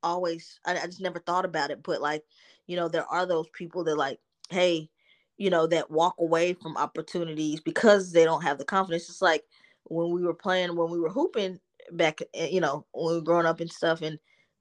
always 0.03 0.61
I, 0.65 0.79
I 0.79 0.87
just 0.87 1.01
never 1.01 1.19
thought 1.19 1.45
about 1.45 1.71
it. 1.71 1.83
But 1.83 2.01
like, 2.01 2.23
you 2.67 2.77
know, 2.77 2.89
there 2.89 3.07
are 3.07 3.27
those 3.27 3.49
people 3.53 3.85
that 3.85 3.97
like, 3.97 4.19
hey, 4.51 4.91
you 5.37 5.51
know, 5.51 5.67
that 5.67 5.91
walk 5.91 6.15
away 6.19 6.55
from 6.55 6.77
opportunities 6.77 7.61
because 7.61 8.13
they 8.13 8.25
don't 8.25 8.43
have 8.43 8.59
the 8.59 8.65
confidence. 8.65 9.09
It's 9.09 9.23
like 9.23 9.45
when 9.85 10.11
we 10.11 10.23
were 10.23 10.35
playing, 10.35 10.77
when 10.77 10.91
we 10.91 11.01
were 11.01 11.11
hooping 11.11 11.61
back, 11.93 12.21
eh, 12.35 12.49
you 12.51 12.61
know, 12.61 12.87
when 12.93 13.09
we 13.09 13.19
were 13.19 13.25
growing 13.25 13.47
up 13.47 13.61
and 13.61 13.71
stuff, 13.71 14.01
and 14.03 14.19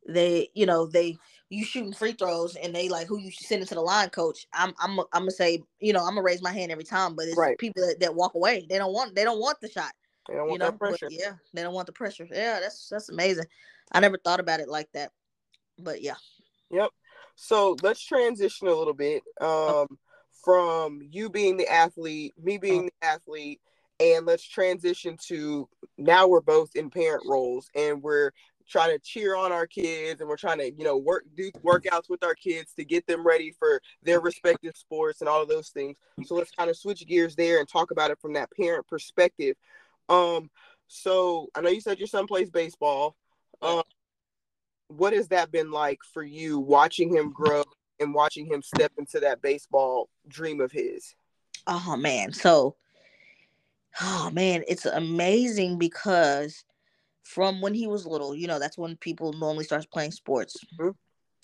they, 0.07 0.49
you 0.53 0.65
know, 0.65 0.85
they 0.85 1.17
you 1.49 1.63
shooting 1.63 1.93
free 1.93 2.13
throws 2.13 2.55
and 2.55 2.75
they 2.75 2.89
like 2.89 3.07
who 3.07 3.19
you 3.19 3.31
send 3.31 3.61
into 3.61 3.75
the 3.75 3.81
line 3.81 4.09
coach. 4.09 4.47
I'm 4.53 4.73
I'm 4.79 4.99
I'm 4.99 5.05
gonna 5.21 5.31
say, 5.31 5.61
you 5.79 5.93
know, 5.93 5.99
I'm 5.99 6.11
gonna 6.15 6.23
raise 6.23 6.41
my 6.41 6.51
hand 6.51 6.71
every 6.71 6.83
time, 6.83 7.15
but 7.15 7.27
it's 7.27 7.37
Right. 7.37 7.57
people 7.57 7.85
that, 7.87 7.99
that 7.99 8.15
walk 8.15 8.33
away. 8.35 8.65
They 8.67 8.77
don't 8.77 8.93
want 8.93 9.15
they 9.15 9.23
don't 9.23 9.39
want 9.39 9.61
the 9.61 9.69
shot 9.69 9.93
They 10.27 10.35
don't 10.35 10.45
you 10.45 10.49
want 10.51 10.61
know 10.61 10.71
that 10.71 10.79
pressure. 10.79 11.05
But 11.07 11.13
yeah 11.13 11.33
they 11.53 11.61
don't 11.61 11.73
want 11.73 11.87
the 11.87 11.93
pressure 11.93 12.27
yeah 12.29 12.59
that's 12.59 12.89
that's 12.89 13.09
amazing 13.09 13.45
i 13.91 13.99
never 13.99 14.17
thought 14.17 14.39
about 14.39 14.59
it 14.59 14.67
like 14.67 14.91
that 14.93 15.11
but 15.79 16.01
yeah 16.01 16.15
Yep. 16.71 16.89
So 17.35 17.75
let's 17.81 18.03
transition 18.03 18.67
a 18.67 18.73
little 18.73 18.93
bit 18.93 19.23
um, 19.41 19.87
from 20.43 21.01
you 21.11 21.29
being 21.29 21.57
the 21.57 21.67
athlete, 21.71 22.33
me 22.41 22.57
being 22.57 22.85
the 22.85 23.07
athlete, 23.07 23.59
and 23.99 24.25
let's 24.25 24.43
transition 24.43 25.17
to 25.27 25.67
now 25.97 26.27
we're 26.27 26.41
both 26.41 26.75
in 26.75 26.89
parent 26.89 27.23
roles 27.27 27.69
and 27.75 28.01
we're 28.01 28.31
trying 28.67 28.91
to 28.91 28.99
cheer 28.99 29.35
on 29.35 29.51
our 29.51 29.67
kids 29.67 30.21
and 30.21 30.29
we're 30.29 30.37
trying 30.37 30.57
to 30.57 30.71
you 30.73 30.83
know 30.83 30.97
work 30.97 31.23
do 31.35 31.51
workouts 31.63 32.09
with 32.09 32.23
our 32.23 32.33
kids 32.33 32.73
to 32.73 32.85
get 32.85 33.05
them 33.07 33.25
ready 33.25 33.53
for 33.59 33.81
their 34.03 34.21
respective 34.21 34.75
sports 34.75 35.19
and 35.21 35.29
all 35.29 35.41
of 35.41 35.49
those 35.49 35.69
things. 35.69 35.97
So 36.25 36.35
let's 36.35 36.51
kind 36.51 36.69
of 36.69 36.77
switch 36.77 37.05
gears 37.05 37.35
there 37.35 37.59
and 37.59 37.67
talk 37.67 37.91
about 37.91 38.11
it 38.11 38.19
from 38.21 38.33
that 38.33 38.49
parent 38.57 38.87
perspective. 38.87 39.55
Um 40.09 40.49
so 40.87 41.47
i 41.55 41.61
know 41.61 41.69
you 41.69 41.81
said 41.81 41.97
your 41.97 42.07
son 42.07 42.27
plays 42.27 42.49
baseball 42.49 43.15
um 43.61 43.81
what 44.97 45.13
has 45.13 45.27
that 45.29 45.51
been 45.51 45.71
like 45.71 45.99
for 46.13 46.23
you 46.23 46.59
watching 46.59 47.13
him 47.15 47.31
grow 47.31 47.63
and 47.99 48.13
watching 48.13 48.45
him 48.45 48.61
step 48.61 48.91
into 48.97 49.19
that 49.19 49.41
baseball 49.41 50.09
dream 50.27 50.61
of 50.61 50.71
his? 50.71 51.15
Oh 51.67 51.95
man. 51.97 52.33
So 52.33 52.75
oh 54.01 54.31
man 54.33 54.63
it's 54.67 54.85
amazing 54.85 55.77
because 55.77 56.65
from 57.21 57.61
when 57.61 57.73
he 57.73 57.87
was 57.87 58.05
little 58.05 58.35
you 58.35 58.47
know 58.47 58.59
that's 58.59 58.77
when 58.77 58.95
people 58.97 59.33
normally 59.33 59.63
start 59.63 59.85
playing 59.91 60.11
sports. 60.11 60.57
Mhm. 60.79 60.95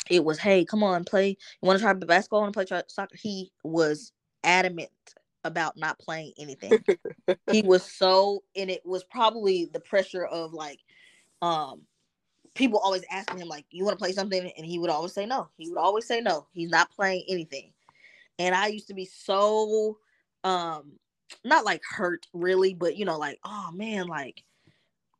it 0.10 0.24
was 0.24 0.40
hey 0.40 0.66
come 0.66 0.84
on 0.84 1.04
play. 1.04 1.30
You 1.30 1.68
want 1.68 1.80
to 1.80 1.84
try 1.84 1.94
basketball? 1.94 2.42
Want 2.42 2.54
to 2.54 2.58
play 2.58 2.66
try 2.66 2.84
soccer? 2.88 3.16
He 3.18 3.52
was 3.64 4.12
adamant 4.44 4.90
about 5.44 5.78
not 5.78 6.00
playing 6.00 6.34
anything. 6.38 6.84
He 7.52 7.64
was 7.64 7.84
so 7.84 8.44
and 8.56 8.70
it 8.70 8.86
was 8.86 9.04
probably 9.04 9.66
the 9.66 9.80
pressure 9.80 10.24
of 10.24 10.54
like 10.54 10.80
um 11.42 11.82
people 12.56 12.80
always 12.80 13.04
asking 13.12 13.40
him 13.40 13.48
like 13.48 13.66
you 13.72 13.84
want 13.86 13.98
to 13.98 14.04
play 14.04 14.12
something? 14.12 14.52
And 14.58 14.66
he 14.66 14.80
would 14.80 14.90
always 14.90 15.14
say 15.14 15.26
no. 15.26 15.50
He 15.58 15.70
would 15.70 15.78
always 15.78 16.06
say 16.06 16.22
no. 16.22 16.48
He's 16.52 16.70
not 16.70 16.92
playing 16.92 17.24
anything. 17.28 17.72
And 18.40 18.56
i 18.56 18.68
used 18.68 18.88
to 18.88 18.94
be 18.94 19.06
so 19.06 19.98
um 20.44 20.94
not 21.44 21.66
like 21.66 21.82
hurt 21.88 22.26
really 22.34 22.74
but 22.74 22.96
you 22.96 23.06
know 23.06 23.18
like 23.18 23.40
oh 23.44 23.70
man 23.74 24.08
like 24.08 24.44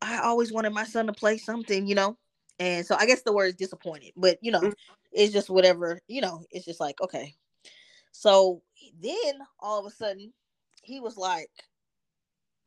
i 0.02 0.20
always 0.20 0.52
wanted 0.52 0.72
my 0.72 0.84
son 0.86 1.06
to 1.06 1.14
play 1.14 1.38
something 1.38 1.86
you 1.86 1.96
know? 1.96 2.18
And 2.60 2.86
so 2.86 2.96
i 2.98 3.06
guess 3.06 3.22
the 3.22 3.34
word 3.34 3.48
is 3.48 3.56
disappointed 3.56 4.14
but 4.18 4.38
you 4.42 4.52
know 4.52 4.74
it's 5.12 5.34
just 5.34 5.50
whatever 5.50 6.00
you 6.08 6.22
know 6.22 6.44
it's 6.52 6.66
just 6.66 6.80
like 6.80 7.00
okay. 7.02 7.36
So 8.12 8.62
then 9.02 9.40
all 9.60 9.80
of 9.80 9.86
a 9.86 9.96
sudden 9.96 10.34
he 10.84 11.00
was 11.00 11.18
like 11.18 11.52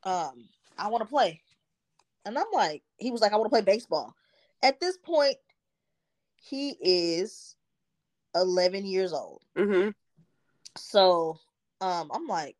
um 0.05 0.49
i 0.79 0.89
want 0.89 1.03
to 1.03 1.09
play. 1.09 1.41
And 2.25 2.39
i'm 2.39 2.47
like 2.53 2.83
he 2.99 3.11
was 3.11 3.21
like 3.21 3.33
i 3.33 3.37
want 3.37 3.47
to 3.47 3.51
play 3.51 3.63
baseball 3.63 4.15
at 4.63 4.81
this 4.81 4.97
point 4.97 5.37
he 6.37 6.77
is 6.81 7.57
11 8.35 8.85
years 8.85 9.13
old 9.13 9.43
mm-hmm. 9.57 9.91
so 10.77 11.39
um 11.81 12.11
i'm 12.13 12.27
like 12.27 12.57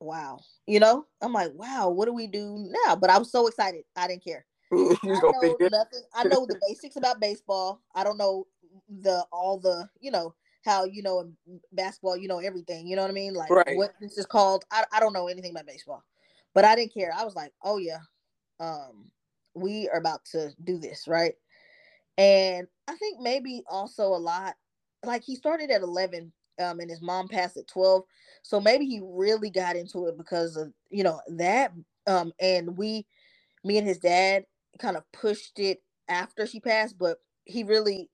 wow 0.00 0.38
you 0.66 0.80
know 0.80 1.06
i'm 1.20 1.32
like 1.32 1.52
wow 1.54 1.88
what 1.88 2.06
do 2.06 2.12
we 2.12 2.26
do 2.26 2.70
now 2.86 2.94
but 2.94 3.10
i 3.10 3.18
was 3.18 3.30
so 3.30 3.46
excited 3.46 3.84
i 3.96 4.06
didn't 4.06 4.24
care 4.24 4.44
I 4.72 4.96
know 5.04 5.56
nothing. 5.60 6.02
I 6.14 6.24
know 6.24 6.46
the 6.46 6.58
basics 6.66 6.96
about 6.96 7.20
baseball. 7.20 7.80
I 7.94 8.02
don't 8.04 8.18
know 8.18 8.46
the 8.88 9.24
all 9.32 9.58
the 9.58 9.88
you 10.00 10.10
know 10.10 10.34
how 10.64 10.84
you 10.84 11.02
know 11.02 11.20
in 11.20 11.60
basketball 11.72 12.16
you 12.16 12.28
know 12.28 12.38
everything. 12.38 12.86
You 12.86 12.96
know 12.96 13.02
what 13.02 13.10
I 13.10 13.14
mean? 13.14 13.34
Like 13.34 13.50
Right. 13.50 13.76
what 13.76 13.94
this 14.00 14.18
is 14.18 14.26
called. 14.26 14.64
I 14.70 14.84
I 14.92 15.00
don't 15.00 15.12
know 15.12 15.28
anything 15.28 15.52
about 15.52 15.66
baseball, 15.66 16.02
but 16.54 16.64
I 16.64 16.74
didn't 16.74 16.94
care. 16.94 17.12
I 17.14 17.24
was 17.24 17.36
like, 17.36 17.52
oh 17.62 17.78
yeah, 17.78 18.00
um, 18.58 19.10
we 19.54 19.88
are 19.88 19.98
about 19.98 20.24
to 20.32 20.52
do 20.62 20.78
this 20.78 21.06
right. 21.08 21.34
And 22.16 22.66
I 22.86 22.94
think 22.96 23.20
maybe 23.20 23.62
also 23.68 24.04
a 24.04 24.16
lot 24.16 24.54
like 25.04 25.22
he 25.24 25.36
started 25.36 25.70
at 25.70 25.82
eleven. 25.82 26.32
Um, 26.56 26.78
and 26.78 26.88
his 26.88 27.02
mom 27.02 27.26
passed 27.26 27.56
at 27.56 27.66
12 27.66 28.04
so 28.42 28.60
maybe 28.60 28.86
he 28.86 29.00
really 29.02 29.50
got 29.50 29.74
into 29.74 30.06
it 30.06 30.16
because 30.16 30.56
of 30.56 30.72
you 30.88 31.02
know 31.02 31.20
that 31.26 31.72
um 32.06 32.32
and 32.38 32.76
we 32.76 33.04
me 33.64 33.78
and 33.78 33.86
his 33.86 33.98
dad 33.98 34.44
kind 34.78 34.96
of 34.96 35.10
pushed 35.12 35.58
it 35.58 35.82
after 36.08 36.46
she 36.46 36.60
passed, 36.60 36.98
but 36.98 37.18
he 37.44 37.64
really 37.64 38.10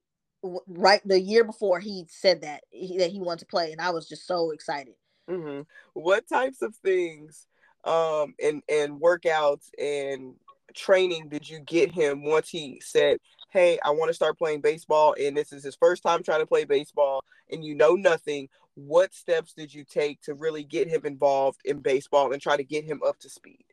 right 0.66 1.02
the 1.04 1.20
year 1.20 1.44
before 1.44 1.80
he 1.80 2.06
said 2.08 2.40
that 2.42 2.62
he, 2.70 2.96
that 2.98 3.10
he 3.10 3.20
wanted 3.20 3.40
to 3.40 3.46
play, 3.46 3.72
and 3.72 3.80
I 3.80 3.90
was 3.90 4.08
just 4.08 4.26
so 4.26 4.52
excited. 4.52 4.94
hmm 5.28 5.60
What 5.92 6.28
types 6.28 6.62
of 6.62 6.74
things 6.76 7.46
um 7.84 8.34
and 8.42 8.62
and 8.68 9.00
workouts 9.00 9.70
and 9.78 10.34
training 10.74 11.28
did 11.28 11.48
you 11.48 11.60
get 11.60 11.90
him 11.90 12.24
once 12.24 12.48
he 12.48 12.80
said 12.84 13.18
hey 13.50 13.78
i 13.84 13.90
want 13.90 14.08
to 14.08 14.14
start 14.14 14.38
playing 14.38 14.60
baseball 14.60 15.14
and 15.20 15.36
this 15.36 15.52
is 15.52 15.64
his 15.64 15.76
first 15.76 16.02
time 16.02 16.22
trying 16.22 16.40
to 16.40 16.46
play 16.46 16.64
baseball 16.64 17.22
and 17.50 17.64
you 17.64 17.74
know 17.74 17.94
nothing 17.94 18.48
what 18.74 19.14
steps 19.14 19.52
did 19.52 19.72
you 19.72 19.84
take 19.84 20.20
to 20.22 20.34
really 20.34 20.64
get 20.64 20.88
him 20.88 21.02
involved 21.04 21.60
in 21.64 21.80
baseball 21.80 22.32
and 22.32 22.40
try 22.40 22.56
to 22.56 22.64
get 22.64 22.84
him 22.84 23.00
up 23.06 23.18
to 23.20 23.28
speed? 23.28 23.64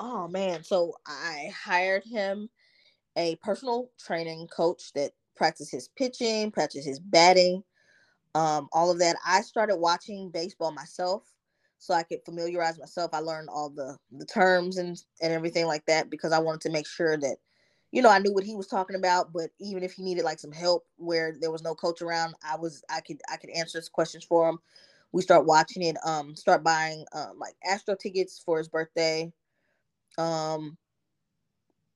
Oh 0.00 0.26
man. 0.28 0.64
So 0.64 0.94
i 1.06 1.52
hired 1.54 2.04
him 2.04 2.48
a 3.16 3.36
personal 3.36 3.90
training 4.04 4.48
coach 4.48 4.92
that 4.94 5.12
practiced 5.36 5.70
his 5.70 5.88
pitching 5.88 6.50
practiced 6.50 6.86
his 6.86 6.98
batting 6.98 7.62
um, 8.34 8.68
all 8.72 8.90
of 8.90 8.98
that. 9.00 9.16
I 9.26 9.42
started 9.42 9.76
watching 9.76 10.30
baseball 10.30 10.72
myself 10.72 11.22
so 11.82 11.94
I 11.94 12.04
could 12.04 12.24
familiarize 12.24 12.78
myself. 12.78 13.10
I 13.12 13.18
learned 13.18 13.48
all 13.48 13.68
the 13.68 13.98
the 14.12 14.24
terms 14.24 14.76
and 14.76 14.96
and 15.20 15.32
everything 15.32 15.66
like 15.66 15.84
that 15.86 16.10
because 16.10 16.30
I 16.30 16.38
wanted 16.38 16.60
to 16.60 16.70
make 16.70 16.86
sure 16.86 17.16
that 17.16 17.38
you 17.90 18.02
know 18.02 18.08
I 18.08 18.20
knew 18.20 18.32
what 18.32 18.44
he 18.44 18.54
was 18.54 18.68
talking 18.68 18.94
about. 18.94 19.32
But 19.32 19.50
even 19.58 19.82
if 19.82 19.92
he 19.92 20.04
needed 20.04 20.22
like 20.22 20.38
some 20.38 20.52
help 20.52 20.86
where 20.96 21.34
there 21.40 21.50
was 21.50 21.64
no 21.64 21.74
coach 21.74 22.00
around, 22.00 22.36
I 22.48 22.54
was 22.56 22.84
I 22.88 23.00
could 23.00 23.20
I 23.28 23.36
could 23.36 23.50
answer 23.50 23.78
his 23.78 23.88
questions 23.88 24.22
for 24.22 24.48
him. 24.48 24.58
We 25.10 25.22
start 25.22 25.44
watching 25.44 25.82
it. 25.82 25.96
Um, 26.06 26.36
start 26.36 26.62
buying 26.62 27.04
um 27.12 27.36
like 27.40 27.54
Astro 27.68 27.96
tickets 27.96 28.40
for 28.46 28.58
his 28.58 28.68
birthday. 28.68 29.32
Um, 30.18 30.78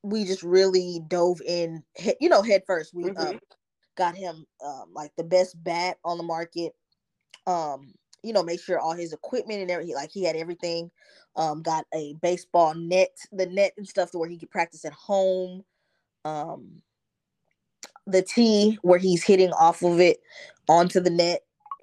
we 0.03 0.24
just 0.24 0.43
really 0.43 1.01
dove 1.07 1.41
in, 1.47 1.84
you 2.20 2.28
know, 2.28 2.43
head 2.43 2.64
first. 2.66 2.93
We 2.93 3.05
mm-hmm. 3.05 3.18
um 3.18 3.41
got 3.97 4.16
him 4.16 4.47
um 4.64 4.87
like 4.93 5.12
the 5.16 5.22
best 5.22 5.62
bat 5.62 5.99
on 6.05 6.18
the 6.18 6.24
market. 6.24 6.74
Um, 7.47 7.95
you 8.27 8.33
know, 8.33 8.43
make 8.43 8.61
sure 8.61 8.81
all 8.81 8.93
his 8.93 9.12
equipment 9.12 9.61
and 9.61 9.70
everything, 9.70 9.95
like 9.95 10.11
he 10.11 10.24
had 10.24 10.35
everything. 10.35 10.91
Um, 11.37 11.62
got 11.62 11.85
a 11.95 12.14
baseball 12.22 12.74
net, 12.74 13.16
the 13.31 13.47
net 13.47 13.72
and 13.77 13.87
stuff 13.87 14.11
to 14.11 14.18
where 14.18 14.29
he 14.29 14.39
could 14.39 14.51
practice 14.51 14.85
at 14.85 14.93
home. 14.93 15.62
Um, 16.24 16.83
the 18.07 18.22
tee 18.22 18.79
where 18.83 18.99
he's 18.99 19.22
hitting 19.22 19.53
off 19.53 19.83
of 19.83 20.01
it 20.01 20.18
onto 20.68 21.01
the 21.01 21.11
net. 21.11 21.43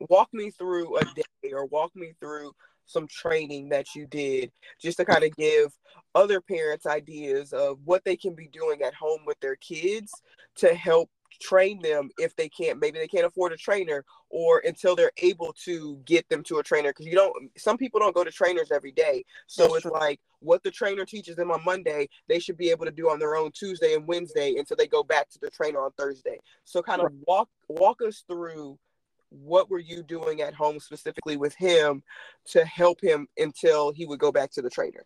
Walk 0.10 0.30
me 0.34 0.52
through 0.52 0.98
a 0.98 1.06
day 1.06 1.52
or 1.54 1.66
walk 1.66 1.96
me 1.96 2.14
through 2.20 2.52
some 2.86 3.08
training 3.08 3.70
that 3.70 3.96
you 3.96 4.06
did 4.08 4.52
just 4.82 4.98
to 4.98 5.06
kind 5.06 5.24
of 5.24 5.34
give 5.38 5.72
other 6.16 6.42
parents 6.42 6.86
ideas 6.86 7.54
of 7.54 7.80
what 7.86 8.04
they 8.04 8.18
can 8.18 8.36
be 8.36 8.48
doing 8.48 8.82
at 8.82 8.94
home 8.94 9.22
with 9.26 9.40
their 9.40 9.56
kids 9.56 10.12
to 10.56 10.74
help 10.74 11.10
train 11.42 11.82
them 11.82 12.10
if 12.18 12.36
they 12.36 12.50
can't 12.50 12.80
maybe 12.80 13.00
they 13.00 13.08
can't 13.08 13.26
afford 13.26 13.52
a 13.52 13.58
trainer 13.58 14.04
or 14.30 14.64
until 14.66 14.96
they're 14.96 15.12
able 15.18 15.54
to 15.54 16.02
get 16.06 16.28
them 16.30 16.44
to 16.44 16.58
a 16.58 16.64
trainer 16.64 16.90
because 16.90 17.06
you 17.06 17.14
don't 17.14 17.34
some 17.58 17.78
people 17.78 18.00
don't 18.00 18.16
go 18.16 18.24
to 18.24 18.32
trainers 18.32 18.72
every 18.72 18.92
day. 18.92 19.24
So 19.48 19.64
That's 19.64 19.76
it's 19.76 19.82
true. 19.84 19.92
like 19.92 20.20
what 20.40 20.64
the 20.64 20.72
trainer 20.72 21.06
teaches 21.06 21.36
them 21.36 21.52
on 21.52 21.64
monday 21.64 22.10
they 22.28 22.40
should 22.40 22.58
be 22.58 22.70
able 22.70 22.86
to 22.86 22.92
do 22.92 23.10
on 23.10 23.18
their 23.20 23.36
own 23.36 23.50
tuesday 23.54 23.94
and 23.94 24.06
wednesday 24.06 24.56
until 24.58 24.76
they 24.76 24.88
go 24.88 25.04
back 25.04 25.30
to 25.30 25.40
the 25.40 25.50
trainer 25.50 25.80
on 25.80 25.92
thursday. 25.98 26.38
So 26.66 26.82
kind 26.82 27.02
of 27.02 27.12
walk 27.28 27.50
walk 27.70 28.02
us 28.02 28.24
through 28.28 28.78
what 29.30 29.70
were 29.70 29.80
you 29.80 30.04
doing 30.04 30.42
at 30.42 30.54
home 30.54 30.80
specifically 30.80 31.38
with 31.38 31.56
him 31.56 32.04
to 32.48 32.66
help 32.66 33.02
him 33.02 33.28
until 33.38 33.92
he 33.92 34.06
would 34.06 34.20
go 34.20 34.32
back 34.32 34.52
to 34.52 34.62
the 34.62 34.70
trainer? 34.70 35.06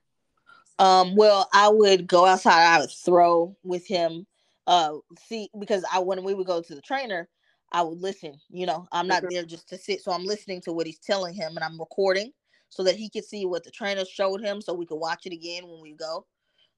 Um 0.79 1.15
well 1.15 1.49
i 1.53 1.67
would 1.67 2.07
go 2.07 2.25
outside 2.25 2.63
i 2.65 2.79
would 2.79 2.91
throw 2.91 3.55
with 3.63 3.85
him 3.85 4.25
uh 4.67 4.93
see 5.27 5.49
because 5.59 5.83
I 5.91 5.99
when 5.99 6.23
we 6.23 6.33
would 6.33 6.47
go 6.47 6.61
to 6.61 6.75
the 6.75 6.81
trainer, 6.81 7.27
I 7.71 7.81
would 7.81 7.99
listen. 7.99 8.35
You 8.49 8.65
know, 8.65 8.87
I'm 8.91 9.07
not 9.07 9.23
there 9.29 9.45
just 9.45 9.67
to 9.69 9.77
sit, 9.77 10.01
so 10.01 10.11
I'm 10.11 10.25
listening 10.25 10.61
to 10.61 10.73
what 10.73 10.85
he's 10.85 10.99
telling 10.99 11.33
him, 11.33 11.55
and 11.55 11.63
I'm 11.63 11.79
recording 11.79 12.31
so 12.69 12.83
that 12.83 12.95
he 12.95 13.09
could 13.09 13.25
see 13.25 13.45
what 13.45 13.63
the 13.63 13.71
trainer 13.71 14.03
showed 14.05 14.41
him, 14.41 14.61
so 14.61 14.73
we 14.73 14.85
could 14.85 14.99
watch 14.99 15.25
it 15.25 15.33
again 15.33 15.67
when 15.67 15.81
we 15.81 15.93
go. 15.93 16.25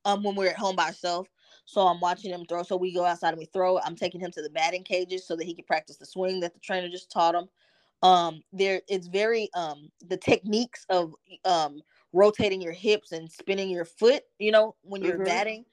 Um, 0.05 0.23
when 0.23 0.35
we're 0.35 0.49
at 0.49 0.57
home 0.57 0.77
by 0.77 0.85
ourselves. 0.85 1.29
So 1.65 1.81
I'm 1.81 1.99
watching 1.99 2.31
him 2.31 2.45
throw. 2.47 2.63
So 2.63 2.77
we 2.77 2.93
go 2.93 3.03
outside 3.03 3.29
and 3.29 3.37
we 3.37 3.45
throw. 3.45 3.79
I'm 3.79 3.97
taking 3.97 4.21
him 4.21 4.31
to 4.31 4.41
the 4.41 4.49
batting 4.49 4.83
cages 4.83 5.27
so 5.27 5.35
that 5.35 5.43
he 5.43 5.53
can 5.53 5.65
practice 5.65 5.97
the 5.97 6.05
swing 6.05 6.39
that 6.39 6.53
the 6.53 6.59
trainer 6.61 6.87
just 6.87 7.11
taught 7.11 7.35
him. 7.35 7.49
Um, 8.01 8.41
there 8.53 8.81
it's 8.87 9.07
very 9.07 9.49
um 9.55 9.89
the 10.07 10.15
techniques 10.15 10.85
of 10.89 11.13
um 11.43 11.81
rotating 12.13 12.61
your 12.61 12.71
hips 12.71 13.11
and 13.11 13.29
spinning 13.29 13.69
your 13.69 13.85
foot, 13.85 14.23
you 14.39 14.51
know, 14.51 14.75
when 14.83 15.03
you're 15.03 15.15
mm-hmm. 15.15 15.25
batting 15.25 15.65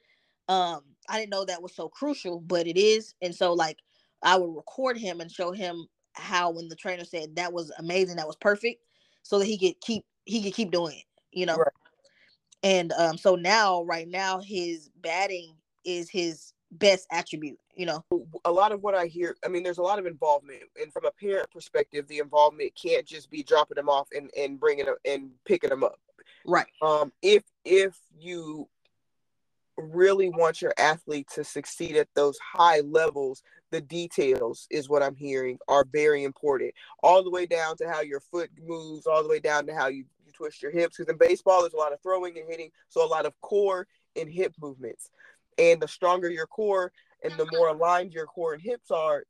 um 0.49 0.83
i 1.09 1.19
didn't 1.19 1.31
know 1.31 1.45
that 1.45 1.63
was 1.63 1.75
so 1.75 1.89
crucial 1.89 2.41
but 2.41 2.67
it 2.67 2.77
is. 2.77 3.15
And 3.23 3.35
so 3.35 3.53
like 3.53 3.79
i 4.23 4.37
would 4.37 4.55
record 4.55 4.97
him 4.99 5.21
and 5.21 5.31
show 5.31 5.53
him 5.53 5.87
how 6.15 6.51
when 6.51 6.69
the 6.69 6.77
trainer 6.77 7.05
said 7.05 7.37
that 7.37 7.53
was 7.53 7.71
amazing 7.79 8.17
that 8.17 8.27
was 8.27 8.37
perfect 8.37 8.83
so 9.23 9.39
that 9.39 9.47
he 9.47 9.59
could 9.59 9.81
keep 9.81 10.05
he 10.25 10.43
could 10.43 10.55
keep 10.55 10.71
doing 10.71 10.97
it 10.97 11.05
you 11.33 11.45
know? 11.47 11.57
Right. 11.57 11.69
and 12.63 12.93
um 12.93 13.19
so 13.19 13.35
now 13.35 13.83
right 13.83 14.09
now 14.09 14.41
his 14.41 14.91
batting 15.03 15.55
is 15.85 16.09
his 16.11 16.53
best 16.73 17.07
attribute 17.13 17.59
you 17.77 17.85
know? 17.85 18.03
A 18.47 18.51
lot 18.51 18.73
of 18.73 18.83
what 18.83 18.95
i 18.95 19.07
hear 19.07 19.37
i 19.45 19.49
mean 19.49 19.63
there's 19.63 19.79
a 19.79 19.83
lot 19.83 19.99
of 19.99 20.07
involvement 20.07 20.63
and 20.81 20.93
from 20.93 21.05
a 21.05 21.11
parent 21.11 21.51
perspective 21.51 22.09
the 22.09 22.19
involvement 22.19 22.73
can't 22.75 23.07
just 23.07 23.31
be 23.31 23.43
dropping 23.43 23.77
them 23.77 23.89
off 23.89 24.09
and 24.17 24.31
and 24.37 24.59
bringing 24.59 24.87
them 24.87 24.97
and 25.05 25.31
picking 25.45 25.71
them 25.71 25.85
up. 25.85 26.01
Right. 26.47 26.67
Um 26.81 27.13
if 27.23 27.45
if 27.65 27.99
you 28.19 28.69
really 29.77 30.29
want 30.29 30.63
your 30.63 30.73
athlete 30.79 31.29
to 31.35 31.45
succeed 31.45 31.97
at 31.97 32.09
those 32.15 32.39
high 32.39 32.81
levels, 32.81 33.43
the 33.71 33.81
details 33.81 34.67
is 34.71 34.89
what 34.89 35.03
I'm 35.03 35.17
hearing 35.17 35.59
are 35.69 35.85
very 35.91 36.25
important. 36.25 36.73
All 37.03 37.23
the 37.23 37.31
way 37.31 37.47
down 37.47 37.77
to 37.79 37.89
how 37.89 38.01
your 38.01 38.21
foot 38.21 38.51
moves, 38.65 39.07
all 39.07 39.23
the 39.23 39.29
way 39.29 39.41
down 39.41 39.67
to 39.67 39.75
how 39.75 39.89
you, 39.89 40.05
you 40.25 40.33
twist 40.33 40.63
your 40.63 40.73
hips. 40.73 40.97
Because 40.97 41.11
in 41.11 41.19
baseball, 41.19 41.61
there's 41.61 41.75
a 41.75 41.79
lot 41.79 41.93
of 41.93 42.01
throwing 42.01 42.39
and 42.39 42.49
hitting, 42.49 42.71
so 42.89 43.05
a 43.05 43.09
lot 43.09 43.27
of 43.27 43.39
core 43.41 43.87
and 44.15 44.31
hip 44.31 44.55
movements. 44.61 45.11
And 45.59 45.81
the 45.81 45.89
stronger 45.89 46.31
your 46.31 46.47
core 46.47 46.93
and 47.23 47.33
the 47.35 47.49
more 47.53 47.69
aligned 47.69 48.13
your 48.13 48.27
core 48.27 48.55
and 48.55 48.63
hips 48.63 48.91
are, 48.91 49.25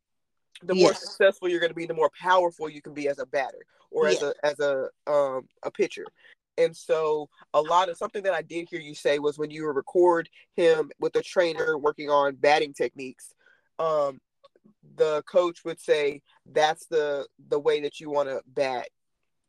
the 0.63 0.75
yes. 0.75 0.83
more 0.83 0.95
successful 0.95 1.49
you're 1.49 1.61
going 1.61 1.71
to 1.71 1.77
be, 1.77 1.87
the 1.87 1.95
more 1.95 2.11
powerful 2.21 2.69
you 2.69 2.83
can 2.83 2.95
be 2.95 3.09
as 3.09 3.19
a 3.19 3.27
batter 3.27 3.65
or 3.91 4.09
as 4.09 4.23
a 4.23 4.35
as 4.43 4.59
a 4.61 4.89
um 5.07 5.47
a 5.63 5.71
pitcher. 5.71 6.05
And 6.59 6.77
so 6.77 7.29
a 7.55 7.61
lot 7.61 7.89
of 7.89 7.97
something 7.97 8.23
that 8.23 8.35
I 8.35 8.43
did 8.43 8.69
hear 8.71 8.81
you 8.81 8.95
say 8.95 9.19
was 9.19 9.39
when 9.39 9.51
you 9.51 9.67
record 9.67 10.29
him 10.55 10.91
with 10.99 11.15
a 11.17 11.23
trainer 11.23 11.77
working 11.77 12.11
on 12.11 12.37
batting 12.37 12.73
techniques, 12.73 13.33
um, 13.79 14.21
the 14.97 15.23
coach 15.23 15.65
would 15.65 15.81
say 15.81 16.23
that's 16.53 16.87
the 16.87 17.27
the 17.49 17.59
way 17.59 17.81
that 17.81 18.01
you 18.01 18.11
want 18.11 18.29
to 18.29 18.41
bat. 18.47 18.89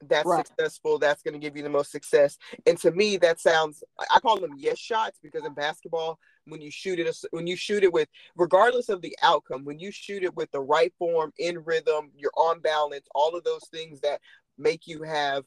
That's 0.07 0.27
right. 0.27 0.45
successful. 0.45 0.99
That's 0.99 1.23
going 1.23 1.33
to 1.33 1.39
give 1.39 1.57
you 1.57 1.63
the 1.63 1.69
most 1.69 1.91
success. 1.91 2.37
And 2.67 2.77
to 2.79 2.91
me, 2.91 3.17
that 3.17 3.39
sounds. 3.39 3.83
I 4.11 4.19
call 4.19 4.39
them 4.39 4.53
yes 4.57 4.77
shots 4.77 5.17
because 5.23 5.43
in 5.43 5.53
basketball, 5.53 6.19
when 6.45 6.61
you 6.61 6.69
shoot 6.69 6.99
it, 6.99 7.15
when 7.31 7.47
you 7.47 7.55
shoot 7.55 7.83
it 7.83 7.91
with, 7.91 8.07
regardless 8.35 8.89
of 8.89 9.01
the 9.01 9.17
outcome, 9.23 9.65
when 9.65 9.79
you 9.79 9.91
shoot 9.91 10.23
it 10.23 10.35
with 10.35 10.51
the 10.51 10.61
right 10.61 10.93
form, 10.99 11.33
in 11.39 11.63
rhythm, 11.63 12.11
you're 12.15 12.31
on 12.37 12.59
balance, 12.59 13.07
all 13.15 13.35
of 13.35 13.43
those 13.43 13.67
things 13.71 13.99
that 14.01 14.21
make 14.57 14.87
you 14.87 15.03
have 15.03 15.43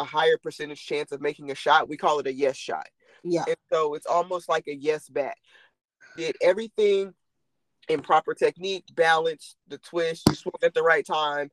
a 0.00 0.04
higher 0.04 0.38
percentage 0.42 0.84
chance 0.84 1.12
of 1.12 1.20
making 1.20 1.50
a 1.50 1.54
shot, 1.54 1.88
we 1.88 1.96
call 1.96 2.18
it 2.18 2.26
a 2.26 2.32
yes 2.32 2.56
shot. 2.56 2.86
Yeah. 3.22 3.44
And 3.46 3.56
so 3.72 3.94
it's 3.94 4.06
almost 4.06 4.48
like 4.48 4.66
a 4.66 4.74
yes 4.74 5.08
bat. 5.08 5.36
Did 6.16 6.36
everything 6.42 7.14
in 7.88 8.00
proper 8.00 8.34
technique, 8.34 8.84
balance, 8.94 9.56
the 9.68 9.78
twist, 9.78 10.22
you 10.28 10.34
swung 10.34 10.54
at 10.62 10.74
the 10.74 10.82
right 10.82 11.06
time, 11.06 11.50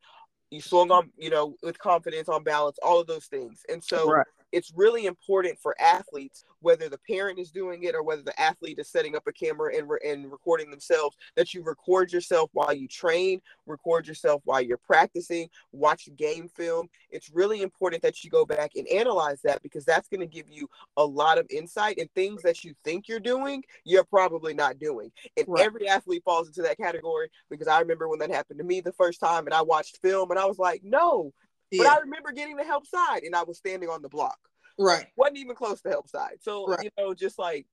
you 0.50 0.62
swung 0.62 0.92
on, 0.92 1.12
you 1.18 1.30
know, 1.30 1.56
with 1.62 1.78
confidence 1.78 2.30
on 2.30 2.44
balance, 2.44 2.78
all 2.82 3.02
of 3.02 3.08
those 3.08 3.26
things. 3.26 3.62
And 3.70 3.84
so 3.84 4.10
right 4.10 4.26
it's 4.52 4.72
really 4.76 5.06
important 5.06 5.60
for 5.60 5.76
athletes, 5.80 6.46
whether 6.62 6.90
the 6.90 7.00
parent 7.00 7.40
is 7.40 7.52
doing 7.52 7.84
it 7.84 7.96
or 7.96 8.04
whether 8.04 8.22
the 8.22 8.40
athlete 8.40 8.80
is 8.80 8.90
setting 8.90 9.16
up 9.16 9.28
a 9.28 9.32
camera 9.32 9.76
and, 9.76 9.90
re- 9.90 10.00
and 10.06 10.32
recording 10.32 10.70
themselves, 10.70 11.18
that 11.36 11.54
you 11.54 11.64
record 11.64 12.12
yourself 12.12 12.50
while 12.54 12.74
you 12.74 12.88
train, 12.88 13.42
record 13.66 14.08
yourself 14.08 14.42
while 14.46 14.62
you're 14.62 14.78
practicing, 14.78 15.50
watch 15.72 16.10
game 16.16 16.48
film. 16.48 16.88
It's 17.10 17.30
really 17.30 17.62
important 17.62 18.02
that 18.04 18.24
you 18.24 18.30
go 18.30 18.46
back 18.46 18.72
and 18.76 18.88
analyze 18.88 19.42
that 19.44 19.62
because 19.62 19.86
that's 19.86 20.08
going 20.08 20.22
to 20.22 20.28
give 20.28 20.50
you 20.50 20.70
a 20.98 21.06
lot 21.06 21.38
of 21.38 21.48
insight 21.50 21.98
and 21.98 22.10
things 22.14 22.42
that 22.44 22.64
you 22.64 22.74
think 22.84 23.08
you're 23.08 23.20
doing, 23.20 23.64
you're 23.84 24.04
probably 24.04 24.54
not 24.54 24.80
doing. 24.80 25.12
And 25.36 25.46
right. 25.48 25.66
every 25.66 25.88
athlete 25.88 26.24
falls 26.24 26.48
into 26.48 26.62
that 26.64 26.78
category 26.78 27.30
because 27.50 27.68
I 27.68 27.80
remember 27.80 28.08
when 28.08 28.20
that 28.20 28.32
happened 28.32 28.60
to 28.60 28.66
me 28.66 28.82
the 28.82 28.94
first 28.94 29.20
time 29.20 29.46
and 29.46 29.54
I 29.54 29.62
watched 29.62 30.02
film 30.02 30.32
and 30.32 30.40
I 30.40 30.46
was 30.46 30.60
like, 30.60 30.82
no, 30.84 31.34
yeah. 31.72 31.84
But 31.84 31.92
I 31.92 32.00
remember 32.00 32.32
getting 32.32 32.56
the 32.56 32.64
help 32.64 32.86
side 32.86 33.24
and 33.24 33.36
I 33.36 33.44
was 33.44 33.58
standing 33.58 33.90
on 33.90 34.02
the 34.02 34.10
block. 34.10 34.38
Right. 34.80 35.08
Wasn't 35.16 35.38
even 35.38 35.56
close 35.56 35.82
to 35.82 35.90
help 35.90 36.08
side. 36.10 36.38
So, 36.42 36.68
right. 36.68 36.84
you 36.84 36.90
know, 36.98 37.14
just 37.14 37.40
like 37.40 37.66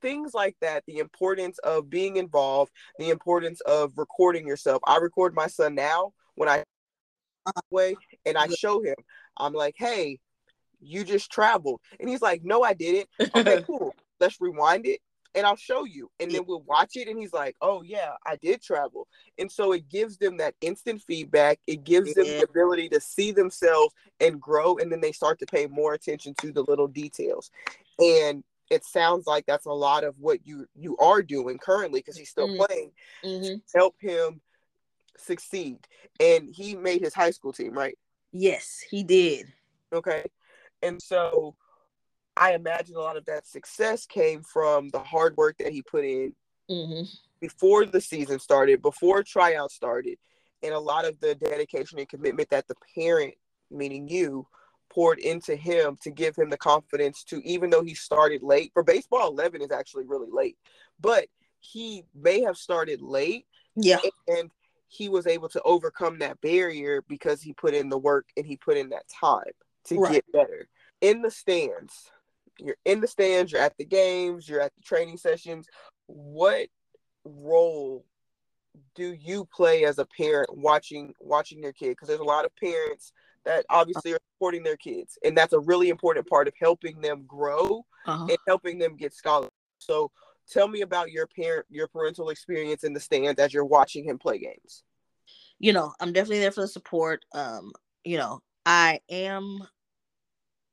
things 0.00 0.32
like 0.34 0.56
that, 0.60 0.84
the 0.86 0.98
importance 0.98 1.58
of 1.58 1.90
being 1.90 2.16
involved, 2.16 2.72
the 2.98 3.10
importance 3.10 3.60
of 3.62 3.92
recording 3.96 4.46
yourself. 4.46 4.82
I 4.86 4.96
record 4.98 5.34
my 5.34 5.46
son 5.48 5.74
now 5.74 6.12
when 6.34 6.48
I 6.48 6.60
uh-huh. 7.46 7.60
way 7.70 7.96
and 8.24 8.36
I 8.36 8.48
show 8.48 8.82
him. 8.82 8.96
I'm 9.36 9.52
like, 9.52 9.74
hey, 9.76 10.18
you 10.80 11.04
just 11.04 11.30
traveled. 11.30 11.80
And 11.98 12.08
he's 12.08 12.22
like, 12.22 12.42
no, 12.44 12.62
I 12.62 12.74
didn't. 12.74 13.08
Okay, 13.34 13.62
cool. 13.66 13.94
Let's 14.20 14.40
rewind 14.40 14.86
it. 14.86 15.00
And 15.34 15.46
I'll 15.46 15.56
show 15.56 15.84
you. 15.84 16.10
And 16.20 16.30
then 16.30 16.42
we'll 16.46 16.62
watch 16.62 16.96
it. 16.96 17.08
And 17.08 17.18
he's 17.18 17.32
like, 17.32 17.56
oh, 17.60 17.82
yeah, 17.82 18.12
I 18.26 18.36
did 18.36 18.62
travel. 18.62 19.08
And 19.38 19.50
so 19.50 19.72
it 19.72 19.88
gives 19.88 20.16
them 20.16 20.38
that 20.38 20.54
instant 20.60 21.02
feedback. 21.06 21.60
It 21.66 21.84
gives 21.84 22.14
them 22.14 22.24
the 22.24 22.42
ability 22.42 22.88
to 22.90 23.00
see 23.00 23.32
themselves 23.32 23.94
and 24.20 24.40
grow. 24.40 24.76
And 24.76 24.90
then 24.90 25.00
they 25.00 25.12
start 25.12 25.38
to 25.40 25.46
pay 25.46 25.66
more 25.66 25.94
attention 25.94 26.34
to 26.40 26.52
the 26.52 26.62
little 26.62 26.88
details. 26.88 27.50
And 27.98 28.42
it 28.70 28.84
sounds 28.84 29.26
like 29.26 29.46
that's 29.46 29.66
a 29.66 29.72
lot 29.72 30.04
of 30.04 30.14
what 30.18 30.40
you 30.44 30.66
you 30.74 30.96
are 30.98 31.22
doing 31.22 31.58
currently 31.58 32.00
because 32.00 32.16
he's 32.16 32.28
still 32.28 32.48
mm-hmm. 32.48 32.64
playing 32.64 32.90
mm-hmm. 33.24 33.56
help 33.74 33.94
him 33.98 34.40
succeed 35.16 35.78
and 36.20 36.54
he 36.54 36.76
made 36.76 37.00
his 37.00 37.14
high 37.14 37.30
school 37.30 37.52
team 37.52 37.72
right 37.72 37.96
yes 38.32 38.84
he 38.90 39.02
did 39.02 39.46
okay 39.92 40.24
and 40.82 41.00
so 41.00 41.54
I 42.38 42.54
imagine 42.54 42.96
a 42.96 43.00
lot 43.00 43.16
of 43.16 43.24
that 43.26 43.46
success 43.46 44.06
came 44.06 44.42
from 44.42 44.88
the 44.90 45.00
hard 45.00 45.36
work 45.36 45.56
that 45.58 45.72
he 45.72 45.82
put 45.82 46.04
in 46.04 46.34
mm-hmm. 46.70 47.02
before 47.40 47.84
the 47.84 48.00
season 48.00 48.38
started, 48.38 48.80
before 48.82 49.22
tryout 49.22 49.70
started, 49.70 50.18
and 50.62 50.72
a 50.72 50.78
lot 50.78 51.04
of 51.04 51.18
the 51.20 51.34
dedication 51.34 51.98
and 51.98 52.08
commitment 52.08 52.50
that 52.50 52.68
the 52.68 52.74
parent, 52.94 53.34
meaning 53.70 54.08
you, 54.08 54.46
poured 54.90 55.18
into 55.18 55.54
him 55.54 55.98
to 56.02 56.10
give 56.10 56.34
him 56.36 56.50
the 56.50 56.56
confidence 56.56 57.22
to, 57.24 57.42
even 57.44 57.70
though 57.70 57.82
he 57.82 57.94
started 57.94 58.42
late. 58.42 58.70
For 58.72 58.82
baseball, 58.82 59.28
11 59.28 59.62
is 59.62 59.70
actually 59.70 60.04
really 60.06 60.30
late, 60.30 60.56
but 61.00 61.26
he 61.60 62.04
may 62.14 62.40
have 62.42 62.56
started 62.56 63.02
late. 63.02 63.46
Yeah. 63.76 63.98
And 64.26 64.50
he 64.88 65.08
was 65.08 65.26
able 65.26 65.48
to 65.50 65.62
overcome 65.62 66.18
that 66.20 66.40
barrier 66.40 67.02
because 67.08 67.42
he 67.42 67.52
put 67.52 67.74
in 67.74 67.90
the 67.90 67.98
work 67.98 68.26
and 68.36 68.46
he 68.46 68.56
put 68.56 68.76
in 68.76 68.88
that 68.90 69.04
time 69.08 69.52
to 69.84 69.96
right. 69.96 70.12
get 70.12 70.32
better. 70.32 70.68
In 71.00 71.22
the 71.22 71.30
stands, 71.30 72.10
you're 72.58 72.76
in 72.84 73.00
the 73.00 73.06
stands, 73.06 73.52
you're 73.52 73.60
at 73.60 73.76
the 73.78 73.84
games, 73.84 74.48
you're 74.48 74.60
at 74.60 74.74
the 74.74 74.82
training 74.82 75.16
sessions. 75.16 75.66
What 76.06 76.68
role 77.24 78.04
do 78.94 79.12
you 79.12 79.46
play 79.54 79.84
as 79.84 79.98
a 79.98 80.06
parent 80.06 80.56
watching 80.56 81.14
watching 81.20 81.62
your 81.62 81.72
kid? 81.72 81.90
Because 81.90 82.08
there's 82.08 82.20
a 82.20 82.24
lot 82.24 82.44
of 82.44 82.54
parents 82.56 83.12
that 83.44 83.64
obviously 83.70 84.12
are 84.12 84.20
supporting 84.34 84.62
their 84.62 84.76
kids, 84.76 85.18
and 85.24 85.36
that's 85.36 85.52
a 85.52 85.60
really 85.60 85.88
important 85.88 86.26
part 86.28 86.48
of 86.48 86.54
helping 86.60 87.00
them 87.00 87.24
grow 87.26 87.84
uh-huh. 88.06 88.26
and 88.28 88.38
helping 88.46 88.78
them 88.78 88.96
get 88.96 89.14
scholarships. 89.14 89.54
So, 89.78 90.10
tell 90.50 90.68
me 90.68 90.82
about 90.82 91.10
your 91.10 91.26
parent, 91.26 91.66
your 91.70 91.88
parental 91.88 92.30
experience 92.30 92.84
in 92.84 92.92
the 92.92 93.00
stands 93.00 93.40
as 93.40 93.52
you're 93.52 93.64
watching 93.64 94.04
him 94.04 94.18
play 94.18 94.38
games. 94.38 94.82
You 95.58 95.72
know, 95.72 95.92
I'm 96.00 96.12
definitely 96.12 96.40
there 96.40 96.52
for 96.52 96.62
the 96.62 96.68
support. 96.68 97.24
Um, 97.32 97.72
you 98.04 98.16
know, 98.16 98.40
I 98.64 99.00
am 99.08 99.66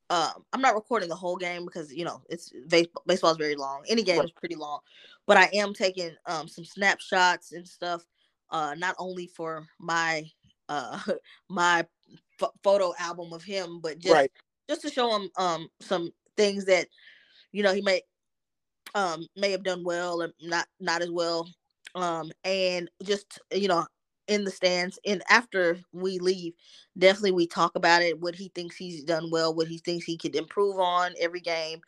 um, 0.10 0.44
I'm 0.54 0.62
not 0.62 0.76
recording 0.76 1.10
the 1.10 1.16
whole 1.16 1.36
game 1.36 1.66
because 1.66 1.92
you 1.92 2.06
know 2.06 2.22
it's 2.30 2.52
baseball 2.68 3.32
is 3.32 3.38
very 3.38 3.56
long. 3.56 3.84
Any 3.88 4.04
game 4.04 4.22
is 4.22 4.32
pretty 4.32 4.56
long, 4.56 4.80
but 5.26 5.38
I 5.38 5.50
am 5.54 5.74
taking 5.74 6.12
um, 6.28 6.48
some 6.48 6.64
snapshots 6.64 7.54
and 7.54 7.68
stuff. 7.68 8.06
Uh, 8.52 8.76
not 8.78 8.96
only 9.00 9.28
for 9.28 9.66
my 9.80 10.30
uh, 10.70 11.00
my 11.50 11.86
f- 12.42 12.52
photo 12.64 12.94
album 13.00 13.34
of 13.34 13.44
him, 13.44 13.80
but 13.82 13.98
just 13.98 14.14
right. 14.14 14.32
just 14.70 14.82
to 14.82 14.92
show 14.92 15.16
him 15.16 15.30
um, 15.38 15.68
some 15.82 16.12
things 16.38 16.66
that 16.66 16.88
you 17.52 17.64
know 17.64 17.74
he 17.74 17.82
may 17.82 18.02
um, 18.94 19.26
may 19.36 19.52
have 19.52 19.64
done 19.64 19.84
well 19.84 20.22
and 20.22 20.34
not 20.42 20.68
not 20.80 21.02
as 21.02 21.10
well. 21.10 21.48
Um, 21.96 22.32
and 22.44 22.92
just 23.04 23.40
you 23.52 23.68
know 23.68 23.88
in 24.28 24.44
the 24.44 24.52
stands 24.52 24.98
and 25.06 25.22
after 25.30 25.78
we 25.94 26.20
leave 26.20 26.54
definitely 26.98 27.32
we 27.32 27.48
talk 27.48 27.76
about 27.76 28.02
it 28.02 28.20
what 28.20 28.36
he 28.36 28.50
thinks 28.56 28.76
he's 28.76 29.04
done 29.04 29.30
well 29.32 29.54
what 29.54 29.68
he 29.68 29.78
thinks 29.80 30.06
he 30.06 30.18
could 30.18 30.36
improve 30.36 30.80
on 30.80 31.14
every 31.20 31.42
game 31.42 31.80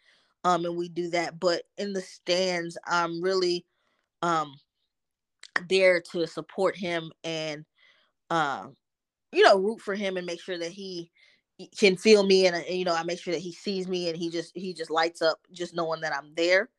um 0.44 0.66
and 0.66 0.78
we 0.78 0.88
do 0.90 1.10
that. 1.10 1.40
But 1.40 1.64
in 1.78 1.94
the 1.94 2.02
stands 2.02 2.78
i'm 2.86 3.22
really 3.22 3.66
um 4.22 4.54
there 5.68 6.02
to 6.12 6.28
support 6.28 6.76
him 6.78 7.12
and 7.24 7.66
uh 8.30 8.68
you 9.32 9.44
know 9.44 9.58
root 9.58 9.82
for 9.82 9.96
him 9.96 10.18
and 10.18 10.26
make 10.26 10.42
sure 10.42 10.58
that 10.58 10.72
he 10.72 11.12
can 11.78 11.98
feel 11.98 12.24
me 12.24 12.48
and, 12.48 12.56
and 12.56 12.68
you 12.78 12.86
know 12.86 12.94
i 12.96 13.04
make 13.04 13.20
sure 13.20 13.34
that 13.34 13.42
he 13.42 13.52
sees 13.52 13.88
me 13.88 14.10
and 14.10 14.18
he 14.18 14.30
just 14.30 14.52
he 14.56 14.74
just 14.74 14.92
lights 14.92 15.22
up 15.22 15.40
just 15.52 15.76
knowing 15.76 16.02
that 16.02 16.14
i'm 16.16 16.34
there. 16.36 16.70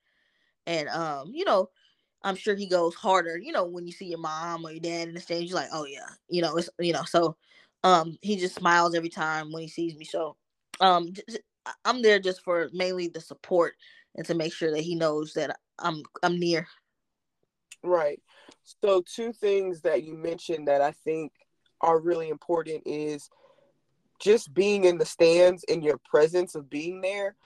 And 0.67 0.89
um 0.91 1.33
you 1.35 1.45
know 1.45 1.71
I'm 2.23 2.37
sure 2.37 2.55
he 2.55 2.67
goes 2.67 2.95
harder. 2.95 3.39
You 3.39 3.53
know, 3.53 3.65
when 3.65 3.87
you 3.87 3.93
see 3.93 4.07
your 4.07 4.19
mom 4.19 4.67
or 4.67 4.71
your 4.71 4.81
dad 4.81 5.09
in 5.09 5.15
the 5.15 5.21
stage, 5.21 5.49
you're 5.49 5.59
like, 5.59 5.71
oh 5.73 5.85
yeah, 5.85 6.09
you 6.29 6.43
know, 6.43 6.57
it's 6.57 6.69
you 6.79 6.93
know, 6.93 7.05
so 7.05 7.37
um 7.85 8.19
he 8.23 8.37
just 8.37 8.57
smiles 8.57 8.95
every 8.95 9.09
time 9.09 9.53
when 9.53 9.63
he 9.63 9.69
sees 9.69 9.95
me. 9.97 10.05
So 10.05 10.37
um 10.81 11.13
I'm 11.85 12.03
there 12.03 12.19
just 12.19 12.43
for 12.43 12.69
mainly 12.73 13.09
the 13.09 13.21
support 13.21 13.75
and 14.17 14.27
to 14.27 14.35
make 14.35 14.53
sure 14.53 14.71
that 14.71 14.81
he 14.81 14.95
knows 14.95 15.35
that 15.35 15.57
I'm 15.79 16.03
I'm 16.23 16.39
near. 16.39 16.67
Right. 17.83 18.21
So 18.83 19.03
two 19.03 19.33
things 19.33 19.83
that 19.83 20.03
you 20.03 20.15
mentioned 20.15 20.69
that 20.69 20.81
I 20.81 20.93
think 20.93 21.33
are 21.81 22.01
really 22.01 22.29
important 22.29 22.83
is 22.87 23.31
just 24.19 24.53
being 24.53 24.85
in 24.85 24.99
the 24.99 25.07
stands 25.07 25.65
and 25.69 25.85
your 25.85 25.99
presence 26.11 26.57
of 26.57 26.69
being 26.69 27.01
there 27.01 27.37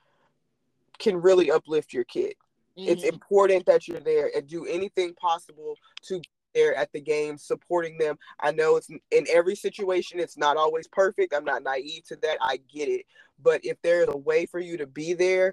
can 0.98 1.16
really 1.16 1.50
uplift 1.50 1.92
your 1.92 2.04
kid. 2.04 2.34
Mm-hmm. 2.78 2.90
It's 2.90 3.04
important 3.04 3.66
that 3.66 3.86
you're 3.86 4.00
there 4.00 4.30
and 4.34 4.46
do 4.46 4.66
anything 4.66 5.14
possible 5.14 5.76
to 6.04 6.20
be 6.20 6.28
there 6.54 6.74
at 6.74 6.92
the 6.92 7.00
game, 7.00 7.38
supporting 7.38 7.98
them. 7.98 8.18
I 8.40 8.52
know 8.52 8.76
it's 8.76 8.88
in 8.88 9.26
every 9.30 9.54
situation, 9.54 10.20
it's 10.20 10.36
not 10.36 10.56
always 10.56 10.86
perfect. 10.88 11.34
I'm 11.34 11.44
not 11.44 11.62
naive 11.62 12.04
to 12.08 12.16
that. 12.16 12.38
I 12.40 12.58
get 12.72 12.88
it. 12.88 13.06
But 13.42 13.64
if 13.64 13.76
there's 13.82 14.08
a 14.08 14.16
way 14.16 14.46
for 14.46 14.60
you 14.60 14.76
to 14.78 14.86
be 14.86 15.14
there, 15.14 15.52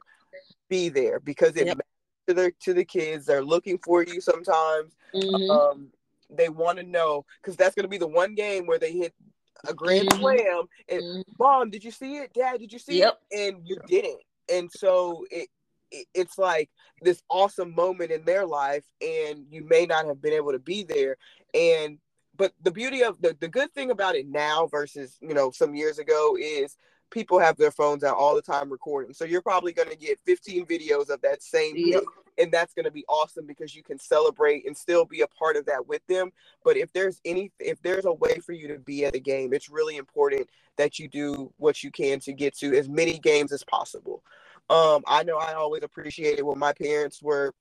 be 0.70 0.90
there 0.90 1.20
because 1.20 1.56
it 1.56 1.68
yep. 1.68 1.78
matters 1.78 2.28
to 2.28 2.34
the 2.34 2.54
to 2.62 2.74
the 2.74 2.86
kids. 2.86 3.26
They're 3.26 3.44
looking 3.44 3.80
for 3.84 4.04
you 4.04 4.22
sometimes. 4.22 4.96
Mm-hmm. 5.14 5.50
Um, 5.50 5.88
they 6.30 6.50
want 6.50 6.78
to 6.78 6.84
know 6.84 7.26
because 7.42 7.56
that's 7.56 7.76
going 7.76 7.86
to 7.86 7.90
be 7.90 7.98
the 7.98 8.08
one 8.08 8.36
game 8.36 8.68
where 8.68 8.80
they 8.80 8.92
hit 8.92 9.14
a 9.68 9.74
grand 9.74 10.08
mm-hmm. 10.10 10.22
slam 10.22 10.64
and 10.88 11.02
mm-hmm. 11.02 11.22
mom 11.38 11.70
did 11.70 11.84
you 11.84 11.92
see 11.92 12.18
it 12.18 12.32
dad 12.34 12.60
did 12.60 12.72
you 12.72 12.80
see 12.80 13.00
yep. 13.00 13.20
it 13.30 13.50
and 13.50 13.68
you 13.68 13.78
didn't 13.88 14.20
and 14.54 14.72
so 14.72 15.26
it 15.32 15.50
it's 15.92 16.38
like 16.38 16.70
this 17.02 17.22
awesome 17.30 17.74
moment 17.74 18.12
in 18.12 18.24
their 18.26 18.46
life 18.46 18.86
and 19.02 19.46
you 19.50 19.64
may 19.64 19.86
not 19.86 20.06
have 20.06 20.22
been 20.22 20.34
able 20.34 20.52
to 20.52 20.60
be 20.60 20.84
there. 20.84 21.18
And 21.54 21.98
but 22.36 22.54
the 22.64 22.72
beauty 22.72 23.04
of 23.04 23.22
the, 23.22 23.36
the 23.40 23.48
good 23.48 23.72
thing 23.74 23.92
about 23.92 24.16
it 24.16 24.28
now 24.28 24.68
versus 24.68 25.18
you 25.22 25.34
know 25.34 25.52
some 25.52 25.76
years 25.76 26.00
ago 26.00 26.38
is 26.40 26.78
people 27.12 27.40
have 27.40 27.58
their 27.58 27.72
phones 27.72 28.04
out 28.04 28.16
all 28.16 28.36
the 28.36 28.42
time 28.42 28.72
recording. 28.72 29.14
So 29.14 29.26
you're 29.26 29.42
probably 29.42 29.74
going 29.74 29.90
to 29.90 29.96
get 29.96 30.20
15 30.26 30.66
videos 30.66 31.10
of 31.10 31.22
that 31.22 31.42
same 31.42 31.74
yep. 31.76 32.04
and 32.38 32.52
that's 32.52 32.74
going 32.74 32.86
to 32.86 32.92
be 32.92 33.04
awesome 33.10 33.46
because 33.46 33.76
you 33.76 33.84
can 33.84 33.98
celebrate 33.98 34.68
and 34.68 34.78
still 34.78 35.06
be 35.06 35.22
a 35.22 35.28
part 35.28 35.56
of 35.56 35.66
that 35.66 35.88
with 35.88 36.06
them. 36.08 36.32
But 36.64 36.78
if 36.78 36.94
there's 36.94 37.20
any 37.26 37.52
if 37.60 37.82
there's 37.82 38.06
a 38.06 38.14
way 38.14 38.40
for 38.46 38.54
you 38.54 38.68
to 38.70 38.80
be 38.80 39.06
at 39.06 39.16
a 39.16 39.20
game 39.20 39.54
it's 39.54 39.70
really 39.70 39.98
important 39.98 40.48
that 40.78 41.00
you 41.00 41.08
do 41.08 41.52
what 41.58 41.84
you 41.84 41.92
can 41.92 42.20
to 42.22 42.32
get 42.32 42.58
to 42.58 42.78
as 42.78 42.88
many 42.88 43.18
games 43.20 43.52
as 43.52 43.64
possible 43.64 44.24
um, 44.70 45.04
I 45.08 45.24
know 45.24 45.38
I 45.38 45.54
always 45.54 45.84
appreciated 45.84 46.44
when 46.44 46.60
my 46.60 46.74
parents 46.74 47.22
were 47.22 47.54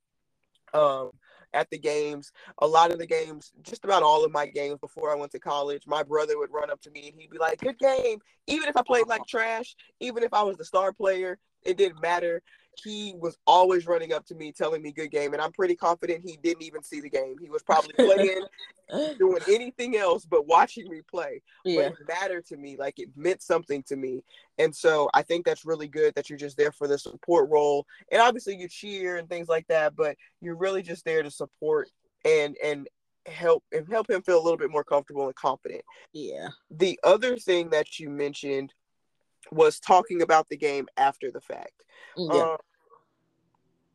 um, 0.74 1.10
at 1.54 1.70
the 1.70 1.78
games. 1.78 2.32
A 2.60 2.66
lot 2.66 2.92
of 2.92 2.98
the 2.98 3.06
games, 3.06 3.52
just 3.62 3.84
about 3.84 4.02
all 4.02 4.24
of 4.24 4.32
my 4.32 4.46
games 4.46 4.78
before 4.80 5.10
I 5.10 5.16
went 5.16 5.32
to 5.32 5.38
college, 5.38 5.84
my 5.86 6.02
brother 6.02 6.38
would 6.38 6.52
run 6.52 6.70
up 6.70 6.80
to 6.82 6.90
me 6.90 7.08
and 7.08 7.20
he'd 7.20 7.30
be 7.30 7.38
like, 7.38 7.60
"Good 7.60 7.78
game." 7.78 8.18
Even 8.46 8.68
if 8.68 8.76
I 8.76 8.82
played 8.82 9.06
like 9.06 9.26
trash, 9.26 9.74
even 10.00 10.22
if 10.22 10.34
I 10.34 10.42
was 10.42 10.56
the 10.56 10.64
star 10.64 10.92
player, 10.92 11.38
it 11.64 11.76
didn't 11.76 12.02
matter 12.02 12.42
he 12.76 13.14
was 13.18 13.36
always 13.46 13.86
running 13.86 14.12
up 14.12 14.24
to 14.26 14.34
me 14.34 14.52
telling 14.52 14.82
me 14.82 14.92
good 14.92 15.10
game 15.10 15.32
and 15.32 15.42
i'm 15.42 15.52
pretty 15.52 15.74
confident 15.74 16.22
he 16.24 16.38
didn't 16.42 16.62
even 16.62 16.82
see 16.82 17.00
the 17.00 17.10
game. 17.10 17.36
He 17.40 17.50
was 17.50 17.62
probably 17.62 17.92
playing 17.94 18.44
doing 19.18 19.42
anything 19.48 19.96
else 19.96 20.24
but 20.24 20.46
watching 20.46 20.88
me 20.88 21.00
play. 21.10 21.42
Yeah. 21.64 21.90
but 21.90 21.92
it 21.92 22.08
mattered 22.08 22.46
to 22.46 22.56
me 22.56 22.76
like 22.78 22.98
it 22.98 23.08
meant 23.16 23.42
something 23.42 23.82
to 23.84 23.96
me. 23.96 24.22
And 24.58 24.74
so 24.74 25.08
i 25.14 25.22
think 25.22 25.44
that's 25.44 25.64
really 25.64 25.88
good 25.88 26.14
that 26.14 26.28
you're 26.28 26.38
just 26.38 26.56
there 26.56 26.72
for 26.72 26.86
the 26.88 26.98
support 26.98 27.50
role. 27.50 27.86
And 28.10 28.20
obviously 28.20 28.56
you 28.56 28.68
cheer 28.68 29.16
and 29.16 29.28
things 29.28 29.48
like 29.48 29.66
that 29.68 29.96
but 29.96 30.16
you're 30.40 30.56
really 30.56 30.82
just 30.82 31.04
there 31.04 31.22
to 31.22 31.30
support 31.30 31.88
and 32.24 32.56
and 32.62 32.88
help 33.26 33.62
and 33.72 33.86
help 33.88 34.08
him 34.08 34.22
feel 34.22 34.40
a 34.40 34.42
little 34.42 34.56
bit 34.56 34.70
more 34.70 34.84
comfortable 34.84 35.26
and 35.26 35.34
confident. 35.34 35.82
Yeah. 36.12 36.48
The 36.70 36.98
other 37.04 37.36
thing 37.36 37.70
that 37.70 37.98
you 37.98 38.10
mentioned 38.10 38.72
was 39.50 39.80
talking 39.80 40.22
about 40.22 40.48
the 40.48 40.56
game 40.56 40.86
after 40.96 41.30
the 41.30 41.40
fact 41.40 41.84
yeah. 42.18 42.42
Um, 42.42 42.56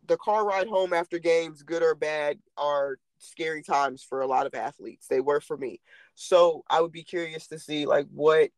the 0.08 0.18
car 0.18 0.46
ride 0.46 0.68
home 0.68 0.94
after 0.94 1.18
games, 1.20 1.64
good 1.64 1.84
or 1.84 1.96
bad, 1.96 2.38
are 2.58 2.98
scary 3.20 3.64
times 3.64 4.04
for 4.04 4.22
a 4.22 4.28
lot 4.28 4.46
of 4.46 4.54
athletes. 4.54 5.08
They 5.08 5.22
were 5.22 5.40
for 5.40 5.56
me. 5.56 5.80
So 6.16 6.64
I 6.70 6.82
would 6.82 6.92
be 6.92 7.04
curious 7.04 7.48
to 7.48 7.60
see 7.60 7.86
like 7.86 8.08
what 8.12 8.50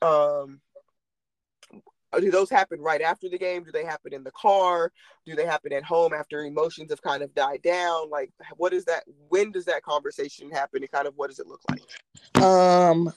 um 0.00 0.60
do 2.18 2.30
those 2.30 2.50
happen 2.50 2.80
right 2.80 3.00
after 3.00 3.28
the 3.28 3.38
game? 3.38 3.64
Do 3.64 3.72
they 3.72 3.84
happen 3.84 4.12
in 4.12 4.22
the 4.22 4.32
car? 4.32 4.92
Do 5.24 5.34
they 5.34 5.46
happen 5.46 5.72
at 5.72 5.84
home 5.84 6.12
after 6.12 6.44
emotions 6.44 6.90
have 6.90 7.00
kind 7.00 7.22
of 7.22 7.34
died 7.34 7.62
down? 7.62 8.10
Like 8.10 8.32
what 8.56 8.72
is 8.72 8.84
that 8.86 9.04
when 9.28 9.52
does 9.52 9.64
that 9.66 9.82
conversation 9.82 10.50
happen 10.50 10.82
and 10.82 10.90
kind 10.90 11.06
of 11.06 11.14
what 11.16 11.30
does 11.30 11.38
it 11.38 11.46
look 11.46 11.62
like? 11.70 12.44
Um 12.44 13.12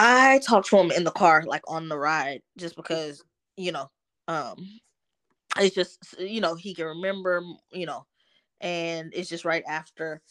I 0.00 0.38
talked 0.38 0.68
to 0.68 0.78
him 0.78 0.90
in 0.90 1.04
the 1.04 1.10
car 1.10 1.44
like 1.46 1.60
on 1.68 1.90
the 1.90 1.98
ride 1.98 2.40
just 2.56 2.74
because, 2.74 3.22
you 3.56 3.70
know, 3.70 3.90
um 4.28 4.56
it's 5.58 5.74
just 5.74 6.14
you 6.18 6.40
know 6.40 6.54
he 6.54 6.74
can 6.74 6.86
remember 6.86 7.42
you 7.72 7.84
know 7.84 8.06
and 8.60 9.12
it's 9.14 9.28
just 9.28 9.44
right 9.44 9.64
after. 9.68 10.22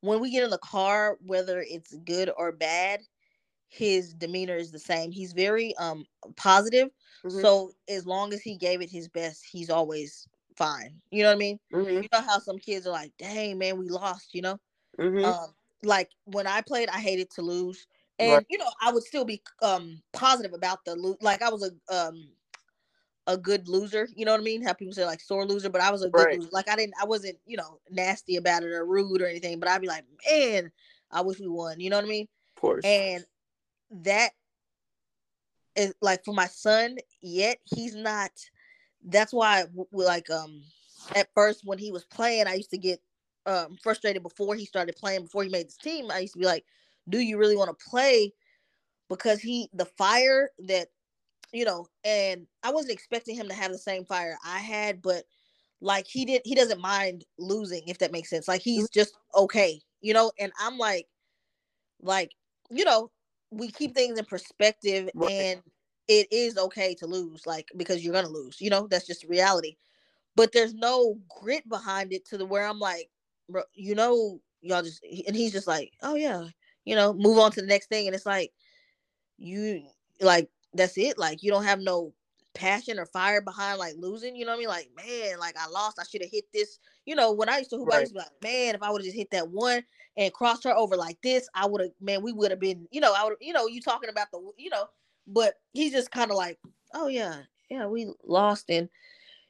When 0.00 0.20
we 0.20 0.30
get 0.32 0.42
in 0.42 0.50
the 0.50 0.58
car 0.58 1.18
whether 1.24 1.64
it's 1.66 1.94
good 2.04 2.30
or 2.36 2.50
bad 2.50 3.00
his 3.68 4.12
demeanor 4.12 4.56
is 4.56 4.72
the 4.72 4.78
same. 4.78 5.12
He's 5.12 5.32
very 5.32 5.76
um 5.76 6.04
positive. 6.36 6.88
Mm-hmm. 7.24 7.40
so 7.40 7.70
as 7.88 8.06
long 8.06 8.32
as 8.32 8.42
he 8.42 8.56
gave 8.56 8.82
it 8.82 8.90
his 8.90 9.08
best 9.08 9.44
he's 9.50 9.70
always 9.70 10.26
fine. 10.56 11.00
You 11.12 11.22
know 11.22 11.28
what 11.28 11.36
i 11.36 11.38
mean? 11.38 11.60
Mm-hmm. 11.72 12.02
you 12.02 12.08
know 12.12 12.20
how 12.22 12.40
some 12.40 12.58
kids 12.58 12.88
are 12.88 12.92
like 12.92 13.12
dang 13.18 13.56
man 13.56 13.78
we 13.78 13.88
lost 13.88 14.34
you 14.34 14.42
know? 14.42 14.58
Mm-hmm. 14.98 15.24
um 15.24 15.54
like 15.84 16.10
when 16.24 16.46
i 16.46 16.60
played 16.60 16.88
i 16.88 16.98
hated 16.98 17.30
to 17.30 17.42
lose 17.42 17.86
and 18.18 18.32
right. 18.32 18.46
you 18.48 18.58
know 18.58 18.70
i 18.80 18.90
would 18.90 19.02
still 19.02 19.24
be 19.24 19.42
um 19.62 20.00
positive 20.12 20.52
about 20.52 20.84
the 20.84 20.94
lo- 20.96 21.16
like 21.20 21.42
i 21.42 21.48
was 21.48 21.70
a 21.70 21.94
um 21.94 22.28
a 23.26 23.36
good 23.36 23.68
loser. 23.68 24.08
You 24.14 24.24
know 24.24 24.32
what 24.32 24.40
I 24.40 24.44
mean? 24.44 24.62
How 24.62 24.72
people 24.72 24.94
say 24.94 25.04
like 25.04 25.20
sore 25.20 25.46
loser, 25.46 25.68
but 25.68 25.80
I 25.80 25.90
was 25.90 26.02
a 26.02 26.08
good 26.08 26.26
right. 26.26 26.38
loser. 26.38 26.48
Like 26.52 26.70
I 26.70 26.76
didn't, 26.76 26.94
I 27.00 27.04
wasn't, 27.04 27.38
you 27.46 27.56
know, 27.56 27.80
nasty 27.90 28.36
about 28.36 28.62
it 28.62 28.72
or 28.72 28.86
rude 28.86 29.20
or 29.20 29.26
anything. 29.26 29.58
But 29.58 29.68
I'd 29.68 29.80
be 29.80 29.88
like, 29.88 30.04
man, 30.28 30.70
I 31.10 31.22
wish 31.22 31.40
we 31.40 31.48
won. 31.48 31.80
You 31.80 31.90
know 31.90 31.96
what 31.96 32.04
I 32.04 32.08
mean? 32.08 32.28
Of 32.56 32.60
course. 32.60 32.84
And 32.84 33.24
that 34.02 34.30
is 35.74 35.94
like 36.00 36.24
for 36.24 36.34
my 36.34 36.46
son. 36.46 36.98
Yet 37.20 37.58
he's 37.64 37.94
not. 37.94 38.30
That's 39.04 39.32
why, 39.32 39.64
like, 39.92 40.30
um, 40.30 40.62
at 41.14 41.28
first 41.34 41.62
when 41.64 41.78
he 41.78 41.92
was 41.92 42.04
playing, 42.04 42.46
I 42.46 42.54
used 42.54 42.70
to 42.70 42.78
get 42.78 43.00
um 43.46 43.76
frustrated 43.82 44.22
before 44.22 44.54
he 44.54 44.66
started 44.66 44.96
playing. 44.96 45.22
Before 45.22 45.42
he 45.42 45.48
made 45.48 45.66
this 45.66 45.76
team, 45.76 46.10
I 46.10 46.20
used 46.20 46.34
to 46.34 46.38
be 46.38 46.46
like, 46.46 46.64
"Do 47.08 47.18
you 47.18 47.38
really 47.38 47.56
want 47.56 47.70
to 47.70 47.84
play?" 47.90 48.32
Because 49.08 49.40
he, 49.40 49.68
the 49.72 49.84
fire 49.84 50.50
that 50.66 50.88
you 51.52 51.64
know, 51.64 51.86
and 52.04 52.46
I 52.62 52.70
wasn't 52.70 52.92
expecting 52.94 53.36
him 53.36 53.48
to 53.48 53.54
have 53.54 53.72
the 53.72 53.78
same 53.78 54.04
fire 54.04 54.36
I 54.44 54.58
had, 54.58 55.00
but 55.00 55.24
like 55.80 56.06
he 56.06 56.24
did 56.24 56.42
he 56.44 56.54
doesn't 56.54 56.80
mind 56.80 57.24
losing 57.38 57.82
if 57.86 57.98
that 57.98 58.12
makes 58.12 58.30
sense. 58.30 58.48
Like 58.48 58.62
he's 58.62 58.84
mm-hmm. 58.84 58.98
just 58.98 59.16
okay, 59.34 59.80
you 60.00 60.14
know, 60.14 60.32
and 60.38 60.52
I'm 60.60 60.78
like 60.78 61.06
like, 62.02 62.32
you 62.70 62.84
know, 62.84 63.10
we 63.50 63.70
keep 63.70 63.94
things 63.94 64.18
in 64.18 64.24
perspective 64.24 65.10
right. 65.14 65.30
and 65.30 65.62
it 66.08 66.28
is 66.30 66.56
okay 66.56 66.94
to 66.94 67.06
lose 67.06 67.46
like 67.46 67.68
because 67.76 68.04
you're 68.04 68.12
going 68.12 68.26
to 68.26 68.30
lose, 68.30 68.60
you 68.60 68.70
know, 68.70 68.86
that's 68.88 69.06
just 69.06 69.24
reality. 69.24 69.76
But 70.34 70.52
there's 70.52 70.74
no 70.74 71.16
grit 71.40 71.66
behind 71.68 72.12
it 72.12 72.26
to 72.26 72.38
the 72.38 72.44
where 72.44 72.66
I'm 72.66 72.78
like, 72.78 73.08
bro, 73.48 73.62
you 73.72 73.94
know, 73.94 74.40
y'all 74.60 74.82
just 74.82 75.02
and 75.26 75.34
he's 75.34 75.52
just 75.52 75.66
like, 75.66 75.92
"Oh 76.02 76.14
yeah, 76.14 76.44
you 76.86 76.96
know, 76.96 77.12
move 77.12 77.38
on 77.38 77.52
to 77.52 77.60
the 77.60 77.66
next 77.66 77.88
thing." 77.88 78.06
And 78.06 78.16
it's 78.16 78.24
like 78.24 78.52
you 79.36 79.82
like 80.20 80.48
that's 80.72 80.96
it. 80.96 81.18
Like 81.18 81.42
you 81.42 81.50
don't 81.50 81.64
have 81.64 81.80
no 81.80 82.14
passion 82.56 82.98
or 82.98 83.06
fire 83.06 83.42
behind 83.42 83.78
like 83.78 83.94
losing. 83.98 84.34
You 84.34 84.46
know 84.46 84.52
what 84.52 84.56
I 84.56 84.60
mean? 84.60 84.68
Like, 84.68 84.90
man, 84.96 85.38
like 85.38 85.56
I 85.58 85.68
lost. 85.68 85.98
I 86.00 86.04
should 86.04 86.22
have 86.22 86.30
hit 86.30 86.46
this. 86.52 86.78
You 87.04 87.14
know, 87.14 87.32
when 87.32 87.48
I 87.48 87.58
used 87.58 87.70
to 87.70 87.76
hoop, 87.76 87.88
right. 87.88 87.98
I 87.98 88.00
used 88.00 88.12
to 88.12 88.14
be 88.14 88.20
like, 88.20 88.42
man, 88.42 88.74
if 88.74 88.82
I 88.82 88.90
would 88.90 89.02
have 89.02 89.06
just 89.06 89.16
hit 89.16 89.30
that 89.30 89.48
one 89.48 89.84
and 90.16 90.32
crossed 90.32 90.64
her 90.64 90.74
over 90.74 90.96
like 90.96 91.20
this, 91.22 91.48
I 91.54 91.66
would 91.66 91.82
have, 91.82 91.90
man, 92.00 92.22
we 92.22 92.32
would 92.32 92.50
have 92.50 92.58
been, 92.58 92.88
you 92.90 93.00
know, 93.00 93.14
I 93.16 93.24
would, 93.24 93.34
you 93.40 93.52
know, 93.52 93.66
you 93.66 93.80
talking 93.80 94.10
about 94.10 94.30
the, 94.32 94.40
you 94.56 94.70
know, 94.70 94.86
but 95.26 95.54
he's 95.72 95.92
just 95.92 96.10
kind 96.10 96.30
of 96.30 96.36
like, 96.36 96.58
oh 96.94 97.08
yeah, 97.08 97.42
yeah, 97.70 97.86
we 97.86 98.12
lost 98.24 98.70
and 98.70 98.88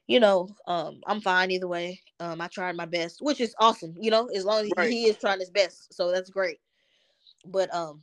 you 0.09 0.21
know, 0.21 0.49
um, 0.69 1.01
I'm 1.07 1.21
fine 1.21 1.51
either 1.51 1.67
way. 1.67 2.01
Um, 2.21 2.41
I 2.41 2.47
tried 2.47 2.77
my 2.77 2.87
best, 2.87 3.19
which 3.21 3.41
is 3.41 3.57
awesome, 3.59 3.95
you 4.01 4.11
know, 4.11 4.27
as 4.27 4.45
long 4.45 4.65
as 4.65 4.71
right. 4.77 4.89
he 4.89 5.07
is 5.07 5.17
trying 5.17 5.41
his 5.41 5.51
best. 5.51 5.93
So 5.93 6.13
that's 6.13 6.31
great. 6.31 6.59
But 7.47 7.75
um, 7.75 8.03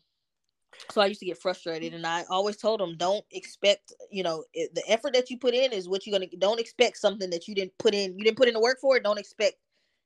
so 0.92 1.02
I 1.02 1.08
used 1.08 1.20
to 1.20 1.26
get 1.26 1.42
frustrated, 1.42 1.94
and 1.94 2.06
I 2.06 2.24
always 2.30 2.58
told 2.58 2.80
them, 2.80 2.96
don't 2.98 3.26
expect, 3.32 3.94
you 4.12 4.24
know, 4.24 4.44
it, 4.54 4.74
the 4.74 4.84
effort 4.90 5.14
that 5.14 5.30
you 5.30 5.38
put 5.38 5.54
in 5.54 5.72
is 5.72 5.88
what 5.88 6.06
you're 6.06 6.18
gonna. 6.18 6.30
Don't 6.38 6.60
expect 6.60 6.98
something 6.98 7.30
that 7.30 7.48
you 7.48 7.56
didn't 7.56 7.78
put 7.78 7.94
in. 7.94 8.18
You 8.18 8.24
didn't 8.24 8.38
put 8.38 8.48
in 8.48 8.54
the 8.54 8.60
work 8.60 8.80
for 8.80 8.98
it. 8.98 9.04
Don't 9.04 9.20
expect 9.20 9.56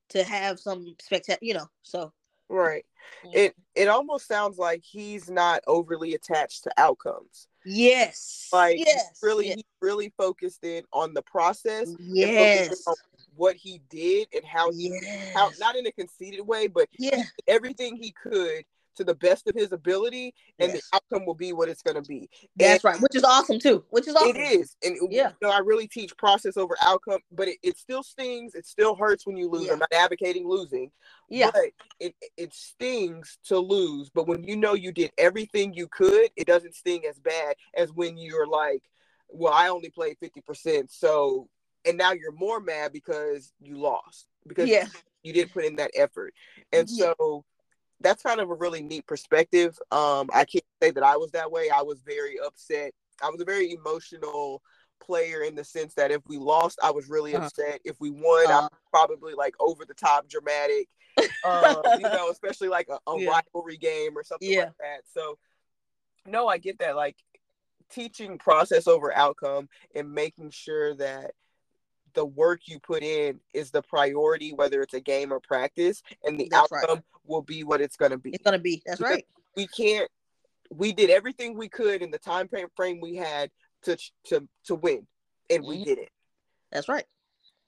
to 0.10 0.24
have 0.24 0.60
some 0.60 0.96
spectacular, 1.02 1.40
you 1.42 1.54
know. 1.54 1.68
So 1.84 2.12
right, 2.50 2.86
yeah. 3.26 3.40
it 3.40 3.56
it 3.76 3.88
almost 3.88 4.28
sounds 4.28 4.58
like 4.58 4.84
he's 4.84 5.30
not 5.30 5.62
overly 5.68 6.14
attached 6.14 6.64
to 6.64 6.72
outcomes. 6.78 7.48
Yes, 7.66 8.50
like 8.54 8.78
yes, 8.78 9.20
really, 9.22 9.48
yes. 9.48 9.58
he 9.58 9.66
really 9.82 10.14
focused 10.18 10.64
in 10.64 10.84
on 10.94 11.14
the 11.14 11.24
process. 11.24 11.90
Yes, 12.00 12.84
what 13.36 13.56
he 13.56 13.82
did 13.90 14.28
and 14.34 14.44
how 14.46 14.72
he, 14.72 14.98
yes. 15.02 15.34
how 15.34 15.52
not 15.60 15.76
in 15.76 15.86
a 15.86 15.92
conceited 15.92 16.46
way, 16.46 16.68
but 16.68 16.88
yeah, 16.98 17.24
everything 17.48 17.96
he 17.96 18.12
could 18.12 18.64
to 18.98 19.04
the 19.04 19.16
best 19.16 19.48
of 19.48 19.56
his 19.56 19.72
ability, 19.72 20.34
and 20.60 20.74
yes. 20.74 20.89
the 20.91 20.98
outcome 20.98 21.26
will 21.26 21.36
be 21.36 21.54
what 21.54 21.70
it's 21.70 21.82
going 21.82 22.02
to 22.02 22.08
be. 22.08 22.30
That's 22.56 22.84
and 22.84 22.93
right, 22.93 23.02
which 23.02 23.16
is 23.16 23.24
awesome 23.24 23.60
too. 23.60 23.84
Which 23.89 24.08
is 24.08 24.16
awesome. 24.16 24.36
It 24.36 24.39
is, 24.39 24.76
and 24.84 24.98
yeah, 25.10 25.30
you 25.41 25.48
know, 25.48 25.54
I 25.54 25.60
really 25.60 25.88
teach 25.88 26.16
process 26.18 26.58
over 26.58 26.76
outcome, 26.82 27.20
but 27.32 27.48
it, 27.48 27.58
it 27.64 27.78
still 27.78 28.04
stings. 28.04 28.56
It 28.56 28.66
still 28.66 28.95
hurts 28.95 29.26
when 29.26 29.38
you 29.38 29.50
lose. 29.50 29.68
Yeah. 29.68 29.74
I'm 29.74 29.80
not 29.80 29.93
advocating 29.93 30.48
losing. 30.48 30.91
Yeah, 31.30 31.52
but 31.54 31.64
it 32.00 32.16
it 32.38 32.54
stings 32.54 33.38
to 33.45 33.58
lose. 33.58 34.10
But 34.10 34.28
when 34.28 34.43
you 34.43 34.56
know 34.56 34.74
you 34.74 34.91
did 34.91 35.12
everything 35.18 35.74
you 35.74 35.88
could, 35.88 36.30
it 36.36 36.48
doesn't 36.48 36.76
sting 36.76 37.04
as 37.10 37.20
bad 37.20 37.56
as 37.76 37.91
when 37.91 38.18
you're 38.18 38.48
like, 38.48 38.84
well, 39.30 39.54
I 39.54 39.70
only 39.70 39.89
played 39.89 40.18
fifty 40.20 40.41
percent, 40.41 40.91
so 40.91 41.50
and 41.86 41.98
now 41.98 42.12
you're 42.12 42.32
more 42.32 42.60
mad 42.60 42.91
because 42.93 43.54
you 43.60 43.78
lost 43.78 44.28
because 44.45 44.70
yeah. 44.70 44.88
you 45.24 45.34
didn't 45.34 45.54
put 45.54 45.66
in 45.66 45.76
that 45.78 45.91
effort, 45.95 46.34
and 46.72 46.88
yeah. 46.89 47.14
so 47.18 47.45
that's 48.02 48.24
kind 48.24 48.39
of 48.39 48.50
a 48.50 48.54
really 48.54 48.82
neat 48.82 49.06
perspective. 49.08 49.78
Um, 49.91 50.30
I 50.34 50.45
can't 50.45 50.64
say 50.82 50.91
that 50.91 51.04
I 51.04 51.18
was 51.18 51.32
that 51.32 51.52
way. 51.52 51.70
I 51.70 51.82
was 51.82 52.02
very 52.02 52.39
upset. 52.39 52.93
I 53.22 53.30
was 53.30 53.41
a 53.41 53.45
very 53.45 53.72
emotional 53.72 54.62
player 55.00 55.41
in 55.41 55.56
the 55.56 55.64
sense 55.64 55.93
that 55.95 56.12
if 56.12 56.22
we 56.28 56.38
lost, 56.38 56.80
I 56.84 56.91
was 56.91 57.10
really 57.10 57.36
uh-huh. 57.36 57.45
upset. 57.45 57.80
If 57.84 58.00
we 58.00 58.12
won, 58.12 58.48
uh-huh. 58.48 58.58
I 58.58 58.62
was 58.62 58.70
probably 58.91 59.34
like 59.34 59.56
over 59.60 59.86
the 59.86 59.93
top 59.93 60.28
dramatic. 60.30 60.88
um, 61.45 61.82
you 61.95 62.00
know, 62.02 62.30
especially 62.30 62.68
like 62.68 62.89
a, 62.89 63.00
a 63.10 63.20
yeah. 63.20 63.30
rivalry 63.30 63.78
game 63.78 64.16
or 64.16 64.24
something 64.24 64.50
yeah. 64.50 64.66
like 64.66 64.78
that. 64.80 65.02
So, 65.14 65.38
no, 66.26 66.48
I 66.48 66.58
get 66.58 66.80
that. 66.80 66.95
Like 66.95 67.16
teaching 67.89 68.38
process 68.38 68.88
over 68.88 69.16
outcome 69.16 69.70
and 69.95 70.12
making 70.12 70.52
sure 70.52 70.93
that 70.95 71.32
the 72.18 72.26
work 72.26 72.61
you 72.65 72.80
put 72.80 73.03
in 73.03 73.39
is 73.53 73.70
the 73.70 73.84
priority, 73.84 74.51
whether 74.51 74.82
it's 74.82 74.95
a 74.95 74.99
game 74.99 75.32
or 75.32 75.39
practice, 75.39 76.01
and 76.26 76.38
the 76.39 76.47
That's 76.49 76.72
outcome 76.74 76.95
right. 76.95 77.03
will 77.26 77.43
be 77.43 77.63
what 77.63 77.80
it's 77.80 77.95
going 77.95 78.09
to 78.09 78.18
be. 78.18 78.32
It's 78.32 78.43
going 78.43 78.57
to 78.57 78.61
be. 78.61 78.82
That's 78.88 78.97
because 78.97 79.13
right. 79.13 79.26
We 79.55 79.68
can't. 79.68 80.09
We 80.72 80.93
did 80.93 81.11
everything 81.11 81.55
we 81.55 81.70
could 81.70 82.01
in 82.01 82.09
the 82.09 82.18
time 82.18 82.49
frame 82.76 82.99
we 82.99 83.15
had 83.15 83.51
to 83.84 83.95
to 84.26 84.47
to 84.65 84.76
win, 84.76 85.05
and 85.51 85.61
mm-hmm. 85.61 85.70
we 85.70 85.86
did 85.86 85.99
it. 85.99 86.09
That's 86.72 86.89
right. 86.89 87.05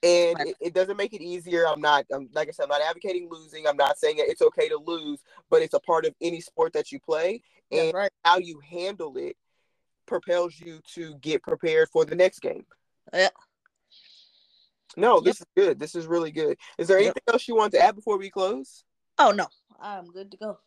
And 0.02 0.40
right. 0.40 0.48
It, 0.48 0.56
it, 0.60 0.74
doesn't 0.74 0.98
make 0.98 1.14
it 1.14 1.22
easier. 1.22 1.68
I'm 1.68 1.80
not. 1.80 2.06
I'm, 2.12 2.28
like 2.34 2.48
I 2.48 2.52
said, 2.52 2.64
I'm 2.64 2.70
not 2.70 2.82
advocating 2.82 3.30
losing. 3.30 3.68
I'm 3.68 3.78
not 3.78 4.00
saying 4.00 4.16
it's 4.18 4.42
okay 4.42 4.68
to 4.68 4.78
lose, 4.78 5.20
but 5.52 5.62
it's 5.62 5.76
a 5.76 5.80
part 5.80 6.06
of 6.06 6.16
any 6.22 6.42
sport 6.42 6.74
that 6.74 6.92
you 6.92 7.00
play, 7.00 7.44
and 7.72 7.82
That's 7.82 7.94
right. 7.94 8.12
how 8.26 8.40
you 8.40 8.60
handle 8.68 9.16
it 9.18 9.38
propels 10.08 10.60
you 10.60 10.80
to 10.96 11.14
get 11.18 11.44
prepared 11.44 11.88
for 11.90 12.04
the 12.04 12.16
next 12.16 12.40
game. 12.40 12.66
Yeah. 13.14 13.30
No, 14.98 15.20
this 15.20 15.40
yep. 15.40 15.48
is 15.48 15.66
good. 15.66 15.80
This 15.80 15.96
is 15.96 16.08
really 16.08 16.32
good. 16.32 16.58
Is 16.78 16.88
there 16.88 16.98
anything 16.98 17.22
yep. 17.28 17.34
else 17.34 17.48
you 17.48 17.56
want 17.56 17.74
to 17.74 17.82
add 17.82 17.96
before 17.96 18.18
we 18.18 18.30
close? 18.30 18.84
Oh 19.18 19.32
no, 19.32 19.48
I'm 19.80 20.08
good 20.08 20.32
to 20.32 20.38
go. 20.38 20.60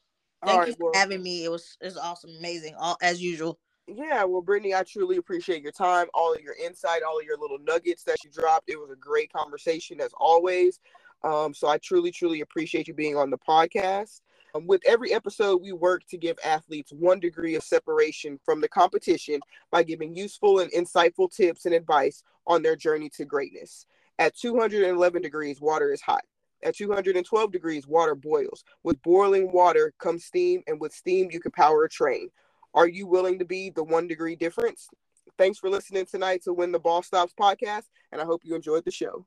Thank 0.45 0.59
right, 0.59 0.68
you 0.68 0.75
for 0.75 0.91
well, 0.91 0.93
having 0.95 1.23
me. 1.23 1.45
It 1.45 1.51
was 1.51 1.77
it 1.81 1.87
was 1.87 1.97
awesome, 1.97 2.31
amazing, 2.39 2.75
all 2.79 2.97
as 3.03 3.23
usual. 3.23 3.59
Yeah, 3.89 4.25
well, 4.25 4.43
Britni, 4.43 4.77
I 4.77 4.85
truly 4.85 5.16
appreciate 5.16 5.62
your 5.62 5.73
time, 5.73 6.07
all 6.14 6.33
of 6.33 6.41
your 6.41 6.55
insight, 6.55 7.03
all 7.03 7.18
of 7.18 7.25
your 7.25 7.37
little 7.37 7.59
nuggets 7.59 8.05
that 8.05 8.23
you 8.25 8.31
dropped. 8.31 8.70
It 8.70 8.79
was 8.79 8.91
a 8.91 8.97
great 8.97 9.33
conversation 9.33 10.01
as 10.01 10.12
always. 10.16 10.79
Um, 11.25 11.53
so 11.53 11.68
I 11.68 11.79
truly, 11.79 12.11
truly 12.11 12.41
appreciate 12.41 12.89
you 12.89 12.95
being 12.95 13.16
on 13.16 13.31
the 13.31 13.39
podcast. 13.39 14.20
Um, 14.55 14.66
with 14.66 14.83
every 14.87 15.12
episode, 15.12 15.62
we 15.62 15.73
work 15.73 16.03
to 16.11 16.18
give 16.18 16.37
athletes 16.45 16.93
one 16.93 17.20
degree 17.20 17.55
of 17.55 17.62
separation 17.62 18.39
from 18.45 18.61
the 18.61 18.68
competition 18.68 19.41
by 19.70 19.83
giving 19.83 20.14
useful 20.14 20.61
and 20.61 20.70
insightful 20.73 21.35
tips 21.35 21.64
and 21.64 21.75
advice 21.75 22.23
on 22.47 22.62
their 22.62 22.77
journey 22.77 23.09
to 23.11 23.25
greatness. 23.25 23.87
At 24.23 24.37
211 24.37 25.20
degrees, 25.20 25.61
water 25.61 25.93
is 25.93 26.01
hot. 26.01 26.23
At 26.62 26.77
212 26.77 27.51
degrees, 27.51 27.89
water 27.89 28.14
boils. 28.14 28.62
With 28.85 29.03
boiling 29.03 29.51
water 29.51 29.93
comes 29.99 30.27
steam, 30.27 30.62
and 30.68 30.81
with 30.81 30.95
steam, 30.95 31.29
you 31.33 31.41
can 31.41 31.51
power 31.51 31.83
a 31.83 31.89
train. 31.89 32.29
Are 32.73 32.87
you 32.87 33.09
willing 33.09 33.41
to 33.41 33.45
be 33.45 33.70
the 33.70 33.83
one 33.83 34.07
degree 34.07 34.37
difference? 34.37 34.87
Thanks 35.39 35.59
for 35.59 35.68
listening 35.68 36.07
tonight 36.07 36.45
to 36.45 36.53
When 36.53 36.70
the 36.70 36.79
Ball 36.79 37.03
Stops 37.03 37.35
podcast, 37.35 37.87
and 38.12 38.20
I 38.20 38.25
hope 38.25 38.43
you 38.45 38.55
enjoyed 38.55 38.85
the 38.85 38.93
show. 38.93 39.27